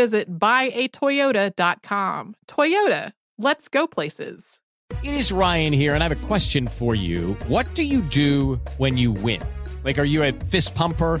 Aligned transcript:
visit 0.00 0.38
buyatoyota.com. 0.38 2.34
Toyota, 2.48 3.12
let's 3.36 3.68
go 3.68 3.86
places. 3.86 4.60
It 5.02 5.14
is 5.14 5.30
Ryan 5.30 5.74
here, 5.74 5.94
and 5.94 6.02
I 6.02 6.08
have 6.08 6.24
a 6.24 6.26
question 6.26 6.66
for 6.66 6.94
you. 6.94 7.34
What 7.48 7.66
do 7.74 7.82
you 7.82 8.00
do 8.00 8.56
when 8.78 8.96
you 8.96 9.12
win? 9.12 9.42
Like, 9.84 9.98
are 9.98 10.04
you 10.04 10.22
a 10.22 10.32
fist 10.32 10.74
pumper? 10.74 11.20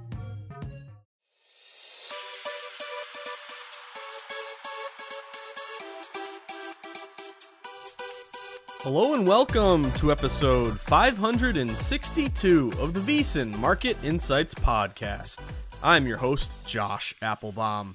Hello 8.83 9.13
and 9.13 9.27
welcome 9.27 9.91
to 9.91 10.11
episode 10.11 10.79
562 10.79 12.73
of 12.79 12.95
the 12.95 12.99
VSiN 12.99 13.55
Market 13.59 13.95
Insights 14.03 14.55
Podcast. 14.55 15.39
I'm 15.83 16.07
your 16.07 16.17
host, 16.17 16.51
Josh 16.65 17.13
Appelbaum. 17.21 17.93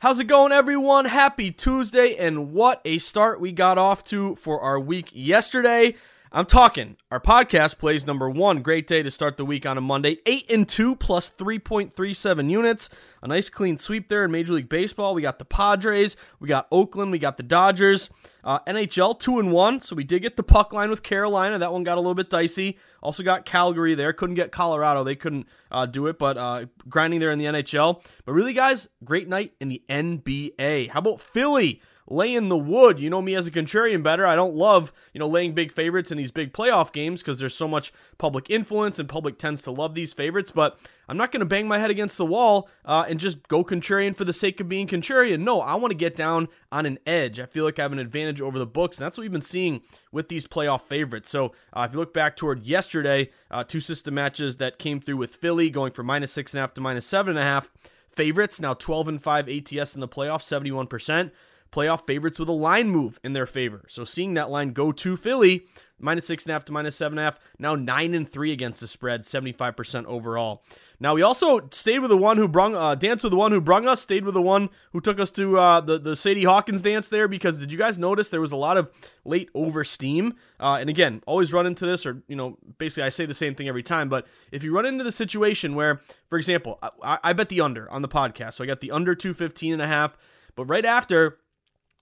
How's 0.00 0.20
it 0.20 0.24
going, 0.24 0.52
everyone? 0.52 1.06
Happy 1.06 1.50
Tuesday, 1.50 2.14
and 2.14 2.52
what 2.52 2.82
a 2.84 2.98
start 2.98 3.40
we 3.40 3.52
got 3.52 3.78
off 3.78 4.04
to 4.04 4.34
for 4.36 4.60
our 4.60 4.78
week 4.78 5.08
yesterday. 5.14 5.94
I'm 6.30 6.44
talking. 6.44 6.98
Our 7.10 7.20
podcast 7.20 7.78
plays 7.78 8.06
number 8.06 8.28
one. 8.28 8.60
Great 8.60 8.86
day 8.86 9.02
to 9.02 9.10
start 9.10 9.38
the 9.38 9.46
week 9.46 9.64
on 9.64 9.78
a 9.78 9.80
Monday. 9.80 10.18
Eight 10.26 10.50
and 10.50 10.68
two 10.68 10.94
plus 10.94 11.30
3.37 11.30 12.50
units. 12.50 12.90
A 13.22 13.28
nice 13.28 13.48
clean 13.48 13.78
sweep 13.78 14.10
there 14.10 14.26
in 14.26 14.30
Major 14.30 14.52
League 14.52 14.68
Baseball. 14.68 15.14
We 15.14 15.22
got 15.22 15.38
the 15.38 15.46
Padres, 15.46 16.16
we 16.38 16.46
got 16.46 16.68
Oakland, 16.70 17.12
we 17.12 17.18
got 17.18 17.38
the 17.38 17.42
Dodgers. 17.42 18.10
Uh, 18.44 18.58
NHL 18.66 19.18
two 19.18 19.38
and 19.38 19.52
one, 19.52 19.80
so 19.80 19.96
we 19.96 20.04
did 20.04 20.20
get 20.20 20.36
the 20.36 20.42
puck 20.42 20.72
line 20.72 20.90
with 20.90 21.02
Carolina. 21.02 21.58
That 21.58 21.72
one 21.72 21.82
got 21.82 21.96
a 21.96 22.00
little 22.00 22.14
bit 22.14 22.28
dicey. 22.28 22.78
Also 23.02 23.22
got 23.22 23.46
Calgary 23.46 23.94
there. 23.94 24.12
Couldn't 24.12 24.36
get 24.36 24.52
Colorado. 24.52 25.04
They 25.04 25.16
couldn't 25.16 25.48
uh, 25.70 25.86
do 25.86 26.06
it, 26.08 26.18
but 26.18 26.36
uh, 26.36 26.66
grinding 26.88 27.20
there 27.20 27.30
in 27.30 27.38
the 27.38 27.46
NHL. 27.46 28.02
But 28.26 28.32
really, 28.32 28.52
guys, 28.52 28.86
great 29.02 29.28
night 29.28 29.54
in 29.60 29.68
the 29.68 29.82
NBA. 29.88 30.90
How 30.90 30.98
about 30.98 31.20
Philly? 31.22 31.80
Laying 32.08 32.48
the 32.48 32.56
wood. 32.56 32.98
You 32.98 33.10
know 33.10 33.22
me 33.22 33.34
as 33.34 33.46
a 33.46 33.50
contrarian 33.50 34.02
better. 34.02 34.26
I 34.26 34.34
don't 34.34 34.54
love, 34.54 34.92
you 35.12 35.18
know, 35.18 35.28
laying 35.28 35.52
big 35.52 35.72
favorites 35.72 36.10
in 36.10 36.18
these 36.18 36.30
big 36.30 36.52
playoff 36.52 36.92
games 36.92 37.22
because 37.22 37.38
there's 37.38 37.54
so 37.54 37.68
much 37.68 37.92
public 38.16 38.50
influence 38.50 38.98
and 38.98 39.08
public 39.08 39.38
tends 39.38 39.62
to 39.62 39.70
love 39.70 39.94
these 39.94 40.12
favorites. 40.12 40.50
But 40.50 40.78
I'm 41.08 41.16
not 41.16 41.32
going 41.32 41.40
to 41.40 41.46
bang 41.46 41.68
my 41.68 41.78
head 41.78 41.90
against 41.90 42.18
the 42.18 42.26
wall 42.26 42.68
uh, 42.84 43.04
and 43.08 43.20
just 43.20 43.46
go 43.48 43.64
contrarian 43.64 44.14
for 44.14 44.24
the 44.24 44.32
sake 44.32 44.60
of 44.60 44.68
being 44.68 44.86
contrarian. 44.86 45.40
No, 45.40 45.60
I 45.60 45.74
want 45.74 45.92
to 45.92 45.96
get 45.96 46.16
down 46.16 46.48
on 46.72 46.86
an 46.86 46.98
edge. 47.06 47.38
I 47.38 47.46
feel 47.46 47.64
like 47.64 47.78
I 47.78 47.82
have 47.82 47.92
an 47.92 47.98
advantage 47.98 48.40
over 48.40 48.58
the 48.58 48.66
books, 48.66 48.98
and 48.98 49.04
that's 49.04 49.18
what 49.18 49.22
we've 49.22 49.32
been 49.32 49.40
seeing 49.40 49.82
with 50.10 50.28
these 50.28 50.46
playoff 50.46 50.82
favorites. 50.82 51.30
So 51.30 51.52
uh, 51.72 51.86
if 51.88 51.92
you 51.92 51.98
look 51.98 52.14
back 52.14 52.36
toward 52.36 52.64
yesterday, 52.64 53.30
uh, 53.50 53.64
two 53.64 53.80
system 53.80 54.14
matches 54.14 54.56
that 54.56 54.78
came 54.78 55.00
through 55.00 55.18
with 55.18 55.36
Philly 55.36 55.70
going 55.70 55.92
from 55.92 56.06
minus 56.06 56.32
six 56.32 56.52
and 56.52 56.58
a 56.58 56.62
half 56.62 56.74
to 56.74 56.80
minus 56.80 57.06
seven 57.06 57.30
and 57.30 57.38
a 57.38 57.42
half 57.42 57.70
favorites 58.18 58.60
now 58.60 58.74
12 58.74 59.06
and 59.06 59.22
5 59.22 59.48
ATS 59.48 59.94
in 59.94 60.00
the 60.00 60.08
playoffs 60.08 60.42
71% 60.42 61.30
playoff 61.70 62.06
favorites 62.06 62.38
with 62.38 62.48
a 62.48 62.52
line 62.52 62.90
move 62.90 63.18
in 63.22 63.32
their 63.32 63.46
favor. 63.46 63.84
So 63.88 64.04
seeing 64.04 64.34
that 64.34 64.50
line 64.50 64.72
go 64.72 64.92
to 64.92 65.16
Philly, 65.16 65.66
minus 65.98 66.26
six 66.26 66.44
and 66.44 66.50
a 66.50 66.54
half 66.54 66.64
to 66.66 66.72
minus 66.72 66.96
seven 66.96 67.18
and 67.18 67.26
a 67.26 67.30
half, 67.30 67.40
now 67.58 67.74
nine 67.74 68.14
and 68.14 68.28
three 68.28 68.52
against 68.52 68.80
the 68.80 68.88
spread, 68.88 69.22
75% 69.22 70.06
overall. 70.06 70.62
Now 71.00 71.14
we 71.14 71.22
also 71.22 71.68
stayed 71.70 72.00
with 72.00 72.10
the 72.10 72.16
one 72.16 72.38
who 72.38 72.48
brung, 72.48 72.74
uh, 72.74 72.96
danced 72.96 73.22
with 73.22 73.30
the 73.30 73.36
one 73.36 73.52
who 73.52 73.60
brung 73.60 73.86
us, 73.86 74.00
stayed 74.00 74.24
with 74.24 74.34
the 74.34 74.42
one 74.42 74.68
who 74.92 75.00
took 75.00 75.20
us 75.20 75.30
to 75.32 75.56
uh, 75.56 75.80
the 75.80 75.96
the 75.96 76.16
Sadie 76.16 76.42
Hawkins 76.42 76.82
dance 76.82 77.08
there 77.08 77.28
because 77.28 77.60
did 77.60 77.70
you 77.70 77.78
guys 77.78 78.00
notice 78.00 78.30
there 78.30 78.40
was 78.40 78.50
a 78.50 78.56
lot 78.56 78.76
of 78.76 78.90
late 79.24 79.48
over 79.54 79.84
steam? 79.84 80.34
Uh, 80.58 80.78
and 80.80 80.90
again, 80.90 81.22
always 81.24 81.52
run 81.52 81.66
into 81.66 81.86
this, 81.86 82.04
or 82.04 82.22
you 82.26 82.34
know, 82.34 82.58
basically 82.78 83.04
I 83.04 83.10
say 83.10 83.26
the 83.26 83.34
same 83.34 83.54
thing 83.54 83.68
every 83.68 83.84
time. 83.84 84.08
But 84.08 84.26
if 84.50 84.64
you 84.64 84.74
run 84.74 84.86
into 84.86 85.04
the 85.04 85.12
situation 85.12 85.76
where, 85.76 86.00
for 86.28 86.36
example, 86.36 86.80
I, 87.00 87.18
I 87.22 87.32
bet 87.32 87.48
the 87.48 87.60
under 87.60 87.88
on 87.92 88.02
the 88.02 88.08
podcast, 88.08 88.54
so 88.54 88.64
I 88.64 88.66
got 88.66 88.80
the 88.80 88.90
under 88.90 89.14
215 89.14 89.74
and 89.74 89.82
a 89.82 89.86
half, 89.86 90.16
but 90.56 90.64
right 90.64 90.84
after 90.84 91.38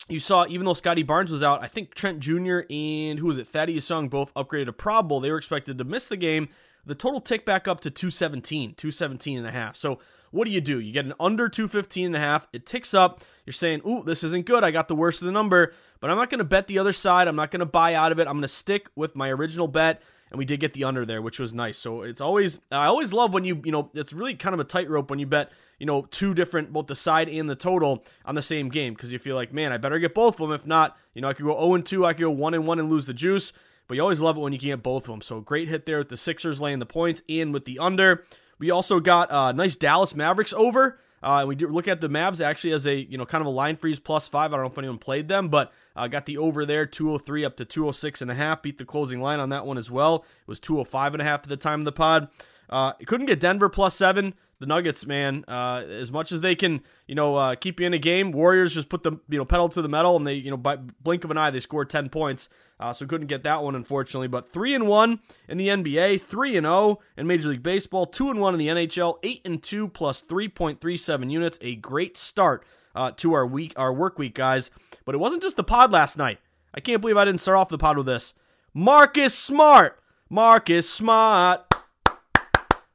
you 0.08 0.20
saw, 0.20 0.46
even 0.48 0.64
though 0.64 0.74
Scottie 0.74 1.02
Barnes 1.02 1.30
was 1.30 1.42
out, 1.42 1.62
I 1.62 1.68
think 1.68 1.94
Trent 1.94 2.20
Jr. 2.20 2.60
and 2.70 3.18
who 3.18 3.26
was 3.26 3.38
it, 3.38 3.48
Thaddeus 3.48 3.88
Young 3.90 4.08
both 4.08 4.32
upgraded 4.34 4.66
to 4.66 4.72
probable. 4.72 5.20
They 5.20 5.30
were 5.30 5.38
expected 5.38 5.78
to 5.78 5.84
miss 5.84 6.06
the 6.06 6.16
game. 6.16 6.48
The 6.84 6.94
total 6.94 7.20
ticked 7.20 7.44
back 7.44 7.66
up 7.66 7.80
to 7.80 7.90
217, 7.90 8.74
217 8.74 9.38
and 9.38 9.46
a 9.46 9.50
half. 9.50 9.76
So 9.76 9.98
what 10.30 10.46
do 10.46 10.52
you 10.52 10.60
do? 10.60 10.78
You 10.78 10.92
get 10.92 11.06
an 11.06 11.14
under 11.18 11.48
215 11.48 12.06
and 12.06 12.16
a 12.16 12.20
half. 12.20 12.46
It 12.52 12.66
ticks 12.66 12.94
up. 12.94 13.22
You're 13.44 13.52
saying, 13.52 13.82
ooh, 13.86 14.04
this 14.04 14.22
isn't 14.22 14.46
good. 14.46 14.62
I 14.62 14.70
got 14.70 14.86
the 14.86 14.94
worst 14.94 15.22
of 15.22 15.26
the 15.26 15.32
number, 15.32 15.72
but 16.00 16.10
I'm 16.10 16.16
not 16.16 16.30
going 16.30 16.38
to 16.38 16.44
bet 16.44 16.68
the 16.68 16.78
other 16.78 16.92
side. 16.92 17.26
I'm 17.26 17.36
not 17.36 17.50
going 17.50 17.60
to 17.60 17.66
buy 17.66 17.94
out 17.94 18.12
of 18.12 18.20
it. 18.20 18.28
I'm 18.28 18.34
going 18.34 18.42
to 18.42 18.48
stick 18.48 18.88
with 18.94 19.16
my 19.16 19.30
original 19.30 19.66
bet 19.66 20.00
and 20.30 20.38
we 20.38 20.44
did 20.44 20.60
get 20.60 20.72
the 20.72 20.84
under 20.84 21.04
there, 21.04 21.22
which 21.22 21.38
was 21.38 21.54
nice. 21.54 21.78
So 21.78 22.02
it's 22.02 22.20
always 22.20 22.58
I 22.70 22.86
always 22.86 23.12
love 23.12 23.32
when 23.32 23.44
you 23.44 23.60
you 23.64 23.72
know 23.72 23.90
it's 23.94 24.12
really 24.12 24.34
kind 24.34 24.54
of 24.54 24.60
a 24.60 24.64
tightrope 24.64 25.10
when 25.10 25.18
you 25.18 25.26
bet 25.26 25.50
you 25.78 25.86
know 25.86 26.02
two 26.10 26.34
different 26.34 26.72
both 26.72 26.86
the 26.86 26.94
side 26.94 27.28
and 27.28 27.48
the 27.48 27.56
total 27.56 28.04
on 28.24 28.34
the 28.34 28.42
same 28.42 28.68
game 28.68 28.94
because 28.94 29.12
you 29.12 29.18
feel 29.18 29.36
like 29.36 29.52
man 29.52 29.72
I 29.72 29.76
better 29.76 29.98
get 29.98 30.14
both 30.14 30.40
of 30.40 30.48
them 30.48 30.52
if 30.52 30.66
not 30.66 30.96
you 31.14 31.22
know 31.22 31.28
I 31.28 31.32
could 31.34 31.44
go 31.44 31.58
0 31.58 31.74
and 31.74 31.86
2 31.86 32.04
I 32.06 32.12
could 32.12 32.22
go 32.22 32.30
1 32.30 32.54
and 32.54 32.66
1 32.66 32.78
and 32.78 32.90
lose 32.90 33.06
the 33.06 33.14
juice 33.14 33.52
but 33.88 33.94
you 33.96 34.02
always 34.02 34.20
love 34.20 34.36
it 34.36 34.40
when 34.40 34.52
you 34.52 34.58
can 34.58 34.68
get 34.68 34.82
both 34.82 35.04
of 35.04 35.10
them. 35.10 35.20
So 35.20 35.40
great 35.40 35.68
hit 35.68 35.86
there 35.86 35.98
with 35.98 36.08
the 36.08 36.16
Sixers 36.16 36.60
laying 36.60 36.78
the 36.78 36.86
points 36.86 37.22
and 37.28 37.52
with 37.52 37.64
the 37.64 37.78
under. 37.78 38.24
We 38.58 38.70
also 38.70 39.00
got 39.00 39.30
a 39.30 39.36
uh, 39.36 39.52
nice 39.52 39.76
Dallas 39.76 40.14
Mavericks 40.14 40.52
over. 40.52 40.98
Uh, 41.22 41.44
we 41.46 41.56
look 41.56 41.88
at 41.88 42.00
the 42.00 42.08
Mavs 42.08 42.44
actually 42.44 42.72
as 42.72 42.86
a 42.86 42.94
you 42.94 43.18
know 43.18 43.26
kind 43.26 43.42
of 43.42 43.46
a 43.46 43.50
line 43.50 43.76
freeze 43.76 43.98
plus 43.98 44.28
five. 44.28 44.52
I 44.52 44.56
don't 44.56 44.64
know 44.64 44.70
if 44.70 44.78
anyone 44.78 44.98
played 44.98 45.28
them, 45.28 45.48
but 45.48 45.72
uh, 45.94 46.08
got 46.08 46.26
the 46.26 46.38
over 46.38 46.64
there 46.64 46.86
203 46.86 47.44
up 47.44 47.56
to 47.56 47.64
206 47.64 48.22
and 48.22 48.30
a 48.30 48.34
half. 48.34 48.62
Beat 48.62 48.78
the 48.78 48.84
closing 48.84 49.20
line 49.20 49.40
on 49.40 49.48
that 49.50 49.66
one 49.66 49.78
as 49.78 49.90
well. 49.90 50.24
It 50.40 50.48
was 50.48 50.60
205 50.60 51.14
and 51.14 51.22
a 51.22 51.24
half 51.24 51.42
at 51.42 51.48
the 51.48 51.56
time 51.56 51.80
of 51.80 51.84
the 51.84 51.92
pod. 51.92 52.28
Uh, 52.68 52.92
couldn't 53.06 53.26
get 53.26 53.40
Denver 53.40 53.68
plus 53.68 53.94
seven. 53.94 54.34
The 54.58 54.66
Nuggets, 54.66 55.06
man. 55.06 55.44
Uh, 55.46 55.84
as 55.88 56.10
much 56.10 56.32
as 56.32 56.40
they 56.40 56.54
can, 56.54 56.82
you 57.06 57.14
know, 57.14 57.36
uh, 57.36 57.54
keep 57.54 57.80
you 57.80 57.86
in 57.86 57.94
a 57.94 57.98
game, 57.98 58.32
Warriors 58.32 58.74
just 58.74 58.88
put 58.88 59.02
the 59.02 59.12
you 59.28 59.38
know 59.38 59.44
pedal 59.44 59.68
to 59.70 59.82
the 59.82 59.88
metal, 59.88 60.16
and 60.16 60.26
they 60.26 60.34
you 60.34 60.50
know 60.50 60.56
by 60.56 60.76
blink 60.76 61.24
of 61.24 61.30
an 61.30 61.38
eye 61.38 61.50
they 61.50 61.60
scored 61.60 61.90
ten 61.90 62.08
points. 62.08 62.48
Uh, 62.78 62.92
so 62.92 63.06
couldn't 63.06 63.26
get 63.26 63.42
that 63.42 63.62
one 63.62 63.74
unfortunately. 63.74 64.28
But 64.28 64.48
three 64.48 64.74
and 64.74 64.86
one 64.86 65.20
in 65.48 65.58
the 65.58 65.68
NBA, 65.68 66.20
three 66.20 66.56
and 66.56 66.64
zero 66.64 66.98
in 67.16 67.26
Major 67.26 67.50
League 67.50 67.62
Baseball, 67.62 68.06
two 68.06 68.30
and 68.30 68.40
one 68.40 68.54
in 68.54 68.58
the 68.58 68.68
NHL, 68.68 69.18
eight 69.22 69.40
and 69.44 69.62
two 69.62 69.88
plus 69.88 70.20
three 70.20 70.48
point 70.48 70.80
three 70.80 70.96
seven 70.96 71.30
units. 71.30 71.58
A 71.60 71.76
great 71.76 72.16
start 72.16 72.64
uh, 72.94 73.12
to 73.16 73.34
our 73.34 73.46
week, 73.46 73.72
our 73.76 73.92
work 73.92 74.18
week, 74.18 74.34
guys. 74.34 74.70
But 75.04 75.14
it 75.14 75.18
wasn't 75.18 75.42
just 75.42 75.56
the 75.56 75.64
pod 75.64 75.92
last 75.92 76.18
night. 76.18 76.38
I 76.74 76.80
can't 76.80 77.00
believe 77.00 77.16
I 77.16 77.24
didn't 77.24 77.40
start 77.40 77.58
off 77.58 77.68
the 77.68 77.78
pod 77.78 77.96
with 77.96 78.06
this. 78.06 78.34
Marcus 78.74 79.34
Smart, 79.34 79.98
Marcus 80.28 80.88
Smart, 80.88 81.72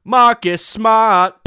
Marcus 0.04 0.64
Smart. 0.64 1.41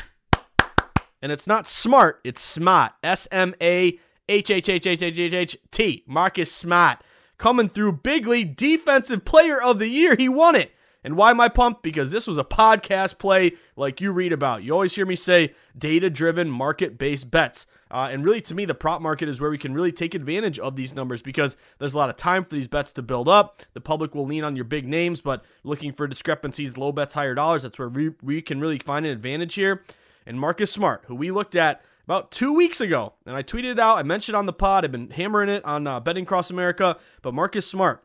And 1.26 1.32
it's 1.32 1.48
not 1.48 1.66
smart, 1.66 2.22
it's 2.24 2.40
smart. 2.40 2.92
S 3.02 3.28
M 3.32 3.56
A 3.60 3.98
H 4.30 4.52
H 4.52 4.70
H 4.70 4.86
H 4.86 5.02
H 5.02 5.18
H 5.18 5.34
H 5.34 5.58
T. 5.72 6.04
Marcus 6.06 6.52
Smart. 6.52 7.00
Coming 7.40 7.68
through 7.68 7.94
bigly, 7.94 8.44
defensive 8.44 9.26
player 9.26 9.60
of 9.60 9.80
the 9.80 9.88
year. 9.88 10.16
He 10.16 10.30
won 10.30 10.56
it. 10.56 10.72
And 11.04 11.18
why 11.18 11.32
am 11.32 11.42
I 11.42 11.50
pumped? 11.50 11.82
Because 11.82 12.12
this 12.12 12.28
was 12.28 12.38
a 12.38 12.44
podcast 12.44 13.18
play 13.18 13.54
like 13.76 14.00
you 14.00 14.12
read 14.12 14.34
about. 14.34 14.62
You 14.62 14.74
always 14.74 14.94
hear 14.94 15.08
me 15.08 15.16
say 15.16 15.56
data 15.76 16.12
driven, 16.12 16.48
market 16.48 17.00
based 17.00 17.32
bets. 17.32 17.66
Uh, 17.90 18.10
and 18.12 18.24
really, 18.24 18.42
to 18.42 18.54
me, 18.54 18.66
the 18.66 18.76
prop 18.76 19.02
market 19.02 19.28
is 19.28 19.42
where 19.42 19.50
we 19.50 19.58
can 19.58 19.74
really 19.74 19.92
take 19.92 20.14
advantage 20.14 20.60
of 20.60 20.76
these 20.76 20.94
numbers 20.94 21.24
because 21.24 21.58
there's 21.80 21.96
a 21.96 21.98
lot 21.98 22.10
of 22.10 22.18
time 22.18 22.46
for 22.46 22.54
these 22.54 22.68
bets 22.68 22.94
to 22.94 23.02
build 23.02 23.28
up. 23.28 23.64
The 23.74 23.82
public 23.82 24.14
will 24.14 24.28
lean 24.28 24.44
on 24.44 24.56
your 24.56 24.66
big 24.66 24.88
names, 24.88 25.22
but 25.22 25.44
looking 25.64 25.92
for 25.92 26.06
discrepancies, 26.06 26.78
low 26.78 26.92
bets, 26.92 27.16
higher 27.16 27.34
dollars, 27.34 27.64
that's 27.64 27.80
where 27.80 27.90
we, 27.90 28.12
we 28.22 28.44
can 28.44 28.60
really 28.60 28.78
find 28.78 29.08
an 29.08 29.12
advantage 29.12 29.56
here. 29.56 29.84
And 30.26 30.40
Marcus 30.40 30.72
Smart, 30.72 31.04
who 31.08 31.16
we 31.16 31.32
looked 31.32 31.56
at 31.56 31.84
about 32.06 32.32
two 32.32 32.56
weeks 32.56 32.80
ago, 32.80 33.14
and 33.26 33.36
I 33.36 33.44
tweeted 33.44 33.72
it 33.72 33.80
out. 33.80 33.98
I 33.98 34.04
mentioned 34.04 34.36
on 34.36 34.46
the 34.46 34.54
pod. 34.54 34.86
I've 34.86 34.92
been 34.92 35.10
hammering 35.10 35.50
it 35.50 35.66
on 35.66 35.88
uh, 35.88 36.00
Betting 36.00 36.24
Across 36.24 36.52
America, 36.52 36.98
but 37.22 37.34
Marcus 37.34 37.68
Smart 37.68 38.05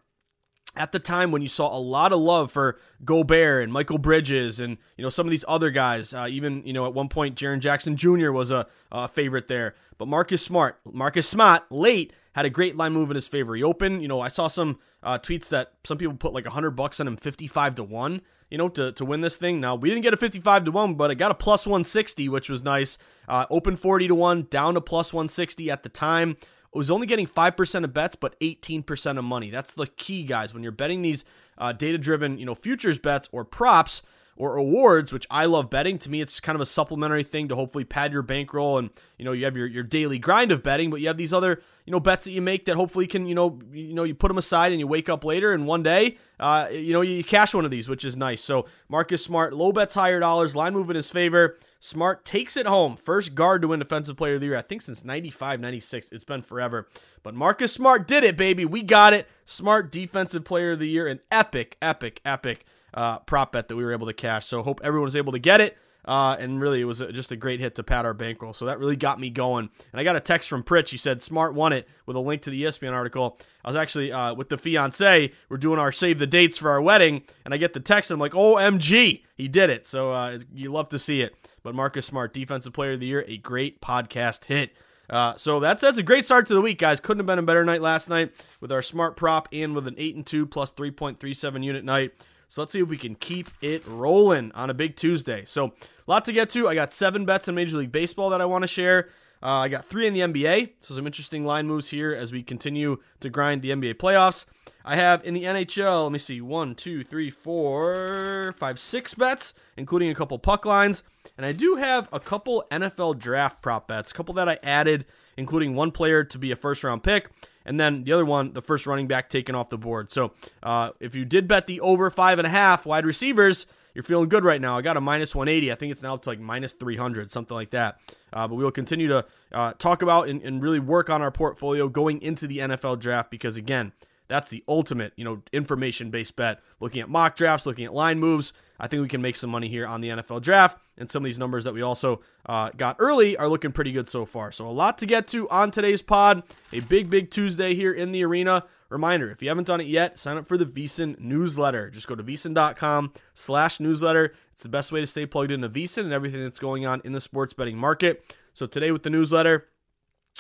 at 0.77 0.93
the 0.93 0.99
time 0.99 1.33
when 1.33 1.43
you 1.43 1.49
saw 1.49 1.77
a 1.77 1.79
lot 1.79 2.13
of 2.13 2.21
love 2.21 2.53
for 2.53 2.79
Gobert 3.05 3.65
and 3.65 3.73
Mikal 3.73 4.01
Bridges 4.01 4.61
and 4.61 4.79
you 4.97 5.03
know 5.03 5.11
some 5.11 5.27
of 5.27 5.31
these 5.31 5.45
other 5.49 5.71
guys, 5.71 6.15
uh, 6.15 6.27
even 6.31 6.65
you 6.65 6.73
know 6.73 6.87
at 6.87 6.95
one 6.95 7.09
point 7.09 7.37
Jaren 7.37 7.59
Jackson 7.59 7.97
Jr. 7.97 8.31
was 8.31 8.51
a, 8.51 8.67
a, 8.93 9.09
favorite 9.09 9.49
there. 9.49 9.75
But 9.99 10.09
Marcus 10.09 10.43
Smart, 10.43 10.79
Marcus 10.91 11.29
Smart, 11.29 11.65
late 11.71 12.13
had 12.33 12.47
a 12.47 12.51
great 12.51 12.77
line 12.77 12.93
move 12.93 13.11
in 13.11 13.17
his 13.17 13.27
favor. 13.27 13.55
He 13.55 13.63
opened, 13.63 14.03
you 14.03 14.09
know, 14.09 14.21
I 14.21 14.29
saw 14.29 14.49
some 14.49 14.79
uh, 15.03 15.19
tweets 15.19 15.49
that 15.49 15.73
some 15.85 15.99
people 15.99 16.15
put 16.15 16.33
like 16.33 16.47
hundred 16.47 16.73
bucks 16.73 17.01
on 17.01 17.09
him, 17.09 17.17
fifty 17.17 17.49
five 17.49 17.75
to 17.75 17.83
one, 17.83 18.23
you 18.49 18.57
know, 18.57 18.69
to, 18.69 18.93
to 18.93 19.05
win 19.05 19.23
this 19.23 19.37
thing. 19.37 19.61
Now 19.61 19.75
we 19.75 19.89
didn't 19.89 20.03
get 20.03 20.15
a 20.15 20.19
fifty 20.19 20.41
five 20.41 20.65
to 20.65 20.71
one, 20.71 20.95
but 20.95 21.11
I 21.11 21.15
got 21.15 21.33
a 21.33 21.35
plus 21.35 21.67
one 21.67 21.83
sixty, 21.83 22.29
which 22.29 22.49
was 22.49 22.63
nice. 22.63 22.97
Uh, 23.29 23.47
open 23.51 23.77
forty 23.77 24.07
to 24.07 24.15
one, 24.15 24.47
down 24.51 24.75
to 24.75 24.81
plus 24.81 25.13
one 25.13 25.29
sixty 25.29 25.71
at 25.71 25.83
the 25.83 25.89
time 25.89 26.37
was 26.79 26.91
only 26.91 27.07
getting 27.07 27.27
5% 27.27 27.85
of 27.85 27.93
bets, 27.93 28.17
but 28.17 28.39
18% 28.41 29.19
of 29.19 29.25
money. 29.25 29.51
That's 29.51 29.75
the 29.75 29.87
key, 29.87 30.23
guys. 30.23 30.55
When 30.55 30.63
you're 30.63 30.73
betting 30.73 31.03
these 31.03 31.25
uh, 31.59 31.73
data 31.73 31.99
driven, 31.99 32.39
you 32.39 32.47
know, 32.47 32.55
futures 32.55 32.99
bets 32.99 33.29
or 33.33 33.45
props, 33.45 34.03
or 34.41 34.57
awards, 34.57 35.13
which 35.13 35.27
I 35.31 35.45
love 35.45 35.69
betting. 35.69 35.99
To 35.99 36.11
me, 36.11 36.23
it's 36.23 36.41
kind 36.41 36.57
of 36.57 36.63
a 36.63 36.67
supplementary 36.67 37.23
thing 37.23 37.49
to 37.49 37.55
hopefully 37.55 37.85
pad 37.85 38.11
your 38.11 38.23
bankroll 38.23 38.79
and 38.79 38.89
you 39.19 39.25
know 39.27 39.33
you 39.33 39.45
have 39.45 39.55
your, 39.55 39.67
your 39.67 39.83
daily 39.83 40.19
grind 40.19 40.51
of 40.51 40.63
betting, 40.63 40.89
but 40.89 41.01
you 41.01 41.09
have 41.09 41.19
these 41.19 41.35
other 41.35 41.61
you 41.85 41.93
know 41.93 42.01
bets 42.01 42.25
that 42.25 42.33
you 42.33 42.41
make 42.41 42.65
that 42.65 42.77
hopefully 42.77 43.07
can 43.07 43.27
you 43.27 43.35
know 43.35 43.59
you 43.71 43.93
know 43.93 44.03
you 44.03 44.15
put 44.15 44.29
them 44.29 44.39
aside 44.39 44.73
and 44.73 44.81
you 44.81 44.87
wake 44.87 45.11
up 45.11 45.25
later 45.25 45.53
and 45.53 45.67
one 45.67 45.83
day 45.83 46.17
uh, 46.39 46.69
you 46.73 46.95
know 46.95 47.03
you 47.03 47.23
cash 47.23 47.53
one 47.53 47.67
of 47.67 47.71
these, 47.71 47.87
which 47.87 48.03
is 48.03 48.17
nice. 48.17 48.43
So 48.43 48.65
Marcus 48.89 49.23
Smart, 49.23 49.53
low 49.53 49.73
bets, 49.73 49.95
higher 49.95 50.19
dollars, 50.21 50.57
line 50.57 50.73
move 50.73 50.89
in 50.89 50.97
his 50.97 51.11
favor. 51.11 51.59
Smart 51.83 52.27
takes 52.27 52.59
it 52.59 52.67
home. 52.67 52.97
First 52.97 53.35
guard 53.35 53.63
to 53.63 53.69
win 53.69 53.79
Defensive 53.79 54.17
Player 54.17 54.35
of 54.35 54.41
the 54.41 54.49
Year, 54.49 54.57
I 54.57 54.63
think 54.63 54.83
since 54.83 55.03
95, 55.03 55.61
96. 55.61 56.13
It's 56.13 56.25
been 56.25 56.43
forever. 56.43 56.87
But 57.23 57.35
Marcus 57.35 57.73
Smart 57.73 58.07
did 58.07 58.23
it, 58.23 58.37
baby. 58.37 58.67
We 58.67 58.83
got 58.83 59.15
it. 59.15 59.27
Smart 59.47 59.91
Defensive 59.91 60.45
Player 60.45 60.73
of 60.73 60.79
the 60.79 60.89
Year. 60.89 61.07
An 61.07 61.21
epic, 61.33 61.79
epic, 61.81 62.21
epic 62.23 62.67
uh, 62.93 63.21
prop 63.21 63.53
bet 63.53 63.69
that 63.69 63.77
we 63.77 63.85
were 63.85 63.93
able 63.93 64.07
to 64.07 64.13
cash. 64.13 64.45
So 64.45 64.63
hope 64.63 64.81
everyone 64.85 65.07
was 65.07 65.17
able 65.17 65.33
to 65.33 65.39
get 65.39 65.63
it. 65.63 65.79
Uh, 66.05 66.37
and 66.39 66.61
really, 66.61 66.81
it 66.81 66.85
was 66.85 67.01
a, 67.01 67.13
just 67.13 67.31
a 67.31 67.37
great 67.37 67.61
hit 67.61 67.75
to 67.75 67.83
pad 67.83 68.05
our 68.05 68.15
bankroll. 68.15 68.53
So 68.53 68.67
that 68.67 68.79
really 68.79 68.97
got 68.97 69.21
me 69.21 69.31
going. 69.31 69.71
And 69.93 70.01
I 70.01 70.05
got 70.05 70.17
a 70.17 70.21
text 70.21 70.49
from 70.49 70.63
Pritch. 70.63 70.91
He 70.91 70.97
said, 70.97 71.23
Smart 71.23 71.55
won 71.55 71.73
it 71.73 71.87
with 72.05 72.17
a 72.17 72.21
link 72.21 72.43
to 72.43 72.51
the 72.51 72.63
ESPN 72.63 72.93
article. 72.93 73.39
I 73.65 73.69
was 73.69 73.77
actually 73.77 74.11
uh, 74.11 74.35
with 74.35 74.49
the 74.49 74.59
fiance. 74.59 75.33
We're 75.49 75.57
doing 75.59 75.79
our 75.79 75.93
save 75.93 76.19
the 76.19 76.27
dates 76.27 76.59
for 76.59 76.71
our 76.71 76.81
wedding. 76.81 77.23
And 77.45 77.53
I 77.53 77.59
get 77.59 77.75
the 77.75 77.81
text. 77.81 78.11
And 78.11 78.17
I'm 78.17 78.21
like, 78.21 78.33
OMG, 78.33 79.23
he 79.35 79.49
did 79.49 79.71
it. 79.71 79.87
So 79.87 80.11
uh, 80.13 80.41
you 80.55 80.71
love 80.71 80.89
to 80.91 80.99
see 80.99 81.23
it. 81.23 81.35
But 81.63 81.75
Marcus 81.75 82.07
Smart, 82.07 82.33
Defensive 82.33 82.73
Player 82.73 82.93
of 82.93 83.01
the 83.01 83.07
Year, 83.07 83.25
a 83.29 83.37
great 83.37 83.81
podcast 83.81 84.47
hit. 84.47 84.73
Uh, 85.09 85.35
so 85.37 85.59
that's 85.59 85.81
that's 85.81 85.99
a 85.99 86.03
great 86.03 86.25
start 86.25 86.47
to 86.47 86.55
the 86.55 86.61
week, 86.61 86.79
guys. 86.79 87.01
Couldn't 87.01 87.19
have 87.19 87.27
been 87.27 87.39
a 87.39 87.43
better 87.43 87.65
night 87.65 87.83
last 87.83 88.09
night 88.09 88.33
with 88.61 88.71
our 88.71 88.83
smart 88.83 89.17
prop 89.17 89.49
and 89.53 89.75
with 89.75 89.87
an 89.89 89.97
eight 89.99 90.15
and 90.15 90.25
two 90.25 90.47
plus 90.47 90.71
three 90.71 90.91
point 90.91 91.19
three 91.19 91.35
seven 91.35 91.63
unit 91.63 91.85
night. 91.85 92.13
So 92.51 92.63
let's 92.63 92.73
see 92.73 92.81
if 92.81 92.89
we 92.89 92.97
can 92.97 93.15
keep 93.15 93.49
it 93.63 93.87
rolling 93.87 94.51
on 94.53 94.71
a 94.71 94.75
big 94.75 94.97
Tuesday. 94.97 95.45
So, 95.47 95.67
a 95.67 95.73
lot 96.09 96.25
to 96.25 96.33
get 96.33 96.49
to. 96.51 96.69
I 96.69 96.75
got 96.75 96.93
seven 96.93 97.25
bets 97.25 97.47
in 97.47 97.55
Major 97.55 97.77
League 97.77 97.93
Baseball 97.93 98.29
that 98.31 98.41
I 98.41 98.45
want 98.45 98.63
to 98.63 98.69
share. 98.69 99.09
Uh, 99.41 99.61
I 99.61 99.69
got 99.69 99.85
three 99.85 100.09
in 100.09 100.15
the 100.15 100.21
NBA. 100.21 100.71
So, 100.81 100.95
some 100.95 101.07
interesting 101.07 101.45
line 101.45 101.69
moves 101.69 101.91
here 101.91 102.13
as 102.13 102.33
we 102.33 102.43
continue 102.43 102.99
to 103.21 103.31
grind 103.31 103.63
the 103.63 103.71
NBA 103.71 103.95
playoffs. 103.95 104.47
I 104.85 104.97
have 104.97 105.25
in 105.25 105.35
the 105.35 105.45
NHL, 105.45 106.05
let 106.05 106.13
me 106.13 106.19
see, 106.19 106.41
one, 106.41 106.75
two, 106.75 107.05
three, 107.05 107.31
four, 107.31 108.53
five, 108.59 108.81
six 108.81 109.15
bets, 109.15 109.55
including 109.77 110.11
a 110.11 110.15
couple 110.17 110.37
puck 110.41 110.67
lines. 110.67 111.05
And 111.41 111.47
I 111.47 111.53
do 111.53 111.77
have 111.77 112.07
a 112.13 112.21
couple 112.21 112.67
NFL 112.71 113.19
draft 113.19 113.63
prop 113.63 113.89
bets, 113.89 114.11
a 114.11 114.15
couple 114.15 114.35
that 114.35 114.47
I 114.47 114.59
added, 114.63 115.07
including 115.39 115.75
one 115.75 115.91
player 115.91 116.23
to 116.23 116.39
be 116.39 116.53
a 116.53 116.57
first 116.57 116.85
round 116.85 117.03
pick 117.03 117.31
and 117.65 117.79
then 117.79 118.05
the 118.05 118.13
other 118.13 118.25
one, 118.25 118.53
the 118.53 118.63
first 118.63 118.87
running 118.87 119.07
back 119.07 119.29
taken 119.29 119.55
off 119.55 119.69
the 119.69 119.79
board. 119.79 120.11
So 120.11 120.33
uh, 120.63 120.91
if 120.99 121.15
you 121.15 121.25
did 121.25 121.47
bet 121.47 121.67
the 121.67 121.81
over 121.81 122.11
five 122.11 122.39
and 122.39 122.47
a 122.47 122.51
half 122.51 122.87
wide 122.87 123.05
receivers, 123.05 123.67
you're 123.95 124.03
feeling 124.03 124.29
good 124.29 124.45
right 124.45 124.61
now. 124.61 124.77
I 124.77 124.83
got 124.83 124.97
a 124.97 125.01
minus 125.01 125.35
180. 125.35 125.71
I 125.71 125.75
think 125.75 125.93
it's 125.93 126.03
now 126.03 126.15
up 126.15 126.23
to 126.23 126.31
like 126.31 126.41
minus 126.41 126.73
300, 126.73 127.31
something 127.31 127.55
like 127.55 127.71
that. 127.71 128.01
Uh, 128.33 128.47
but 128.47 128.55
we 128.55 128.65
will 128.65 128.71
continue 128.71 129.09
to 129.09 129.27
uh, 129.53 129.73
talk 129.75 130.03
about 130.03 130.29
and, 130.29 130.43
and 130.43 130.63
really 130.63 130.79
work 130.79 131.11
on 131.11 131.23
our 131.23 131.31
portfolio 131.31 131.89
going 131.89 132.23
into 132.23 132.47
the 132.47 132.59
NFL 132.59 133.01
draft 133.01 133.31
because, 133.31 133.57
again, 133.57 133.93
that's 134.29 134.49
the 134.49 134.63
ultimate, 134.69 135.13
you 135.17 135.25
know, 135.25 135.43
information 135.53 136.11
based 136.11 136.37
bet. 136.37 136.61
Looking 136.79 137.01
at 137.01 137.09
mock 137.09 137.35
drafts, 137.35 137.67
looking 137.67 137.85
at 137.85 137.93
line 137.93 138.21
moves, 138.21 138.53
I 138.81 138.89
think 138.89 139.03
we 139.03 139.09
can 139.09 139.21
make 139.21 139.37
some 139.37 139.51
money 139.51 139.69
here 139.69 139.87
on 139.87 140.01
the 140.01 140.09
NFL 140.09 140.41
draft. 140.41 140.79
And 140.97 141.11
some 141.11 141.23
of 141.23 141.27
these 141.27 141.39
numbers 141.39 141.65
that 141.65 141.75
we 141.75 141.83
also 141.83 142.23
uh, 142.47 142.71
got 142.77 142.97
early 142.99 143.37
are 143.37 143.49
looking 143.49 143.73
pretty 143.73 143.93
good 143.93 144.09
so 144.09 144.25
far. 144.25 144.51
So 144.53 144.67
a 144.67 144.69
lot 144.69 144.99
to 144.99 145.07
get 145.07 145.29
to 145.29 145.49
on 145.51 145.71
today's 145.71 146.03
pod. 146.03 146.43
A 146.73 146.81
big, 146.81 147.11
big 147.11 147.31
Tuesday 147.31 147.75
here 147.75 147.93
in 147.93 148.13
the 148.13 148.25
arena. 148.25 148.65
Reminder, 148.89 149.31
if 149.31 149.43
you 149.43 149.49
haven't 149.49 149.67
done 149.67 149.81
it 149.81 149.87
yet, 149.87 150.19
sign 150.19 150.37
up 150.37 150.47
for 150.47 150.59
the 150.59 150.67
VSiN 150.67 151.21
newsletter. 151.21 151.91
Just 151.91 152.09
go 152.09 152.15
to 152.15 152.25
VSiN.com 152.25 153.13
slash 153.35 153.81
newsletter. 153.81 154.35
It's 154.53 154.63
the 154.63 154.69
best 154.69 154.91
way 154.93 155.01
to 155.01 155.07
stay 155.07 155.27
plugged 155.27 155.53
into 155.53 155.69
VSiN 155.69 156.05
and 156.05 156.13
everything 156.13 156.41
that's 156.41 156.59
going 156.59 156.87
on 156.87 157.03
in 157.05 157.13
the 157.13 157.21
sports 157.21 157.53
betting 157.53 157.77
market. 157.77 158.35
So 158.55 158.67
today 158.67 158.91
with 158.91 159.03
the 159.03 159.11
newsletter, 159.11 159.69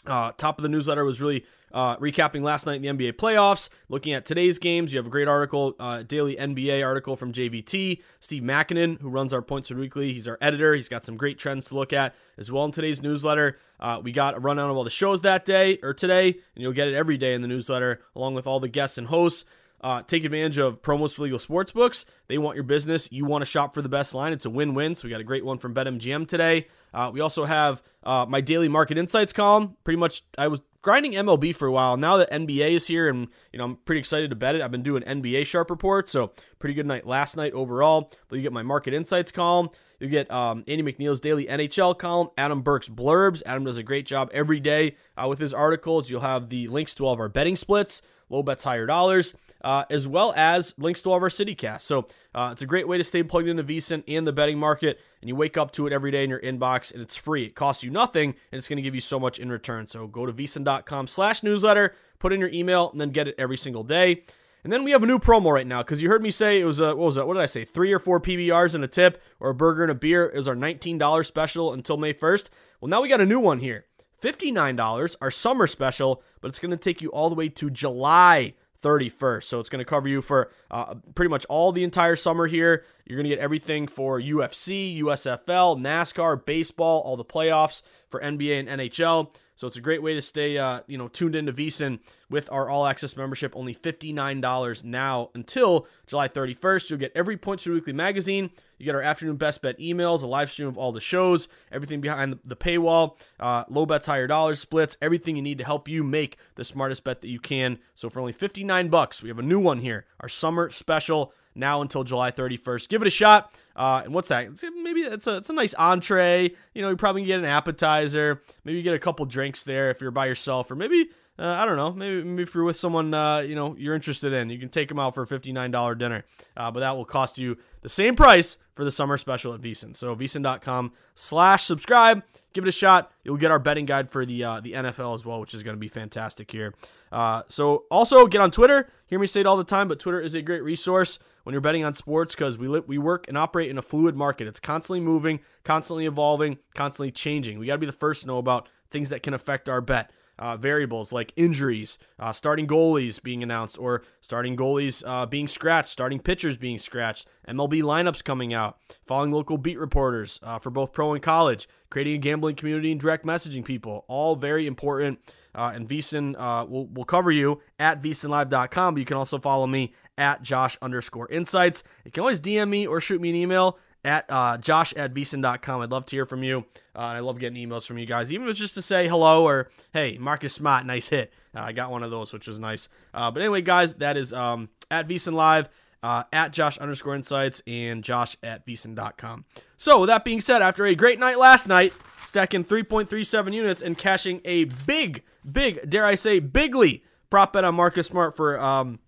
uh, 0.06 0.32
top 0.36 0.58
of 0.58 0.62
the 0.62 0.68
newsletter 0.68 1.04
was 1.04 1.20
really 1.20 1.44
uh, 1.72 1.96
recapping 1.96 2.42
last 2.42 2.66
night 2.66 2.82
in 2.84 2.96
the 2.96 3.10
NBA 3.10 3.14
playoffs, 3.14 3.68
looking 3.88 4.12
at 4.12 4.24
today's 4.24 4.58
games. 4.58 4.92
You 4.92 4.98
have 4.98 5.06
a 5.06 5.10
great 5.10 5.28
article, 5.28 5.74
uh, 5.78 6.02
daily 6.02 6.36
NBA 6.36 6.84
article 6.84 7.16
from 7.16 7.32
JVT. 7.32 8.00
Steve 8.20 8.42
Makinen, 8.42 9.00
who 9.00 9.08
runs 9.08 9.32
our 9.32 9.42
Point 9.42 9.66
Spread 9.66 9.80
Weekly, 9.80 10.12
he's 10.12 10.28
our 10.28 10.38
editor. 10.40 10.74
He's 10.74 10.88
got 10.88 11.04
some 11.04 11.16
great 11.16 11.38
trends 11.38 11.66
to 11.66 11.74
look 11.74 11.92
at 11.92 12.14
as 12.38 12.50
well 12.50 12.64
in 12.64 12.72
today's 12.72 13.02
newsletter. 13.02 13.58
Uh, 13.78 14.00
we 14.02 14.12
got 14.12 14.36
a 14.36 14.40
rundown 14.40 14.70
of 14.70 14.76
all 14.76 14.84
the 14.84 14.90
shows 14.90 15.22
that 15.22 15.44
day 15.44 15.78
or 15.82 15.94
today, 15.94 16.28
and 16.28 16.62
you'll 16.62 16.72
get 16.72 16.88
it 16.88 16.94
every 16.94 17.16
day 17.16 17.34
in 17.34 17.42
the 17.42 17.48
newsletter, 17.48 18.00
along 18.14 18.34
with 18.34 18.46
all 18.46 18.60
the 18.60 18.68
guests 18.68 18.98
and 18.98 19.06
hosts. 19.06 19.44
Uh, 19.82 20.02
take 20.02 20.24
advantage 20.24 20.58
of 20.58 20.82
promos 20.82 21.14
for 21.14 21.22
legal 21.22 21.38
sports 21.38 21.72
books. 21.72 22.04
They 22.28 22.36
want 22.36 22.54
your 22.54 22.64
business. 22.64 23.08
You 23.10 23.24
want 23.24 23.42
to 23.42 23.46
shop 23.46 23.72
for 23.72 23.80
the 23.80 23.88
best 23.88 24.14
line. 24.14 24.32
It's 24.32 24.44
a 24.44 24.50
win 24.50 24.74
win. 24.74 24.94
So 24.94 25.08
we 25.08 25.10
got 25.10 25.22
a 25.22 25.24
great 25.24 25.44
one 25.44 25.56
from 25.56 25.74
BetMGM 25.74 26.28
today. 26.28 26.66
Uh, 26.92 27.10
we 27.12 27.20
also 27.20 27.44
have 27.44 27.82
uh, 28.02 28.26
my 28.28 28.42
daily 28.42 28.68
market 28.68 28.98
insights 28.98 29.32
column. 29.32 29.76
Pretty 29.84 29.96
much, 29.96 30.22
I 30.36 30.48
was 30.48 30.60
grinding 30.82 31.12
MLB 31.12 31.54
for 31.54 31.66
a 31.66 31.72
while. 31.72 31.96
Now 31.96 32.16
that 32.16 32.30
NBA 32.30 32.72
is 32.72 32.86
here, 32.86 33.08
and 33.08 33.28
you 33.52 33.58
know 33.58 33.64
I'm 33.64 33.76
pretty 33.76 34.00
excited 34.00 34.30
to 34.30 34.36
bet 34.36 34.54
it. 34.54 34.62
I've 34.62 34.70
been 34.70 34.82
doing 34.82 35.02
NBA 35.02 35.46
sharp 35.46 35.70
reports, 35.70 36.10
so 36.10 36.32
pretty 36.58 36.74
good 36.74 36.86
night 36.86 37.06
last 37.06 37.36
night 37.36 37.52
overall. 37.52 38.10
But 38.28 38.36
you 38.36 38.42
get 38.42 38.52
my 38.52 38.62
market 38.62 38.94
insights 38.94 39.32
column. 39.32 39.70
You 39.98 40.08
get 40.08 40.30
um, 40.30 40.64
Andy 40.66 40.82
McNeil's 40.82 41.20
daily 41.20 41.44
NHL 41.44 41.98
column, 41.98 42.30
Adam 42.38 42.62
Burke's 42.62 42.88
blurbs. 42.88 43.42
Adam 43.44 43.64
does 43.64 43.76
a 43.76 43.82
great 43.82 44.06
job 44.06 44.30
every 44.32 44.58
day 44.58 44.96
uh, 45.16 45.28
with 45.28 45.38
his 45.38 45.52
articles. 45.52 46.10
You'll 46.10 46.22
have 46.22 46.48
the 46.48 46.68
links 46.68 46.94
to 46.96 47.06
all 47.06 47.12
of 47.12 47.20
our 47.20 47.28
betting 47.28 47.54
splits, 47.54 48.00
low 48.30 48.42
bets, 48.42 48.64
higher 48.64 48.86
dollars, 48.86 49.34
uh, 49.62 49.84
as 49.90 50.08
well 50.08 50.32
as 50.34 50.74
links 50.78 51.02
to 51.02 51.10
all 51.10 51.18
of 51.18 51.22
our 51.22 51.28
CityCast. 51.28 51.82
So 51.82 52.06
uh, 52.34 52.48
it's 52.52 52.62
a 52.62 52.66
great 52.66 52.88
way 52.88 52.96
to 52.96 53.04
stay 53.04 53.22
plugged 53.22 53.48
into 53.48 53.62
VSiN 53.62 54.02
and 54.08 54.26
the 54.26 54.32
betting 54.32 54.58
market 54.58 54.98
and 55.20 55.28
you 55.28 55.36
wake 55.36 55.56
up 55.56 55.70
to 55.72 55.86
it 55.86 55.92
every 55.92 56.10
day 56.10 56.24
in 56.24 56.30
your 56.30 56.40
inbox 56.40 56.92
and 56.92 57.02
it's 57.02 57.16
free. 57.16 57.44
It 57.44 57.54
costs 57.54 57.82
you 57.82 57.90
nothing 57.90 58.34
and 58.50 58.58
it's 58.58 58.68
going 58.68 58.76
to 58.76 58.82
give 58.82 58.94
you 58.94 59.00
so 59.00 59.20
much 59.20 59.38
in 59.38 59.50
return. 59.50 59.86
So 59.86 60.06
go 60.06 60.26
to 60.26 60.32
vsin.com 60.32 61.06
slash 61.06 61.42
newsletter, 61.42 61.94
put 62.18 62.32
in 62.32 62.40
your 62.40 62.50
email, 62.50 62.90
and 62.90 63.00
then 63.00 63.10
get 63.10 63.28
it 63.28 63.34
every 63.38 63.56
single 63.56 63.84
day. 63.84 64.22
And 64.62 64.72
then 64.72 64.84
we 64.84 64.90
have 64.90 65.02
a 65.02 65.06
new 65.06 65.18
promo 65.18 65.52
right 65.52 65.66
now 65.66 65.82
because 65.82 66.02
you 66.02 66.10
heard 66.10 66.22
me 66.22 66.30
say 66.30 66.60
it 66.60 66.64
was 66.64 66.80
a 66.80 66.88
what 66.88 66.98
was 66.98 67.14
that? 67.14 67.26
What 67.26 67.34
did 67.34 67.42
I 67.42 67.46
say? 67.46 67.64
Three 67.64 67.92
or 67.92 67.98
four 67.98 68.20
PBRs 68.20 68.74
and 68.74 68.84
a 68.84 68.88
tip, 68.88 69.22
or 69.38 69.50
a 69.50 69.54
burger 69.54 69.82
and 69.82 69.90
a 69.90 69.94
beer. 69.94 70.26
It 70.26 70.36
was 70.36 70.48
our 70.48 70.54
$19 70.54 71.24
special 71.24 71.72
until 71.72 71.96
May 71.96 72.12
1st. 72.12 72.50
Well, 72.80 72.90
now 72.90 73.00
we 73.00 73.08
got 73.08 73.22
a 73.22 73.26
new 73.26 73.40
one 73.40 73.60
here. 73.60 73.86
$59, 74.22 75.16
our 75.22 75.30
summer 75.30 75.66
special, 75.66 76.22
but 76.42 76.48
it's 76.48 76.58
going 76.58 76.70
to 76.72 76.76
take 76.76 77.00
you 77.00 77.08
all 77.08 77.30
the 77.30 77.34
way 77.34 77.48
to 77.48 77.70
July 77.70 78.52
31st. 78.82 79.44
So 79.44 79.60
it's 79.60 79.68
going 79.68 79.80
to 79.80 79.84
cover 79.84 80.08
you 80.08 80.22
for 80.22 80.50
uh, 80.70 80.94
pretty 81.14 81.28
much 81.28 81.44
all 81.46 81.72
the 81.72 81.84
entire 81.84 82.16
summer 82.16 82.46
here. 82.46 82.84
You're 83.06 83.16
going 83.16 83.28
to 83.28 83.34
get 83.34 83.38
everything 83.38 83.88
for 83.88 84.20
UFC, 84.20 85.00
USFL, 85.00 85.80
NASCAR, 85.80 86.44
baseball, 86.44 87.00
all 87.00 87.16
the 87.16 87.24
playoffs 87.24 87.82
for 88.08 88.20
NBA 88.20 88.60
and 88.60 88.80
NHL. 88.80 89.32
So 89.60 89.66
it's 89.66 89.76
a 89.76 89.82
great 89.82 90.02
way 90.02 90.14
to 90.14 90.22
stay, 90.22 90.56
uh, 90.56 90.80
you 90.86 90.96
know, 90.96 91.08
tuned 91.08 91.34
into 91.34 91.52
VSiN 91.52 91.98
with 92.30 92.50
our 92.50 92.70
all 92.70 92.86
access 92.86 93.14
membership. 93.14 93.54
Only 93.54 93.74
$59 93.74 94.84
now 94.84 95.28
until 95.34 95.86
July 96.06 96.28
31st. 96.28 96.88
You'll 96.88 96.98
get 96.98 97.12
every 97.14 97.36
Point 97.36 97.60
Spread 97.60 97.74
Weekly 97.74 97.92
magazine. 97.92 98.52
You 98.78 98.86
get 98.86 98.94
our 98.94 99.02
afternoon 99.02 99.36
best 99.36 99.60
bet 99.60 99.78
emails, 99.78 100.22
a 100.22 100.26
live 100.26 100.50
stream 100.50 100.66
of 100.66 100.78
all 100.78 100.92
the 100.92 101.00
shows, 101.02 101.46
everything 101.70 102.00
behind 102.00 102.38
the 102.42 102.56
paywall, 102.56 103.18
uh, 103.38 103.64
low 103.68 103.84
bets, 103.84 104.06
higher 104.06 104.26
dollars, 104.26 104.60
splits, 104.60 104.96
everything 105.02 105.36
you 105.36 105.42
need 105.42 105.58
to 105.58 105.64
help 105.64 105.88
you 105.88 106.02
make 106.02 106.38
the 106.54 106.64
smartest 106.64 107.04
bet 107.04 107.20
that 107.20 107.28
you 107.28 107.38
can. 107.38 107.80
So 107.94 108.08
for 108.08 108.20
only 108.20 108.32
59 108.32 108.88
bucks, 108.88 109.22
we 109.22 109.28
have 109.28 109.38
a 109.38 109.42
new 109.42 109.60
one 109.60 109.80
here, 109.80 110.06
our 110.20 110.30
summer 110.30 110.70
special 110.70 111.34
now 111.54 111.82
until 111.82 112.04
July 112.04 112.30
31st. 112.30 112.88
Give 112.88 113.02
it 113.02 113.08
a 113.08 113.10
shot. 113.10 113.54
Uh, 113.76 114.02
and 114.04 114.14
what's 114.14 114.28
that? 114.28 114.46
It's, 114.46 114.64
maybe 114.82 115.00
it's 115.00 115.26
a, 115.26 115.38
it's 115.38 115.50
a 115.50 115.52
nice 115.52 115.74
entree. 115.74 116.50
You 116.74 116.82
know, 116.82 116.90
you 116.90 116.96
probably 116.96 117.24
get 117.24 117.38
an 117.38 117.44
appetizer. 117.44 118.42
Maybe 118.64 118.78
you 118.78 118.84
get 118.84 118.94
a 118.94 118.98
couple 118.98 119.24
drinks 119.26 119.64
there 119.64 119.90
if 119.90 120.00
you're 120.00 120.10
by 120.10 120.26
yourself, 120.26 120.70
or 120.70 120.74
maybe 120.74 121.10
uh, 121.40 121.56
I 121.58 121.64
don't 121.64 121.76
know. 121.76 121.92
Maybe, 121.92 122.22
maybe 122.22 122.42
if 122.42 122.54
you're 122.54 122.64
with 122.64 122.76
someone, 122.76 123.14
uh, 123.14 123.38
you 123.38 123.54
know, 123.54 123.74
you're 123.78 123.94
interested 123.94 124.34
in, 124.34 124.50
you 124.50 124.58
can 124.58 124.68
take 124.68 124.88
them 124.88 124.98
out 124.98 125.14
for 125.14 125.22
a 125.22 125.26
$59 125.26 125.96
dinner. 125.96 126.24
Uh, 126.54 126.70
but 126.70 126.80
that 126.80 126.94
will 126.94 127.06
cost 127.06 127.38
you 127.38 127.56
the 127.80 127.88
same 127.88 128.14
price 128.14 128.58
for 128.74 128.84
the 128.84 128.90
summer 128.90 129.16
special 129.16 129.54
at 129.54 129.60
VSiN. 129.62 129.96
So 129.96 130.14
VSiN.com 130.14 130.92
slash 131.14 131.64
subscribe. 131.64 132.22
Give 132.52 132.64
it 132.64 132.68
a 132.68 132.72
shot. 132.72 133.10
You'll 133.24 133.38
get 133.38 133.50
our 133.50 133.58
betting 133.58 133.86
guide 133.86 134.10
for 134.10 134.26
the 134.26 134.44
uh, 134.44 134.60
the 134.60 134.72
NFL 134.72 135.14
as 135.14 135.24
well, 135.24 135.40
which 135.40 135.54
is 135.54 135.62
going 135.62 135.76
to 135.76 135.80
be 135.80 135.88
fantastic 135.88 136.50
here. 136.50 136.74
Uh, 137.10 137.42
so 137.48 137.84
also 137.90 138.26
get 138.26 138.40
on 138.40 138.50
Twitter. 138.50 138.90
Hear 139.06 139.18
me 139.18 139.26
say 139.26 139.40
it 139.40 139.46
all 139.46 139.56
the 139.56 139.64
time, 139.64 139.88
but 139.88 139.98
Twitter 139.98 140.20
is 140.20 140.34
a 140.34 140.42
great 140.42 140.62
resource 140.62 141.18
when 141.50 141.54
you're 141.54 141.60
betting 141.60 141.84
on 141.84 141.92
sports 141.92 142.32
because 142.32 142.58
we 142.58 142.68
li- 142.68 142.84
we 142.86 142.96
work 142.96 143.26
and 143.26 143.36
operate 143.36 143.68
in 143.68 143.76
a 143.76 143.82
fluid 143.82 144.14
market. 144.14 144.46
It's 144.46 144.60
constantly 144.60 145.00
moving, 145.00 145.40
constantly 145.64 146.06
evolving, 146.06 146.58
constantly 146.76 147.10
changing. 147.10 147.58
We 147.58 147.66
got 147.66 147.72
to 147.72 147.78
be 147.78 147.86
the 147.86 147.92
first 147.92 148.22
to 148.22 148.28
know 148.28 148.38
about 148.38 148.68
things 148.88 149.10
that 149.10 149.24
can 149.24 149.34
affect 149.34 149.68
our 149.68 149.80
bet. 149.80 150.12
Uh, 150.38 150.56
variables 150.56 151.12
like 151.12 151.34
injuries, 151.36 151.98
uh, 152.18 152.32
starting 152.32 152.66
goalies 152.66 153.22
being 153.22 153.42
announced, 153.42 153.78
or 153.78 154.02
starting 154.22 154.56
goalies 154.56 155.02
uh, 155.06 155.26
being 155.26 155.46
scratched, 155.46 155.90
starting 155.90 156.18
pitchers 156.18 156.56
being 156.56 156.78
scratched, 156.78 157.28
MLB 157.46 157.82
lineups 157.82 158.24
coming 158.24 158.54
out, 158.54 158.78
following 159.04 159.32
local 159.32 159.58
beat 159.58 159.78
reporters 159.78 160.40
uh, 160.42 160.58
for 160.58 160.70
both 160.70 160.94
pro 160.94 161.12
and 161.12 161.22
college, 161.22 161.68
creating 161.90 162.14
a 162.14 162.18
gambling 162.18 162.56
community 162.56 162.90
and 162.90 162.98
direct 162.98 163.26
messaging 163.26 163.62
people. 163.62 164.06
All 164.08 164.34
very 164.34 164.66
important. 164.66 165.18
Uh, 165.52 165.72
and 165.74 165.88
VSiN 165.88 166.36
uh, 166.38 166.64
will, 166.64 166.86
will 166.86 167.04
cover 167.04 167.32
you 167.32 167.60
at 167.78 168.00
VSiNLive.com, 168.00 168.94
but 168.94 169.00
you 169.00 169.04
can 169.04 169.16
also 169.16 169.38
follow 169.40 169.66
me 169.66 169.92
at 170.20 170.42
Josh 170.42 170.76
underscore 170.80 171.28
insights. 171.30 171.82
You 172.04 172.12
can 172.12 172.20
always 172.20 172.40
DM 172.40 172.68
me 172.68 172.86
or 172.86 173.00
shoot 173.00 173.20
me 173.20 173.30
an 173.30 173.36
email 173.36 173.78
at 174.04 174.26
uh, 174.28 174.58
josh 174.58 174.92
at 174.94 175.12
VSiN.com. 175.14 175.80
I'd 175.80 175.90
love 175.90 176.04
to 176.06 176.16
hear 176.16 176.26
from 176.26 176.42
you. 176.42 176.58
Uh, 176.94 177.08
and 177.08 177.16
I 177.16 177.20
love 177.20 177.38
getting 177.38 177.68
emails 177.68 177.86
from 177.86 177.98
you 177.98 178.06
guys, 178.06 178.32
even 178.32 178.46
if 178.46 178.52
it's 178.52 178.58
just 178.60 178.74
to 178.74 178.82
say 178.82 179.08
hello 179.08 179.44
or, 179.44 179.70
hey, 179.92 180.18
Marcus 180.20 180.52
Smart, 180.54 180.86
nice 180.86 181.08
hit. 181.08 181.32
Uh, 181.56 181.60
I 181.60 181.72
got 181.72 181.90
one 181.90 182.02
of 182.02 182.10
those, 182.10 182.32
which 182.32 182.46
was 182.46 182.58
nice. 182.58 182.88
Uh, 183.12 183.30
but 183.30 183.40
anyway, 183.40 183.62
guys, 183.62 183.94
that 183.94 184.16
is 184.16 184.32
um, 184.32 184.68
at 184.90 185.08
VSiN 185.08 185.32
Live, 185.32 185.68
uh, 186.02 186.24
at 186.32 186.52
Josh 186.52 186.78
underscore 186.78 187.14
insights, 187.14 187.62
and 187.66 188.04
Josh 188.04 188.36
at 188.42 188.66
VSiN.com. 188.66 189.44
So, 189.76 190.00
with 190.00 190.08
that 190.08 190.24
being 190.24 190.40
said, 190.40 190.62
after 190.62 190.86
a 190.86 190.94
great 190.94 191.18
night 191.18 191.38
last 191.38 191.66
night, 191.66 191.92
stacking 192.26 192.64
3.37 192.64 193.52
units 193.52 193.82
and 193.82 193.98
cashing 193.98 194.40
a 194.44 194.64
big, 194.64 195.22
big, 195.50 195.88
dare 195.88 196.06
I 196.06 196.14
say, 196.14 196.38
bigly 196.38 197.02
prop 197.28 197.52
bet 197.52 197.64
on 197.64 197.74
Marcus 197.74 198.06
Smart 198.06 198.36
for 198.36 198.58
um, 198.60 198.98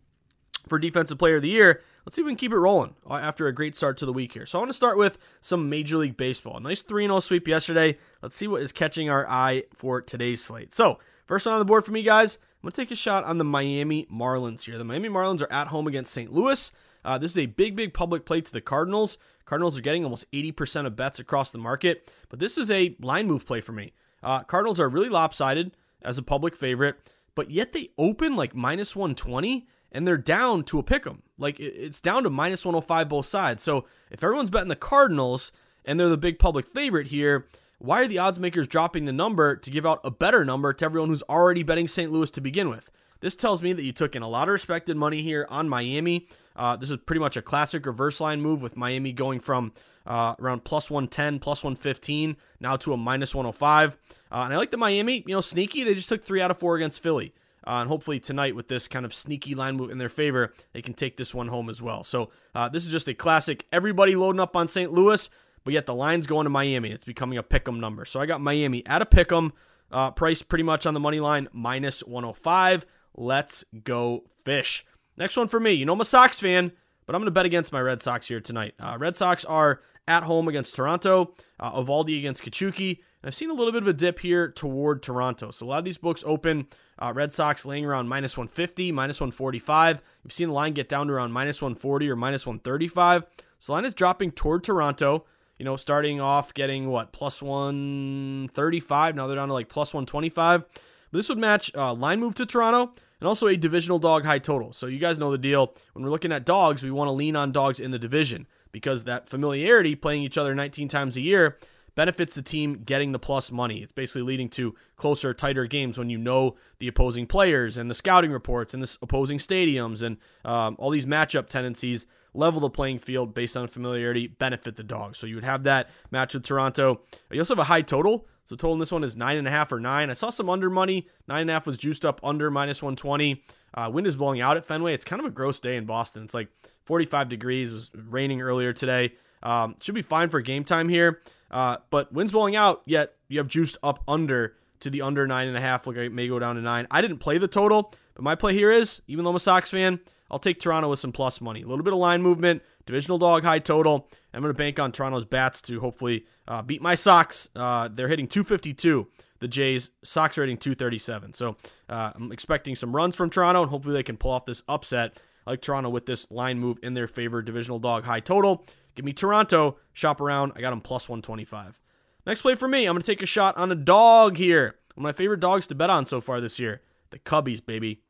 for 0.69 0.78
Defensive 0.78 1.19
Player 1.19 1.37
of 1.37 1.42
the 1.42 1.49
Year. 1.49 1.83
Let's 2.04 2.16
see 2.16 2.23
if 2.23 2.26
we 2.26 2.33
can 2.33 2.38
keep 2.38 2.52
it 2.52 2.59
rolling 2.59 2.95
uh, 3.09 3.14
after 3.14 3.47
a 3.47 3.54
great 3.54 3.76
start 3.76 3.97
to 3.99 4.07
the 4.07 4.12
week 4.12 4.33
here. 4.33 4.47
So 4.47 4.59
I 4.59 4.62
want 4.62 4.71
to 4.71 4.76
start 4.76 4.99
with 4.99 5.19
some 5.40 5.69
Major 5.69 5.97
League 5.97 6.16
Baseball. 6.16 6.59
Nice 6.61 6.83
3 6.83 7.07
0 7.07 7.21
sweep 7.21 7.47
yesterday. 7.47 7.99
Let's 8.23 8.37
see 8.37 8.49
what 8.49 8.62
is 8.62 8.73
catching 8.73 9.09
our 9.09 9.28
eye 9.28 9.64
for 9.75 10.00
today's 10.00 10.42
slate. 10.42 10.75
So, 10.75 10.99
first 11.26 11.47
on 11.47 11.59
the 11.59 11.64
board 11.64 11.85
for 11.85 11.92
me, 11.92 12.02
guys, 12.02 12.38
I'm 12.62 12.66
going 12.66 12.73
to 12.73 12.81
take 12.81 12.90
a 12.90 12.97
shot 12.97 13.25
on 13.25 13.38
the 13.38 13.45
Miami 13.45 14.07
Marlins 14.07 14.62
here. 14.62 14.78
The 14.78 14.85
Miami 14.85 15.09
Marlins 15.09 15.42
are 15.42 15.52
at 15.52 15.69
home 15.69 15.87
against 15.87 16.12
St. 16.12 16.33
Louis. 16.33 16.73
Uh, 17.04 17.19
this 17.19 17.33
is 17.33 17.38
a 17.38 17.47
big, 17.47 17.76
big 17.76 17.95
public 17.95 18.25
play 18.25 18.40
to 18.40 18.52
the 18.52 18.61
Cardinals. 18.61 19.19
Cardinals 19.45 19.76
are 19.76 19.83
getting 19.83 20.04
almost 20.04 20.31
80% 20.33 20.87
of 20.87 20.97
bets 20.97 21.19
across 21.19 21.50
the 21.50 21.59
market, 21.59 22.12
but 22.28 22.38
this 22.38 22.57
is 22.57 22.71
a 22.71 22.97
line 23.00 23.26
move 23.26 23.47
play 23.47 23.61
for 23.61 23.73
me. 23.73 23.92
Uh, 24.23 24.42
Cardinals 24.45 24.81
are 24.81 24.88
really 24.88 25.09
lopsided 25.09 25.76
as 26.02 26.19
a 26.19 26.23
public 26.23 26.57
favorite, 26.57 27.12
but 27.35 27.50
yet 27.50 27.73
they 27.73 27.90
open 27.99 28.37
like 28.37 28.54
minus 28.54 28.95
120 28.95 29.66
and 29.92 30.08
they're 30.08 30.16
down 30.16 30.64
to 30.64 30.78
a 30.78 30.82
pick 30.82 31.06
'em. 31.06 31.22
Like 31.38 31.61
it's 31.61 32.00
down 32.00 32.25
to 32.25 32.30
minus 32.30 32.64
105 32.64 33.08
both 33.08 33.26
sides. 33.26 33.62
So 33.62 33.84
if 34.11 34.25
everyone's 34.25 34.50
betting 34.50 34.68
the 34.68 34.76
Cardinals 34.76 35.52
and 35.84 36.00
they're 36.00 36.08
the 36.08 36.16
big 36.16 36.38
public 36.38 36.66
favorite 36.66 37.08
here, 37.08 37.46
why 37.78 38.00
are 38.00 38.06
the 38.06 38.18
odds 38.18 38.38
makers 38.38 38.68
dropping 38.68 39.04
the 39.04 39.12
number 39.12 39.56
to 39.56 39.70
give 39.70 39.84
out 39.84 40.00
a 40.04 40.11
better 40.11 40.44
number 40.44 40.72
to 40.72 40.84
everyone 40.84 41.08
who's 41.08 41.22
already 41.25 41.62
betting 41.62 41.88
St. 41.88 42.11
Louis 42.11 42.30
to 42.30 42.40
begin 42.40 42.68
with? 42.68 42.90
This 43.20 43.37
tells 43.37 43.62
me 43.62 43.72
that 43.72 43.82
you 43.82 43.92
took 43.92 44.16
in 44.16 44.22
a 44.22 44.28
lot 44.28 44.49
of 44.49 44.52
respected 44.52 44.96
money 44.96 45.22
here 45.22 45.46
on 45.49 45.68
Miami. 45.68 46.26
Uh, 46.56 46.76
this 46.76 46.90
is 46.90 46.99
pretty 46.99 47.20
much 47.20 47.37
a 47.37 47.42
classic 47.42 47.87
reverse 47.87 48.20
line 48.20 48.40
move 48.40 48.62
with 48.62 48.76
Miami 48.76 49.12
going 49.12 49.40
from 49.40 49.72
uh, 50.06 50.34
around 50.40 50.64
plus 50.64 50.90
110, 50.90 51.38
plus 51.38 51.62
115, 51.62 52.37
now 52.61 52.76
to 52.76 52.92
a 52.92 52.96
minus 52.96 53.34
105. 53.34 53.96
Uh, 54.30 54.42
and 54.44 54.52
I 54.52 54.56
like 54.56 54.70
the 54.72 54.76
Miami, 54.76 55.22
you 55.26 55.34
know, 55.34 55.40
sneaky. 55.40 55.84
They 55.84 55.94
just 55.94 56.08
took 56.08 56.25
three 56.25 56.40
out 56.40 56.50
of 56.50 56.58
four 56.58 56.76
against 56.76 57.00
Philly. 57.00 57.32
Uh, 57.64 57.78
and 57.81 57.88
hopefully 57.88 58.19
tonight, 58.21 58.57
with 58.57 58.69
this 58.69 58.88
kind 58.88 59.04
of 59.04 59.14
sneaky 59.14 59.54
line 59.54 59.76
move 59.76 59.90
in 59.90 59.99
their 59.99 60.09
favor, 60.09 60.52
they 60.73 60.83
can 60.83 60.95
take 60.95 61.16
this 61.16 61.35
one 61.35 61.49
home 61.49 61.69
as 61.69 61.81
well. 61.81 62.04
So 62.04 62.31
uh, 62.54 62.69
this 62.69 62.85
is 62.85 62.92
just 62.92 63.09
a 63.09 63.14
classic. 63.14 63.66
Everybody 63.73 64.16
loading 64.16 64.40
up 64.40 64.57
on 64.57 64.69
St. 64.69 64.92
Louis, 64.92 65.28
but 65.64 65.73
yet 65.73 65.87
the 65.87 65.95
line's 65.95 66.26
going 66.26 66.45
to 66.45 66.50
Miami. 66.50 66.90
It's 66.90 67.04
becoming 67.04 67.38
a 67.38 67.42
pick 67.42 67.69
'em 67.69 67.78
number. 67.78 68.04
So 68.04 68.21
I 68.21 68.26
got 68.26 68.40
Miami 68.40 68.85
at 68.87 69.02
a 69.02 69.07
pick 69.07 69.31
'em, 69.33 69.52
uh, 69.90 70.11
price 70.11 70.42
pretty 70.42 70.64
much 70.64 70.87
on 70.87 70.95
the 70.95 71.00
money 71.00 71.21
line, 71.21 71.49
minus 71.52 72.02
105. 72.02 72.85
Let's 73.14 73.64
go 73.85 74.25
fish. 74.45 74.85
Next 75.16 75.37
one 75.37 75.49
for 75.49 75.61
me. 75.61 75.73
You 75.73 75.87
know 75.87 75.92
I'm 75.92 76.00
a 76.00 76.04
Sox 76.04 76.38
fan, 76.40 76.73
but 77.07 77.14
I'm 77.14 77.21
going 77.21 77.26
to 77.26 77.31
bet 77.33 77.47
against 77.47 77.73
my 77.73 77.81
Red 77.81 78.00
Sox 78.00 78.28
here 78.28 78.40
tonight. 78.40 78.75
Uh, 78.81 78.97
Red 78.99 79.16
Sox 79.16 79.45
are 79.45 79.81
at 80.09 80.25
home 80.25 80.49
against 80.49 80.75
Toronto, 80.75 81.35
uh, 81.61 81.81
Eovaldi 81.81 82.19
against 82.19 82.42
Kikuchi. 82.42 82.99
And 83.22 83.28
I've 83.28 83.34
seen 83.34 83.50
a 83.50 83.54
little 83.54 83.72
bit 83.72 83.82
of 83.82 83.88
a 83.88 83.92
dip 83.92 84.18
here 84.18 84.48
toward 84.48 85.02
Toronto. 85.02 85.52
So 85.52 85.64
a 85.64 85.68
lot 85.68 85.78
of 85.78 85.84
these 85.84 85.98
books 85.98 86.24
open 86.26 86.66
uh, 86.98 87.12
Red 87.14 87.32
Sox 87.32 87.64
laying 87.64 87.84
around 87.84 88.08
minus 88.08 88.36
150, 88.36 88.90
minus 88.92 89.20
145. 89.20 90.02
We've 90.24 90.32
seen 90.32 90.48
the 90.48 90.54
line 90.54 90.72
get 90.72 90.88
down 90.88 91.06
to 91.06 91.12
around 91.12 91.32
minus 91.32 91.62
140 91.62 92.10
or 92.10 92.16
minus 92.16 92.46
135. 92.46 93.24
So 93.58 93.72
line 93.72 93.84
is 93.84 93.94
dropping 93.94 94.32
toward 94.32 94.64
Toronto. 94.64 95.24
You 95.58 95.64
know, 95.64 95.76
starting 95.76 96.20
off 96.20 96.52
getting 96.52 96.88
what 96.88 97.12
plus 97.12 97.40
135. 97.40 99.14
Now 99.14 99.28
they're 99.28 99.36
down 99.36 99.48
to 99.48 99.54
like 99.54 99.68
plus 99.68 99.94
125. 99.94 100.64
But 101.12 101.16
this 101.16 101.28
would 101.28 101.38
match 101.38 101.70
uh, 101.76 101.94
line 101.94 102.18
move 102.18 102.34
to 102.36 102.46
Toronto 102.46 102.92
and 103.20 103.28
also 103.28 103.46
a 103.46 103.56
divisional 103.56 104.00
dog 104.00 104.24
high 104.24 104.40
total. 104.40 104.72
So 104.72 104.88
you 104.88 104.98
guys 104.98 105.20
know 105.20 105.30
the 105.30 105.38
deal. 105.38 105.74
When 105.92 106.04
we're 106.04 106.10
looking 106.10 106.32
at 106.32 106.44
dogs, 106.44 106.82
we 106.82 106.90
want 106.90 107.06
to 107.06 107.12
lean 107.12 107.36
on 107.36 107.52
dogs 107.52 107.78
in 107.78 107.92
the 107.92 107.98
division 107.98 108.48
because 108.72 109.04
that 109.04 109.28
familiarity, 109.28 109.94
playing 109.94 110.22
each 110.22 110.36
other 110.36 110.54
19 110.54 110.88
times 110.88 111.16
a 111.16 111.20
year, 111.20 111.58
benefits 111.94 112.34
the 112.34 112.42
team 112.42 112.82
getting 112.84 113.12
the 113.12 113.18
plus 113.18 113.50
money. 113.50 113.82
It's 113.82 113.92
basically 113.92 114.22
leading 114.22 114.49
to 114.50 114.75
closer, 114.96 115.34
tighter 115.34 115.66
games 115.66 115.99
when 115.99 116.11
you 116.11 116.18
know 116.18 116.56
the 116.78 116.88
opposing 116.88 117.26
players 117.26 117.76
and 117.76 117.90
the 117.90 117.94
scouting 117.94 118.32
reports 118.32 118.75
and 118.75 118.82
the 118.82 118.99
opposing 119.02 119.38
stadiums 119.38 120.02
and 120.02 120.16
um, 120.44 120.76
all 120.78 120.90
these 120.90 121.06
matchup 121.06 121.49
tendencies 121.49 122.06
level 122.34 122.61
the 122.61 122.70
playing 122.70 122.99
field 122.99 123.34
based 123.34 123.56
on 123.56 123.68
familiarity, 123.68 124.26
benefit 124.26 124.76
the 124.76 124.82
dogs. 124.82 125.18
So 125.18 125.26
you 125.26 125.34
would 125.34 125.44
have 125.44 125.64
that 125.64 125.90
match 126.11 126.34
with 126.34 126.44
Toronto. 126.44 127.02
You 127.30 127.40
also 127.40 127.54
have 127.54 127.61
a 127.61 127.64
high 127.64 127.82
total. 127.82 128.26
So 128.44 128.56
total 128.56 128.72
in 128.75 128.78
this 128.78 128.90
one 128.90 129.04
is 129.04 129.16
nine 129.16 129.37
and 129.37 129.46
a 129.46 129.50
half 129.50 129.70
or 129.70 129.78
nine. 129.78 130.11
I 130.11 130.14
saw 130.14 130.30
some 130.30 130.49
under 130.49 130.70
money. 130.70 131.06
Nine 131.28 131.42
and 131.42 131.50
a 131.50 131.52
half 131.52 131.66
was 131.66 131.78
juiced 131.78 132.04
up 132.04 132.20
under 132.25 132.50
minus 132.50 132.82
120. 132.82 133.42
Uh, 133.75 133.90
wind 133.92 134.06
is 134.06 134.16
blowing 134.16 134.40
out 134.40 134.56
at 134.56 134.66
Fenway. 134.66 134.94
It's 134.94 135.04
kind 135.04 135.20
of 135.20 135.26
a 135.26 135.30
gross 135.30 135.61
day 135.61 135.76
in 135.76 135.84
Boston. 135.84 136.25
It's 136.25 136.34
like 136.34 136.49
45 136.84 137.28
degrees. 137.28 137.70
It 137.70 137.75
was 137.75 137.90
raining 137.94 138.42
earlier 138.42 138.72
today. 138.72 139.12
Um, 139.42 139.76
should 139.80 139.94
be 139.94 140.02
fine 140.02 140.28
for 140.28 140.40
game 140.40 140.64
time 140.64 140.88
here. 140.88 141.20
Uh, 141.50 141.76
but 141.90 142.12
wind's 142.12 142.32
blowing 142.32 142.56
out, 142.56 142.82
yet 142.87 143.14
you 143.28 143.38
have 143.38 143.49
juiced 143.49 143.78
up 143.82 144.02
under 144.08 144.56
to 144.80 144.90
the 144.90 145.02
under 145.02 145.26
nine 145.26 145.49
and 145.49 145.56
a 145.56 145.61
half. 145.61 145.87
Look, 145.87 145.96
it 145.96 146.12
may 146.12 146.28
go 146.28 146.38
down 146.38 146.56
to 146.56 146.62
nine. 146.62 146.87
I 146.90 147.00
didn't 147.00 147.18
play 147.18 147.38
the 147.38 147.49
total, 147.49 147.92
but 148.14 148.22
my 148.22 148.34
play 148.34 148.54
here 148.54 148.70
is, 148.70 149.02
even 149.06 149.25
though 149.25 149.30
I'm 149.30 149.37
a 149.37 149.40
Sox 149.40 149.70
fan, 149.70 150.00
I'll 150.30 150.38
take 150.38 150.58
Toronto 150.58 150.88
with 150.88 150.99
some 150.99 151.12
plus 151.12 151.40
money. 151.40 151.62
A 151.62 151.66
little 151.66 151.84
bit 151.84 151.92
of 151.92 151.99
line 151.99 152.22
movement, 152.22 152.62
divisional 152.87 153.18
dog 153.18 153.44
high 153.44 153.58
total. 153.58 154.08
I'm 154.32 154.40
going 154.40 154.52
to 154.52 154.56
bank 154.56 154.80
on 154.80 154.90
Toronto's 154.90 155.26
bats 155.26 155.61
to 155.62 155.78
hopefully 155.80 156.26
uh, 156.49 156.62
beat 156.62 156.80
my 156.80 156.94
Sox. 156.94 157.50
Uh, 157.54 157.88
they're 157.92 158.08
hitting 158.08 158.26
252. 158.26 159.08
The 159.40 159.49
Jays, 159.49 159.90
Sox 160.04 160.38
rating 160.38 160.56
237. 160.56 161.34
So 161.34 161.56
uh, 161.88 162.12
I'm 162.14 162.32
expecting 162.32 162.76
some 162.76 162.94
runs 162.94 163.16
from 163.16 163.28
Toronto, 163.28 163.62
and 163.62 163.70
hopefully 163.70 163.92
they 163.92 164.04
can 164.04 164.16
pull 164.16 164.30
off 164.30 164.46
this 164.46 164.62
upset. 164.68 165.20
I 165.46 165.50
like 165.50 165.61
Toronto 165.61 165.90
with 165.90 166.06
this 166.06 166.30
line 166.30 166.61
move 166.61 166.78
in 166.82 166.94
their 166.94 167.08
favor. 167.08 167.42
Divisional 167.42 167.80
dog 167.80 168.04
high 168.04 168.20
total. 168.20 168.64
Give 168.94 169.04
me 169.04 169.12
Toronto. 169.12 169.78
Shop 169.92 170.20
around. 170.20 170.52
I 170.54 170.61
got 170.61 170.70
them 170.70 170.80
plus 170.80 171.08
125. 171.08 171.80
Next 172.26 172.42
play 172.42 172.54
for 172.54 172.68
me. 172.68 172.87
I'm 172.87 172.94
going 172.94 173.02
to 173.02 173.06
take 173.06 173.22
a 173.22 173.26
shot 173.26 173.56
on 173.56 173.72
a 173.72 173.75
dog 173.75 174.37
here. 174.37 174.76
One 174.94 175.02
of 175.02 175.02
my 175.02 175.12
favorite 175.12 175.40
dogs 175.40 175.66
to 175.68 175.75
bet 175.75 175.90
on 175.90 176.06
so 176.06 176.20
far 176.20 176.40
this 176.40 176.58
year. 176.58 176.82
The 177.11 177.18
Cubbies, 177.18 177.64
baby. 177.64 178.00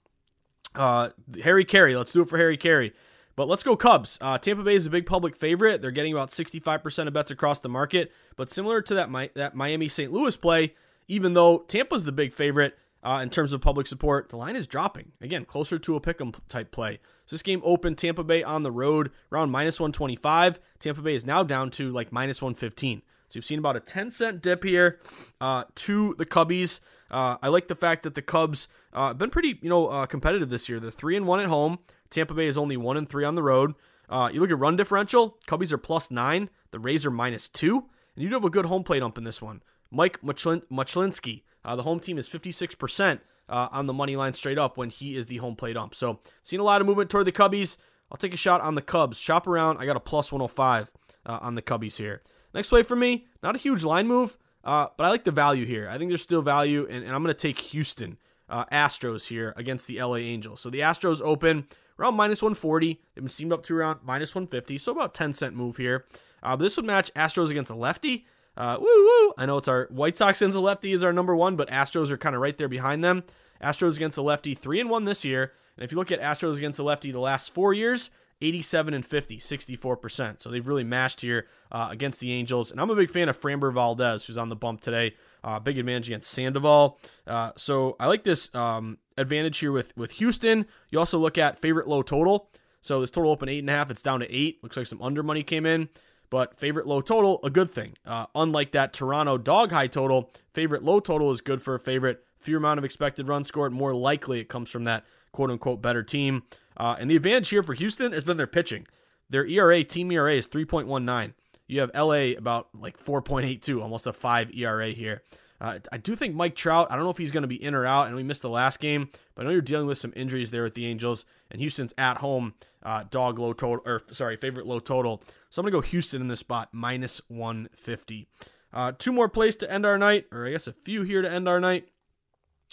Uh, 0.75 1.11
Harry 1.43 1.65
Caray. 1.65 1.97
Let's 1.97 2.13
do 2.13 2.23
it 2.23 2.29
for 2.29 2.39
Harry 2.39 2.57
Caray. 2.57 2.93
But 3.35 3.49
let's 3.49 3.63
go 3.63 3.77
Cubs. 3.77 4.19
Uh, 4.21 4.37
Tampa 4.39 4.63
Bay 4.63 4.75
is 4.75 4.87
a 4.87 4.91
big 4.91 5.07
public 5.07 5.37
favorite. 5.37 5.81
They're 5.81 5.91
getting 5.91 6.13
about 6.13 6.31
65% 6.31 7.07
of 7.07 7.13
bets 7.13 7.31
across 7.31 7.61
the 7.61 7.69
market. 7.69 8.13
But 8.37 8.51
similar 8.51 8.83
to 8.83 8.95
that, 8.95 9.11
Mi- 9.11 9.31
that 9.35 9.55
Miami 9.55 9.89
St. 9.89 10.13
Louis 10.13 10.37
play, 10.37 10.75
even 11.09 11.35
though 11.35 11.59
Tampa's 11.61 12.05
the 12.05 12.13
big 12.13 12.33
favorite 12.33 12.77
uh, 13.03 13.21
in 13.23 13.31
terms 13.31 13.53
of 13.53 13.61
public 13.61 13.87
support, 13.87 14.29
the 14.29 14.37
line 14.37 14.57
is 14.57 14.67
dropping. 14.67 15.13
Again, 15.21 15.45
closer 15.45 15.79
to 15.79 15.97
a 15.97 16.01
pick 16.01 16.21
'em 16.21 16.33
type 16.49 16.71
play. 16.71 17.01
So 17.27 17.35
this 17.35 17.43
game 17.43 17.61
opened 17.65 17.99
Tampa 17.99 18.23
Bay 18.25 18.43
on 18.43 18.63
the 18.63 18.71
road 18.73 19.11
around 19.33 19.51
minus 19.51 19.81
125. 19.81 20.61
Tampa 20.79 21.03
Bay 21.03 21.15
is 21.15 21.27
now 21.27 21.43
down 21.43 21.71
to 21.73 21.91
like 21.91 22.13
minus 22.13 22.41
115. 22.41 23.03
So 23.29 23.39
you've 23.39 23.45
seen 23.47 23.59
about 23.59 23.77
a 23.77 23.81
10 23.81 24.13
cent 24.13 24.43
dip 24.43 24.63
here 24.63 25.01
uh, 25.41 25.65
to 25.77 26.15
the 26.19 26.27
Cubbies. 26.27 26.81
Uh, 27.11 27.37
I 27.43 27.49
like 27.49 27.69
the 27.69 27.75
fact 27.75 28.03
that 28.03 28.15
the 28.15 28.23
Cubs 28.23 28.69
uh, 28.93 29.09
have 29.09 29.19
been 29.19 29.31
pretty, 29.31 29.59
you 29.63 29.69
know, 29.71 29.89
uh, 29.89 30.07
competitive 30.07 30.51
this 30.51 30.69
year. 30.69 30.79
They're 30.79 30.91
three 30.91 31.17
and 31.17 31.27
one 31.27 31.41
at 31.41 31.47
home. 31.47 31.79
Tampa 32.11 32.35
Bay 32.35 32.47
is 32.47 32.59
only 32.59 32.77
one 32.77 32.97
and 32.97 33.09
three 33.09 33.25
on 33.25 33.35
the 33.35 33.43
road. 33.43 33.75
Uh, 34.09 34.29
you 34.33 34.41
look 34.41 34.51
at 34.51 34.59
run 34.59 34.77
differential. 34.77 35.39
Cubbies 35.49 35.73
are 35.73 35.79
plus 35.79 36.11
nine. 36.11 36.51
The 36.73 36.79
Rays 36.79 37.07
are 37.07 37.11
minus 37.11 37.49
two, 37.49 37.85
and 38.15 38.23
you 38.23 38.29
do 38.29 38.35
have 38.35 38.45
a 38.45 38.51
good 38.51 38.67
home 38.67 38.85
plate 38.85 39.03
ump 39.03 39.17
in 39.17 39.25
this 39.25 39.41
one. 39.41 39.63
Mike 39.91 40.21
Muchlin- 40.21 40.65
Muchlinski. 40.71 41.43
Uh, 41.65 41.77
the 41.77 41.83
home 41.83 42.01
team 42.01 42.19
is 42.19 42.29
56% 42.29 43.21
uh, 43.49 43.69
on 43.71 43.87
the 43.87 43.93
money 43.93 44.17
line 44.17 44.33
straight 44.33 44.59
up 44.59 44.77
when 44.77 44.91
he 44.91 45.17
is 45.17 45.27
the 45.27 45.37
home 45.39 45.57
plate 45.57 45.77
ump. 45.77 45.95
So, 45.95 46.21
seen 46.43 46.61
a 46.61 46.65
lot 46.65 46.81
of 46.81 46.87
movement 46.87 47.11
toward 47.11 47.27
the 47.27 47.33
Cubbies. 47.33 47.77
I'll 48.11 48.19
take 48.19 48.35
a 48.35 48.39
shot 48.39 48.61
on 48.61 48.75
the 48.75 48.83
Cubs. 48.83 49.19
Shop 49.19 49.47
around. 49.47 49.79
I 49.79 49.87
got 49.87 49.97
a 49.97 50.01
plus 50.01 50.33
105 50.33 50.93
uh, 51.27 51.39
on 51.43 51.55
the 51.55 51.63
Cubbies 51.63 51.97
here. 51.97 52.23
Next 52.55 52.69
play 52.69 52.83
for 52.83 52.97
me, 52.97 53.27
not 53.43 53.55
a 53.55 53.59
huge 53.59 53.83
line 53.85 54.07
move, 54.07 54.37
uh, 54.65 54.89
but 54.97 55.05
I 55.05 55.09
like 55.09 55.25
the 55.25 55.31
value 55.31 55.65
here. 55.65 55.89
I 55.89 55.97
think 55.97 56.11
there's 56.11 56.23
still 56.23 56.43
value, 56.43 56.87
and, 56.89 57.05
and 57.05 57.15
I'm 57.15 57.23
going 57.23 57.35
to 57.35 57.41
take 57.41 57.59
Houston 57.59 58.19
uh, 58.49 58.67
Astros 58.67 59.29
here 59.29 59.55
against 59.57 59.87
the 59.87 60.03
LA 60.03 60.17
Angels. 60.17 60.61
So 60.61 60.69
the 60.69 60.81
Astros 60.81 61.23
open 61.23 61.67
around 61.99 62.15
minus 62.15 62.43
140. 62.43 63.01
They've 63.15 63.25
been 63.25 63.29
steamed 63.29 63.53
up 63.53 63.65
to 63.65 63.77
around 63.77 64.01
minus 64.03 64.35
150, 64.35 64.79
so 64.79 64.93
about 64.93 65.15
10 65.15 65.33
cent 65.33 65.57
move 65.57 65.79
here. 65.79 66.05
Uh, 66.43 66.57
this 66.57 66.77
would 66.77 66.85
match 66.85 67.13
Astros 67.15 67.51
against 67.51 67.71
a 67.71 67.75
lefty. 67.75 68.27
Uh, 68.57 68.77
woo 68.79 68.87
woo! 68.87 69.33
I 69.39 69.47
know 69.47 69.57
it's 69.57 69.69
our 69.69 69.89
White 69.91 70.17
Sox 70.17 70.41
against 70.41 70.57
a 70.57 70.61
lefty 70.61 70.93
is 70.93 71.03
our 71.03 71.13
number 71.13 71.35
one, 71.35 71.57
but 71.57 71.71
Astros 71.71 72.11
are 72.11 72.19
kind 72.19 72.35
of 72.35 72.43
right 72.43 72.57
there 72.57 72.69
behind 72.69 73.03
them. 73.03 73.25
Astros 73.63 73.97
against 73.97 74.19
a 74.19 74.23
lefty, 74.23 74.55
three 74.55 74.81
and 74.81 74.91
one 74.91 75.05
this 75.05 75.25
year. 75.25 75.53
And 75.77 75.85
if 75.85 75.93
you 75.93 75.99
look 75.99 76.13
at 76.13 76.21
Astros 76.21 76.59
against 76.59 76.79
a 76.79 76.83
lefty 76.83 77.11
the 77.11 77.21
last 77.21 77.55
four 77.55 77.73
years, 77.73 78.11
87 78.43 78.93
and 78.93 79.07
50, 79.07 79.39
64%. 79.39 80.41
So 80.41 80.51
they've 80.51 80.67
really 80.67 80.85
mashed 80.85 81.21
here 81.21 81.47
uh, 81.71 81.89
against 81.91 82.21
the 82.21 82.33
Angels. 82.33 82.71
And 82.71 82.81
I'm 82.81 82.91
a 82.91 82.97
big 82.97 83.11
fan 83.11 83.29
of 83.29 83.41
Framber 83.41 83.73
Valdez, 83.73 84.27
who's 84.27 84.37
on 84.37 84.49
the 84.49 84.57
bump 84.57 84.81
today. 84.81 85.15
Uh, 85.45 85.61
big 85.61 85.79
advantage 85.79 86.09
against 86.09 86.31
Sandoval. 86.31 86.99
Uh, 87.27 87.53
so 87.57 87.97
I 88.01 88.09
like 88.09 88.25
this 88.25 88.53
um, 88.55 88.99
advantage 89.17 89.59
here 89.59 89.73
with, 89.73 89.97
with 89.97 90.13
Houston. 90.13 90.67
You 90.91 90.99
also 90.99 91.19
look 91.19 91.39
at 91.39 91.61
favorite 91.61 91.89
low 91.89 92.03
total. 92.03 92.51
So 92.81 93.01
this 93.01 93.13
total 93.13 93.31
open 93.31 93.49
eight 93.49 93.61
and 93.61 93.71
a 93.71 93.73
half. 93.73 93.91
It's 93.91 94.03
down 94.03 94.21
to 94.21 94.35
eight. 94.35 94.63
Looks 94.63 94.77
like 94.77 94.87
some 94.87 95.01
under 95.01 95.23
money 95.23 95.45
came 95.45 95.65
in. 95.65 95.89
But 96.33 96.57
favorite 96.59 96.87
low 96.87 97.03
total, 97.03 97.41
a 97.45 97.51
good 97.51 97.71
thing. 97.71 97.93
Uh, 98.07 98.25
unlike 98.35 98.73
that 98.73 98.95
Toronto 98.95 99.37
dog 99.37 99.71
high 99.71 99.87
total, 99.87 100.33
favorite 100.55 100.83
low 100.83 100.99
total 100.99 101.31
is 101.31 101.43
good 101.43 101.61
for 101.61 101.75
a 101.75 101.79
favorite. 101.79 102.25
Fewer 102.41 102.57
amount 102.57 102.79
of 102.79 102.87
expected 102.87 103.29
runs 103.29 103.49
scored. 103.49 103.71
More 103.71 103.93
likely 103.93 104.41
it 104.41 104.49
comes 104.49 104.71
from 104.71 104.85
that 104.85 105.05
quote 105.33 105.51
unquote 105.51 105.83
better 105.83 106.03
team. 106.03 106.45
Uh, 106.75 106.97
and 106.99 107.11
the 107.11 107.17
advantage 107.17 107.51
here 107.51 107.63
for 107.63 107.75
Houston 107.75 108.13
has 108.13 108.25
been 108.25 108.39
their 108.39 108.47
pitching. 108.47 108.87
Their 109.29 109.45
ERA, 109.45 109.85
team 109.85 110.11
ERA, 110.11 110.33
is 110.33 110.49
3.19. 110.49 111.35
You 111.67 111.81
have 111.81 111.91
LA 111.95 112.35
about 112.39 112.69
like 112.73 112.99
4.82, 112.99 113.83
almost 113.83 114.07
a 114.07 114.13
5 114.15 114.53
ERA 114.55 114.89
here. 114.89 115.23
Uh, 115.63 115.79
I 115.93 115.97
do 115.97 116.17
think 116.17 116.35
Mike 116.35 116.57
Trout, 116.57 116.89
I 116.91 116.97
don't 116.97 117.05
know 117.05 117.11
if 117.11 117.19
he's 117.19 117.31
going 117.31 117.43
to 117.43 117.49
be 117.49 117.63
in 117.63 117.73
or 117.73 117.87
out, 117.87 118.09
and 118.09 118.17
we 118.17 118.25
missed 118.25 118.43
the 118.43 118.51
last 118.51 118.81
game, 118.81 119.09
but 119.37 119.43
I 119.43 119.45
know 119.45 119.53
you're 119.53 119.61
dealing 119.63 119.87
with 119.87 119.97
some 119.97 120.13
injuries 120.17 120.51
there 120.51 120.65
with 120.65 120.75
the 120.75 120.87
Angels, 120.87 121.25
and 121.53 121.61
Houston's 121.61 121.95
at 121.97 122.17
home 122.17 122.55
uh, 122.83 123.05
dog 123.09 123.39
low 123.39 123.53
total, 123.53 123.81
or 123.87 124.03
sorry, 124.11 124.37
favorite 124.37 124.67
low 124.67 124.81
total. 124.81 125.23
So 125.51 125.61
I'm 125.61 125.65
going 125.65 125.71
to 125.71 125.77
go 125.79 125.89
Houston 125.89 126.21
in 126.21 126.27
this 126.27 126.41
spot, 126.41 126.71
minus 126.73 127.21
150. 127.29 128.27
Uh, 128.73 128.91
two 128.99 129.13
more 129.13 129.29
plays 129.29 129.55
to 129.57 129.71
end 129.71 129.87
our 129.87 129.97
night, 129.97 130.27
or 130.33 130.47
I 130.47 130.51
guess 130.51 130.67
a 130.67 130.73
few 130.73 131.05
here 131.05 131.23
to 131.23 131.31
end 131.31 131.49
our 131.49 131.61
night. 131.61 131.89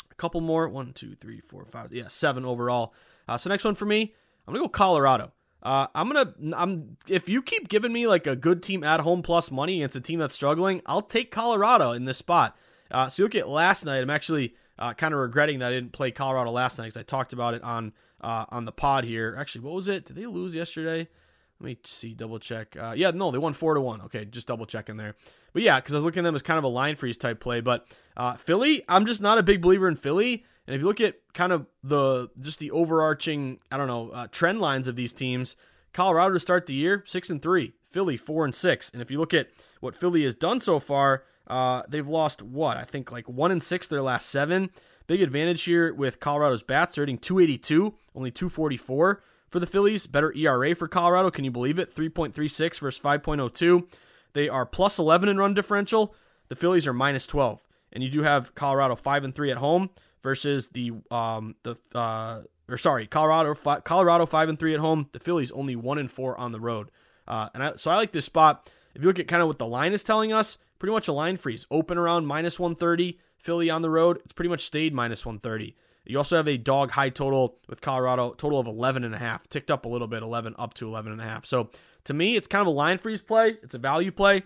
A 0.10 0.16
couple 0.16 0.42
more. 0.42 0.68
One, 0.68 0.92
two, 0.94 1.14
three, 1.14 1.42
four, 1.42 1.66
five. 1.66 1.94
Yeah, 1.94 2.08
seven 2.08 2.44
overall. 2.44 2.96
Uh, 3.28 3.38
so 3.38 3.52
next 3.52 3.66
one 3.66 3.76
for 3.76 3.86
me, 3.86 4.16
I'm 4.48 4.54
gonna 4.54 4.66
go 4.66 4.70
Colorado. 4.70 5.32
Uh, 5.62 5.88
I'm 5.94 6.08
gonna 6.08 6.34
I'm 6.56 6.98
if 7.08 7.28
you 7.28 7.42
keep 7.42 7.68
giving 7.68 7.92
me 7.92 8.08
like 8.08 8.26
a 8.26 8.36
good 8.36 8.64
team 8.64 8.84
at 8.84 9.02
home 9.02 9.22
plus 9.22 9.52
money 9.52 9.76
against 9.76 9.98
a 9.98 10.02
team 10.02 10.20
that's 10.20 10.34
struggling, 10.34 10.82
I'll 10.86 11.02
take 11.02 11.32
Colorado 11.32 11.92
in 11.92 12.06
this 12.06 12.18
spot. 12.18 12.58
Uh, 12.92 13.10
so 13.10 13.22
you 13.22 13.26
look 13.26 13.36
at 13.36 13.48
last 13.48 13.86
night. 13.86 14.02
I'm 14.02 14.10
actually 14.10 14.54
uh, 14.78 14.94
kind 14.94 15.14
of 15.14 15.20
regretting 15.20 15.60
that 15.60 15.72
I 15.72 15.76
didn't 15.76 15.92
play 15.92 16.12
Colorado 16.12 16.52
last 16.52 16.78
night 16.78 16.86
because 16.86 16.98
I 16.98 17.04
talked 17.04 17.34
about 17.34 17.54
it 17.54 17.64
on 17.64 17.94
uh, 18.22 18.46
on 18.50 18.66
the 18.66 18.72
pod 18.72 19.06
here. 19.06 19.36
Actually, 19.38 19.66
what 19.66 19.74
was 19.74 19.88
it? 19.88 20.06
Did 20.06 20.16
they 20.16 20.26
lose 20.26 20.56
yesterday? 20.56 21.08
Let 21.60 21.66
me 21.66 21.78
see, 21.84 22.14
double 22.14 22.40
check. 22.40 22.78
Uh, 22.80 22.94
yeah, 22.96 23.12
no, 23.12 23.32
they 23.32 23.38
won 23.38 23.54
four 23.54 23.74
to 23.74 23.82
one. 23.82 24.02
Okay, 24.04 24.24
just 24.24 24.48
double 24.48 24.66
checking 24.66 24.96
there. 24.96 25.16
But 25.52 25.62
yeah, 25.62 25.80
because 25.80 25.94
I 25.94 25.98
was 25.98 26.06
looking 26.06 26.22
at 26.22 26.24
them 26.24 26.36
as 26.36 26.42
kind 26.42 26.58
of 26.58 26.64
a 26.64 26.70
line 26.70 26.96
freeze 26.96 27.18
type 27.18 27.42
play. 27.42 27.60
But 27.60 27.86
uh, 28.16 28.36
Philly, 28.36 28.84
I'm 28.88 29.06
just 29.06 29.22
not 29.22 29.38
a 29.38 29.44
big 29.44 29.62
believer 29.62 29.88
in 29.88 29.98
Philly. 29.98 30.46
And 30.66 30.76
if 30.76 30.82
you 30.82 30.88
look 30.88 31.02
at 31.02 31.16
kind 31.34 31.52
of 31.52 31.66
the 31.84 32.30
just 32.40 32.60
the 32.60 32.72
overarching, 32.72 33.60
I 33.72 33.78
don't 33.78 33.88
know, 33.88 34.12
uh, 34.12 34.28
trend 34.32 34.62
lines 34.62 34.88
of 34.88 34.96
these 34.96 35.12
teams, 35.12 35.56
Colorado 35.94 36.34
to 36.34 36.40
start 36.40 36.66
the 36.66 36.74
year 36.74 37.04
six 37.06 37.30
and 37.30 37.42
three, 37.42 37.74
Philly 37.90 38.16
four 38.16 38.46
and 38.46 38.56
six. 38.56 38.90
And 38.90 39.02
if 39.02 39.12
you 39.12 39.20
look 39.20 39.34
at 39.34 39.50
what 39.82 39.96
Philly 39.96 40.24
has 40.24 40.36
done 40.36 40.60
so 40.60 40.80
far, 40.80 41.24
uh, 41.50 41.84
they've 41.88 42.08
lost 42.08 42.42
what 42.42 42.78
I 42.78 42.84
think 42.84 43.12
like 43.12 43.28
one 43.28 43.52
and 43.52 43.64
six 43.64 43.88
their 43.88 44.02
last 44.02 44.30
seven. 44.30 44.70
Big 45.08 45.22
advantage 45.22 45.64
here 45.64 45.94
with 45.94 46.20
Colorado's 46.20 46.62
bats. 46.62 46.96
They're 46.96 47.02
hitting 47.02 47.18
282, 47.18 47.96
only 48.14 48.30
244 48.30 49.24
for 49.50 49.60
the 49.60 49.66
Phillies. 49.66 50.06
Better 50.06 50.32
ERA 50.36 50.76
for 50.76 50.88
Colorado. 50.88 51.32
Can 51.32 51.46
you 51.46 51.52
believe 51.52 51.80
it? 51.80 51.94
3.36 51.94 52.80
versus 52.80 53.02
5.02. 53.02 53.88
They 54.34 54.48
are 54.48 54.66
plus 54.66 55.00
11 55.00 55.28
in 55.30 55.38
run 55.38 55.56
differential. 55.56 56.14
The 56.50 56.56
Phillies 56.56 56.88
are 56.88 56.94
minus 56.94 57.26
12. 57.26 57.64
And 57.92 58.04
you 58.04 58.12
do 58.12 58.22
have 58.22 58.54
Colorado 58.54 58.96
5 58.96 59.24
and 59.24 59.34
3 59.34 59.52
at 59.52 59.58
home 59.58 59.90
versus 60.22 60.68
the 60.68 60.92
um 61.10 61.56
the 61.64 61.76
uh 61.96 62.42
or 62.68 62.78
sorry, 62.78 63.08
Colorado 63.08 63.56
fi- 63.56 63.80
Colorado 63.80 64.28
5 64.28 64.50
and 64.50 64.60
3 64.60 64.76
at 64.76 64.80
home. 64.80 65.10
The 65.12 65.20
Phillies 65.20 65.52
only 65.52 65.76
1 65.76 65.98
and 65.98 66.12
4 66.12 66.40
on 66.40 66.52
the 66.52 66.60
road. 66.60 66.92
Uh 67.28 67.50
and 67.56 67.64
I, 67.64 67.76
so 67.78 67.90
I 67.90 67.96
like 67.96 68.12
this 68.12 68.26
spot. 68.26 68.72
If 68.94 69.02
you 69.02 69.08
look 69.08 69.18
at 69.18 69.28
kind 69.28 69.42
of 69.42 69.48
what 69.48 69.58
the 69.58 69.66
line 69.66 69.94
is 69.94 70.04
telling 70.04 70.32
us, 70.32 70.60
pretty 70.80 70.94
much 70.94 71.08
a 71.08 71.14
line 71.14 71.38
freeze. 71.38 71.68
Open 71.70 71.98
around 71.98 72.26
minus 72.26 72.60
130. 72.60 73.20
Philly 73.38 73.70
on 73.70 73.82
the 73.82 73.90
road, 73.90 74.20
it's 74.24 74.34
pretty 74.34 74.50
much 74.50 74.66
stayed 74.66 74.94
minus 74.94 75.26
130. 75.26 75.76
You 76.06 76.18
also 76.18 76.36
have 76.36 76.48
a 76.48 76.58
dog 76.58 76.92
high 76.92 77.10
total 77.10 77.58
with 77.68 77.82
Colorado, 77.82 78.34
total 78.34 78.60
of 78.60 78.68
11 78.68 79.04
and 79.04 79.14
a 79.14 79.18
half, 79.18 79.48
ticked 79.48 79.70
up 79.70 79.86
a 79.86 79.88
little 79.88 80.08
bit, 80.08 80.24
11 80.24 80.56
up 80.58 80.74
to 80.76 80.88
11 80.88 81.12
and 81.12 81.22
a 81.22 81.24
half. 81.24 81.46
So 81.46 81.70
to 82.06 82.14
me, 82.14 82.36
it's 82.36 82.48
kind 82.48 82.62
of 82.62 82.68
a 82.68 82.72
line 82.72 82.98
freeze 82.98 83.22
play. 83.22 83.58
It's 83.62 83.76
a 83.76 83.78
value 83.80 84.12
play. 84.12 84.44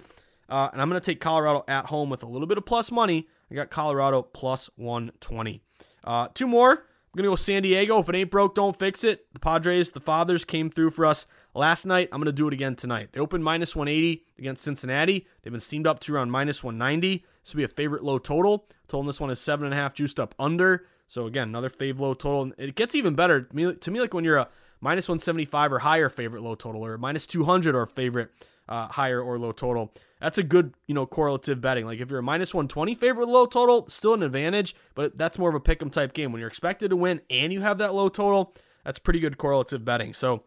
Uh, 0.50 0.70
and 0.72 0.82
I'm 0.82 0.90
going 0.90 1.00
to 1.02 1.06
take 1.06 1.22
Colorado 1.22 1.64
at 1.68 1.86
home 1.86 2.10
with 2.10 2.22
a 2.22 2.28
little 2.28 2.48
bit 2.48 2.58
of 2.58 2.66
plus 2.66 2.92
money. 2.92 3.28
I 3.50 3.56
got 3.56 3.70
Colorado 3.70 4.22
plus 4.22 4.70
120. 4.76 5.62
Uh, 6.04 6.28
two 6.34 6.48
more. 6.48 6.72
I'm 6.72 7.18
going 7.18 7.24
to 7.24 7.30
go 7.30 7.36
San 7.36 7.62
Diego. 7.62 8.00
If 8.00 8.10
it 8.10 8.16
ain't 8.16 8.32
broke, 8.32 8.56
don't 8.56 8.78
fix 8.78 9.04
it. 9.04 9.32
The 9.34 9.40
Padres, 9.40 9.92
the 9.92 10.00
Fathers 10.00 10.44
came 10.44 10.70
through 10.70 10.92
for 10.92 11.06
us 11.06 11.26
last 11.54 11.86
night. 11.86 12.10
I'm 12.12 12.20
going 12.20 12.26
to 12.26 12.32
do 12.32 12.48
it 12.48 12.54
again 12.54 12.76
tonight. 12.76 13.10
They 13.12 13.20
opened 13.20 13.44
minus 13.44 13.76
180 13.76 14.24
against 14.38 14.64
Cincinnati. 14.64 15.28
They've 15.42 15.54
been 15.54 15.60
steamed 15.60 15.88
up 15.88 16.00
to 16.02 16.16
around 16.16 16.32
minus 16.32 16.64
190. 16.64 17.26
This 17.44 17.54
will 17.54 17.60
be 17.60 17.64
a 17.64 17.68
favorite 17.68 18.04
low 18.04 18.18
total. 18.20 18.68
Total 18.88 19.04
this 19.04 19.20
one 19.20 19.30
is 19.30 19.40
7.5 19.40 19.94
juiced 19.94 20.20
up 20.20 20.36
under. 20.40 20.86
So 21.08 21.26
again, 21.26 21.50
another 21.50 21.70
fave 21.70 22.00
low 22.00 22.14
total. 22.14 22.44
And 22.44 22.54
It 22.58 22.76
gets 22.76 22.96
even 22.96 23.16
better 23.16 23.42
to 23.42 23.56
me, 23.56 23.74
to 23.74 23.92
me 23.92 24.02
like 24.02 24.14
when 24.14 24.24
you're 24.24 24.38
a 24.38 24.50
minus 24.82 25.08
175 25.08 25.74
or 25.74 25.80
higher 25.80 26.10
favorite 26.10 26.42
low 26.42 26.56
total 26.56 26.86
or 26.86 26.98
minus 26.98 27.26
200 27.28 27.76
or 27.76 27.86
favorite 27.86 28.30
uh, 28.68 28.88
higher 28.88 29.22
or 29.22 29.38
low 29.38 29.52
total. 29.52 29.92
That's 30.20 30.38
a 30.38 30.44
good, 30.44 30.74
you 30.88 30.96
know, 30.96 31.06
correlative 31.06 31.60
betting. 31.60 31.86
Like 31.86 32.00
if 32.00 32.10
you're 32.10 32.20
a 32.20 32.24
minus 32.24 32.54
120 32.54 32.96
favorite 32.96 33.28
low 33.28 33.46
total, 33.46 33.88
still 33.88 34.14
an 34.14 34.24
advantage, 34.24 34.76
but 34.96 35.18
that's 35.18 35.38
more 35.38 35.50
of 35.50 35.56
a 35.56 35.60
pick 35.60 35.82
'em 35.82 35.90
type 35.90 36.14
game. 36.14 36.32
When 36.32 36.40
you're 36.40 36.48
expected 36.48 36.90
to 36.90 36.96
win 36.96 37.22
and 37.30 37.52
you 37.52 37.62
have 37.62 37.78
that 37.80 37.94
low 37.94 38.10
total, 38.10 38.54
that's 38.86 39.00
pretty 39.00 39.20
good 39.20 39.38
correlative 39.38 39.84
betting. 39.84 40.14
So 40.14 40.44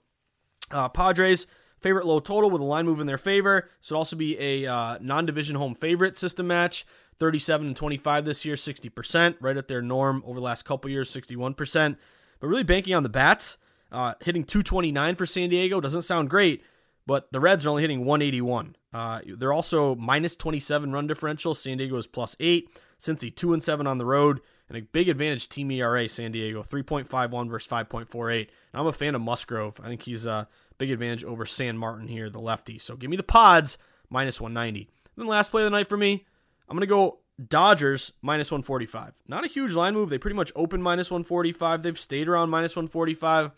uh, 0.70 0.88
Padres 0.88 1.46
favorite 1.80 2.06
low 2.06 2.18
total 2.18 2.50
with 2.50 2.60
a 2.60 2.64
line 2.64 2.86
move 2.86 3.00
in 3.00 3.06
their 3.06 3.18
favor. 3.18 3.68
So 3.80 3.94
it'll 3.94 4.00
also 4.00 4.16
be 4.16 4.38
a 4.38 4.66
uh, 4.70 4.98
non-division 5.00 5.56
home 5.56 5.74
favorite 5.74 6.16
system 6.16 6.46
match. 6.46 6.86
37 7.18 7.68
and 7.68 7.76
25 7.76 8.24
this 8.24 8.44
year, 8.44 8.56
60%, 8.56 9.36
right 9.40 9.56
at 9.56 9.68
their 9.68 9.80
norm 9.80 10.22
over 10.26 10.38
the 10.38 10.44
last 10.44 10.64
couple 10.64 10.90
years, 10.90 11.10
61%. 11.10 11.96
But 12.40 12.46
really 12.46 12.62
banking 12.62 12.94
on 12.94 13.02
the 13.02 13.08
bats, 13.08 13.56
uh, 13.90 14.14
hitting 14.20 14.44
229 14.44 15.16
for 15.16 15.24
San 15.24 15.48
Diego 15.48 15.80
doesn't 15.80 16.02
sound 16.02 16.28
great, 16.28 16.62
but 17.06 17.32
the 17.32 17.40
Reds 17.40 17.64
are 17.64 17.70
only 17.70 17.82
hitting 17.82 18.04
181. 18.04 18.76
Uh, 18.92 19.20
they're 19.26 19.52
also 19.52 19.94
minus 19.94 20.36
27 20.36 20.92
run 20.92 21.06
differential. 21.06 21.54
San 21.54 21.78
Diego 21.78 21.96
is 21.96 22.06
plus 22.06 22.36
eight. 22.38 22.68
Cincy 23.00 23.34
two 23.34 23.52
and 23.52 23.62
seven 23.62 23.86
on 23.86 23.98
the 23.98 24.06
road, 24.06 24.40
and 24.68 24.76
a 24.76 24.82
big 24.82 25.08
advantage 25.08 25.48
team 25.48 25.70
ERA. 25.70 26.08
San 26.08 26.32
Diego 26.32 26.62
3.51 26.62 27.50
versus 27.50 27.68
5.48. 27.70 28.40
And 28.40 28.48
I'm 28.74 28.86
a 28.86 28.92
fan 28.92 29.14
of 29.14 29.20
Musgrove. 29.20 29.80
I 29.82 29.88
think 29.88 30.02
he's 30.02 30.26
a 30.26 30.48
big 30.78 30.90
advantage 30.90 31.24
over 31.24 31.44
Sanmartin 31.44 32.08
here, 32.08 32.28
the 32.28 32.40
lefty. 32.40 32.78
So 32.78 32.96
give 32.96 33.10
me 33.10 33.16
the 33.16 33.22
Pods 33.22 33.78
minus 34.10 34.40
190. 34.40 34.80
And 34.80 34.88
then 35.16 35.26
last 35.26 35.50
play 35.50 35.62
of 35.62 35.66
the 35.66 35.70
night 35.70 35.88
for 35.88 35.96
me, 35.96 36.26
I'm 36.68 36.76
gonna 36.76 36.86
go 36.86 37.20
Dodgers 37.44 38.12
minus 38.22 38.50
145. 38.50 39.12
Not 39.28 39.44
a 39.44 39.48
huge 39.48 39.74
line 39.74 39.94
move. 39.94 40.08
They 40.08 40.18
pretty 40.18 40.36
much 40.36 40.52
open 40.56 40.80
minus 40.80 41.10
145. 41.10 41.82
They've 41.82 41.98
stayed 41.98 42.28
around 42.28 42.50
minus 42.50 42.74
145, 42.74 43.50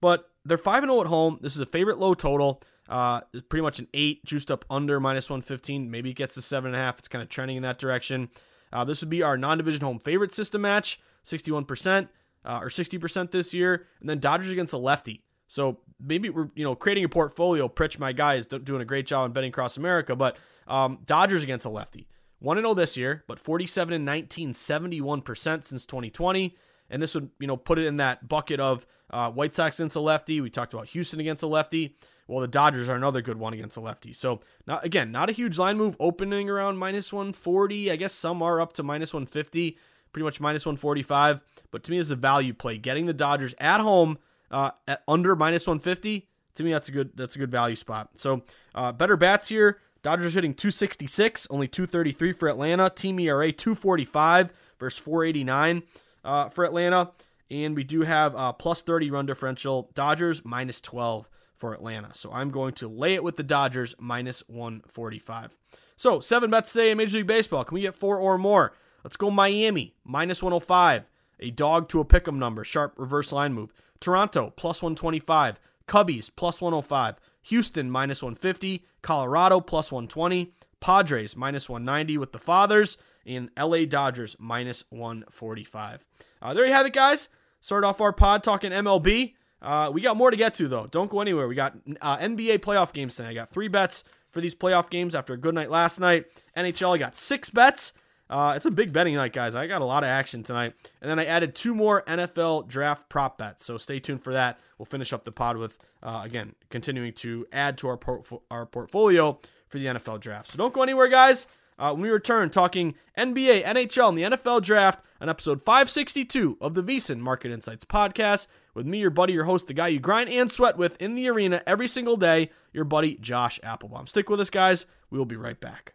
but 0.00 0.30
they're 0.44 0.58
5 0.58 0.84
0 0.84 1.00
at 1.02 1.06
home. 1.06 1.38
This 1.42 1.54
is 1.54 1.60
a 1.60 1.66
favorite 1.66 1.98
low 1.98 2.14
total. 2.14 2.62
Uh, 2.88 3.20
it's 3.32 3.46
pretty 3.46 3.62
much 3.62 3.78
an 3.78 3.88
8, 3.94 4.24
juiced 4.24 4.50
up 4.50 4.64
under 4.68 4.98
minus 4.98 5.30
115. 5.30 5.90
Maybe 5.90 6.10
it 6.10 6.14
gets 6.14 6.34
to 6.34 6.40
7.5. 6.40 6.98
It's 6.98 7.08
kind 7.08 7.22
of 7.22 7.28
trending 7.28 7.56
in 7.56 7.62
that 7.62 7.78
direction. 7.78 8.30
Uh, 8.72 8.84
this 8.84 9.00
would 9.00 9.10
be 9.10 9.22
our 9.22 9.36
non 9.36 9.58
division 9.58 9.82
home 9.82 9.98
favorite 9.98 10.32
system 10.32 10.62
match, 10.62 11.00
61%. 11.24 12.08
Uh, 12.42 12.58
or 12.62 12.68
60% 12.68 13.32
this 13.32 13.52
year, 13.52 13.86
and 14.00 14.08
then 14.08 14.18
Dodgers 14.18 14.50
against 14.50 14.72
a 14.72 14.78
lefty. 14.78 15.22
So 15.46 15.80
maybe 16.02 16.30
we're 16.30 16.48
you 16.54 16.64
know 16.64 16.74
creating 16.74 17.04
a 17.04 17.08
portfolio. 17.08 17.68
Pritch, 17.68 17.98
my 17.98 18.12
guy, 18.12 18.36
is 18.36 18.46
doing 18.46 18.80
a 18.80 18.84
great 18.86 19.06
job 19.06 19.26
in 19.26 19.32
betting 19.32 19.50
across 19.50 19.76
America, 19.76 20.16
but 20.16 20.38
um, 20.66 21.00
Dodgers 21.04 21.42
against 21.42 21.66
a 21.66 21.68
lefty. 21.68 22.08
1 22.38 22.56
and 22.56 22.64
0 22.64 22.74
this 22.74 22.96
year, 22.96 23.24
but 23.26 23.38
47 23.38 23.92
and 23.92 24.04
19, 24.04 24.52
71% 24.54 25.64
since 25.64 25.84
2020. 25.84 26.56
And 26.88 27.02
this 27.02 27.14
would, 27.14 27.30
you 27.38 27.46
know, 27.46 27.56
put 27.56 27.78
it 27.78 27.86
in 27.86 27.98
that 27.98 28.28
bucket 28.28 28.60
of 28.60 28.86
uh, 29.10 29.30
White 29.30 29.54
Sox 29.54 29.78
against 29.78 29.96
a 29.96 30.00
lefty. 30.00 30.40
We 30.40 30.50
talked 30.50 30.72
about 30.72 30.86
Houston 30.88 31.20
against 31.20 31.42
a 31.42 31.46
lefty. 31.46 31.96
Well, 32.30 32.40
the 32.40 32.48
Dodgers 32.48 32.88
are 32.88 32.94
another 32.94 33.22
good 33.22 33.38
one 33.38 33.52
against 33.54 33.76
a 33.76 33.80
lefty. 33.80 34.12
So, 34.12 34.38
not, 34.64 34.84
again, 34.84 35.10
not 35.10 35.28
a 35.28 35.32
huge 35.32 35.58
line 35.58 35.76
move, 35.76 35.96
opening 35.98 36.48
around 36.48 36.78
minus 36.78 37.12
140. 37.12 37.90
I 37.90 37.96
guess 37.96 38.12
some 38.12 38.40
are 38.40 38.60
up 38.60 38.72
to 38.74 38.84
minus 38.84 39.12
150, 39.12 39.76
pretty 40.12 40.24
much 40.24 40.40
minus 40.40 40.64
145. 40.64 41.42
But 41.72 41.82
to 41.82 41.90
me, 41.90 41.98
it's 41.98 42.10
a 42.10 42.14
value 42.14 42.54
play. 42.54 42.78
Getting 42.78 43.06
the 43.06 43.12
Dodgers 43.12 43.52
at 43.58 43.80
home 43.80 44.16
uh, 44.48 44.70
at 44.86 45.02
under 45.08 45.34
minus 45.34 45.66
150, 45.66 46.28
to 46.54 46.62
me, 46.62 46.70
that's 46.70 46.88
a 46.88 46.92
good 46.92 47.16
that's 47.16 47.34
a 47.34 47.38
good 47.40 47.50
value 47.50 47.74
spot. 47.74 48.10
So, 48.14 48.42
uh, 48.76 48.92
better 48.92 49.16
bats 49.16 49.48
here. 49.48 49.80
Dodgers 50.04 50.34
hitting 50.34 50.54
266, 50.54 51.48
only 51.50 51.66
233 51.66 52.32
for 52.32 52.48
Atlanta. 52.48 52.90
Team 52.90 53.18
ERA 53.18 53.50
245 53.50 54.52
versus 54.78 55.00
489 55.00 55.82
uh, 56.24 56.48
for 56.48 56.64
Atlanta. 56.64 57.10
And 57.50 57.74
we 57.74 57.82
do 57.82 58.02
have 58.02 58.36
a 58.36 58.52
plus 58.52 58.82
30 58.82 59.10
run 59.10 59.26
differential. 59.26 59.90
Dodgers 59.94 60.44
minus 60.44 60.80
12 60.80 61.28
for 61.60 61.74
Atlanta. 61.74 62.10
So 62.14 62.32
I'm 62.32 62.50
going 62.50 62.72
to 62.74 62.88
lay 62.88 63.14
it 63.14 63.22
with 63.22 63.36
the 63.36 63.42
Dodgers 63.42 63.94
minus 63.98 64.42
145. 64.48 65.56
So 65.96 66.18
seven 66.18 66.50
bets 66.50 66.72
today 66.72 66.90
in 66.90 66.96
Major 66.96 67.18
League 67.18 67.26
Baseball. 67.26 67.64
Can 67.64 67.74
we 67.74 67.82
get 67.82 67.94
four 67.94 68.18
or 68.18 68.38
more? 68.38 68.72
Let's 69.04 69.18
go 69.18 69.30
Miami 69.30 69.94
minus 70.02 70.42
105. 70.42 71.04
A 71.40 71.50
dog 71.50 71.88
to 71.90 72.00
a 72.00 72.04
pick'em 72.04 72.36
number. 72.36 72.64
Sharp 72.64 72.94
reverse 72.96 73.30
line 73.32 73.52
move. 73.52 73.72
Toronto 74.00 74.52
plus 74.56 74.82
125. 74.82 75.60
Cubbies 75.86 76.30
plus 76.34 76.60
105. 76.60 77.16
Houston 77.44 77.90
minus 77.90 78.22
150, 78.22 78.84
Colorado 79.02 79.60
plus 79.60 79.90
120, 79.90 80.52
Padres 80.80 81.36
minus 81.36 81.68
190 81.68 82.18
with 82.18 82.32
the 82.32 82.38
Fathers, 82.38 82.98
and 83.26 83.50
LA 83.58 83.84
Dodgers 83.84 84.36
minus 84.38 84.84
145. 84.90 86.04
Uh, 86.42 86.54
there 86.54 86.66
you 86.66 86.72
have 86.72 86.86
it, 86.86 86.92
guys. 86.92 87.28
Start 87.60 87.84
off 87.84 88.00
our 88.00 88.12
pod 88.12 88.42
talking 88.42 88.72
MLB. 88.72 89.34
Uh, 89.62 89.90
we 89.92 90.00
got 90.00 90.16
more 90.16 90.30
to 90.30 90.36
get 90.36 90.54
to, 90.54 90.68
though. 90.68 90.86
Don't 90.86 91.10
go 91.10 91.20
anywhere. 91.20 91.46
We 91.46 91.54
got 91.54 91.76
uh, 92.00 92.18
NBA 92.18 92.58
playoff 92.58 92.92
games 92.92 93.16
tonight. 93.16 93.30
I 93.30 93.34
got 93.34 93.50
three 93.50 93.68
bets 93.68 94.04
for 94.30 94.40
these 94.40 94.54
playoff 94.54 94.90
games 94.90 95.14
after 95.14 95.34
a 95.34 95.36
good 95.36 95.54
night 95.54 95.70
last 95.70 96.00
night. 96.00 96.26
NHL, 96.56 96.94
I 96.94 96.98
got 96.98 97.16
six 97.16 97.50
bets. 97.50 97.92
Uh, 98.30 98.52
it's 98.54 98.64
a 98.64 98.70
big 98.70 98.92
betting 98.92 99.16
night, 99.16 99.32
guys. 99.32 99.56
I 99.56 99.66
got 99.66 99.82
a 99.82 99.84
lot 99.84 100.04
of 100.04 100.08
action 100.08 100.44
tonight. 100.44 100.72
And 101.02 101.10
then 101.10 101.18
I 101.18 101.24
added 101.24 101.54
two 101.54 101.74
more 101.74 102.02
NFL 102.02 102.68
draft 102.68 103.08
prop 103.08 103.36
bets. 103.38 103.64
So 103.64 103.76
stay 103.76 103.98
tuned 103.98 104.22
for 104.22 104.32
that. 104.32 104.58
We'll 104.78 104.86
finish 104.86 105.12
up 105.12 105.24
the 105.24 105.32
pod 105.32 105.56
with, 105.56 105.78
uh, 106.02 106.22
again, 106.24 106.54
continuing 106.70 107.12
to 107.14 107.46
add 107.52 107.76
to 107.78 107.88
our, 107.88 107.96
port- 107.96 108.28
our 108.50 108.66
portfolio 108.66 109.40
for 109.68 109.78
the 109.78 109.86
NFL 109.86 110.20
draft. 110.20 110.52
So 110.52 110.58
don't 110.58 110.72
go 110.72 110.82
anywhere, 110.82 111.08
guys. 111.08 111.48
Uh, 111.76 111.92
when 111.92 112.02
we 112.02 112.10
return, 112.10 112.50
talking 112.50 112.94
NBA, 113.18 113.64
NHL, 113.64 114.10
and 114.10 114.18
the 114.18 114.36
NFL 114.36 114.62
draft 114.62 115.02
on 115.20 115.28
episode 115.28 115.62
562 115.62 116.58
of 116.60 116.74
the 116.74 116.82
VSiN 116.84 117.18
Market 117.18 117.50
Insights 117.50 117.84
podcast 117.84 118.46
with 118.74 118.86
me, 118.86 118.98
your 118.98 119.10
buddy, 119.10 119.32
your 119.32 119.44
host, 119.44 119.66
the 119.66 119.74
guy 119.74 119.88
you 119.88 120.00
grind 120.00 120.30
and 120.30 120.50
sweat 120.50 120.76
with 120.76 121.00
in 121.00 121.14
the 121.14 121.28
arena 121.28 121.62
every 121.66 121.88
single 121.88 122.16
day, 122.16 122.50
your 122.72 122.84
buddy, 122.84 123.16
Josh 123.16 123.60
Appelbaum. 123.64 124.08
Stick 124.08 124.28
with 124.28 124.40
us, 124.40 124.50
guys. 124.50 124.86
We 125.10 125.18
will 125.18 125.26
be 125.26 125.36
right 125.36 125.60
back. 125.60 125.94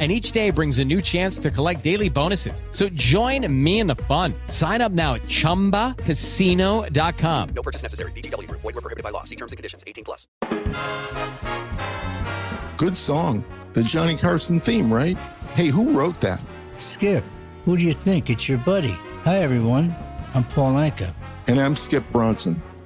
and 0.00 0.10
each 0.10 0.32
day 0.32 0.50
brings 0.50 0.78
a 0.78 0.84
new 0.84 1.02
chance 1.02 1.38
to 1.40 1.50
collect 1.50 1.84
daily 1.84 2.08
bonuses. 2.08 2.64
So 2.70 2.88
join 2.88 3.46
me 3.52 3.80
in 3.80 3.86
the 3.86 3.96
fun. 3.96 4.32
Sign 4.46 4.80
up 4.80 4.92
now 4.92 5.16
at 5.16 5.22
ChumbaCasino.com. 5.24 7.48
No 7.50 7.62
purchase 7.62 7.82
necessary. 7.82 8.12
VGW. 8.12 8.50
Void 8.50 8.64
were 8.64 8.72
prohibited 8.72 9.04
by 9.04 9.10
law. 9.10 9.24
See 9.24 9.36
terms 9.36 9.52
and 9.52 9.58
conditions. 9.58 9.84
18 9.86 10.04
plus. 10.04 10.26
Good 12.78 12.96
song. 12.96 13.44
The 13.74 13.82
Johnny 13.82 14.16
Carson 14.16 14.58
theme, 14.58 14.90
right? 14.90 15.18
Hey, 15.52 15.66
who 15.66 15.92
wrote 15.92 16.18
that? 16.22 16.42
Skip, 16.78 17.22
who 17.66 17.76
do 17.76 17.84
you 17.84 17.92
think? 17.92 18.30
It's 18.30 18.48
your 18.48 18.56
buddy. 18.58 18.96
Hi, 19.24 19.40
everyone. 19.40 19.94
I'm 20.32 20.44
Paul 20.44 20.72
Anka. 20.72 21.12
And 21.46 21.60
I'm 21.60 21.76
Skip 21.76 22.10
Bronson. 22.10 22.62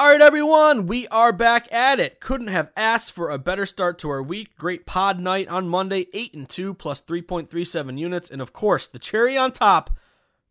All 0.00 0.08
right, 0.08 0.22
everyone, 0.22 0.86
we 0.86 1.06
are 1.08 1.30
back 1.30 1.70
at 1.70 2.00
it. 2.00 2.20
Couldn't 2.20 2.46
have 2.46 2.70
asked 2.74 3.12
for 3.12 3.28
a 3.28 3.36
better 3.36 3.66
start 3.66 3.98
to 3.98 4.08
our 4.08 4.22
week. 4.22 4.56
Great 4.56 4.86
pod 4.86 5.20
night 5.20 5.46
on 5.48 5.68
Monday, 5.68 6.06
8 6.14 6.32
and 6.32 6.48
2 6.48 6.72
plus 6.72 7.02
3.37 7.02 7.98
units. 7.98 8.30
And 8.30 8.40
of 8.40 8.54
course, 8.54 8.86
the 8.86 8.98
cherry 8.98 9.36
on 9.36 9.52
top, 9.52 9.90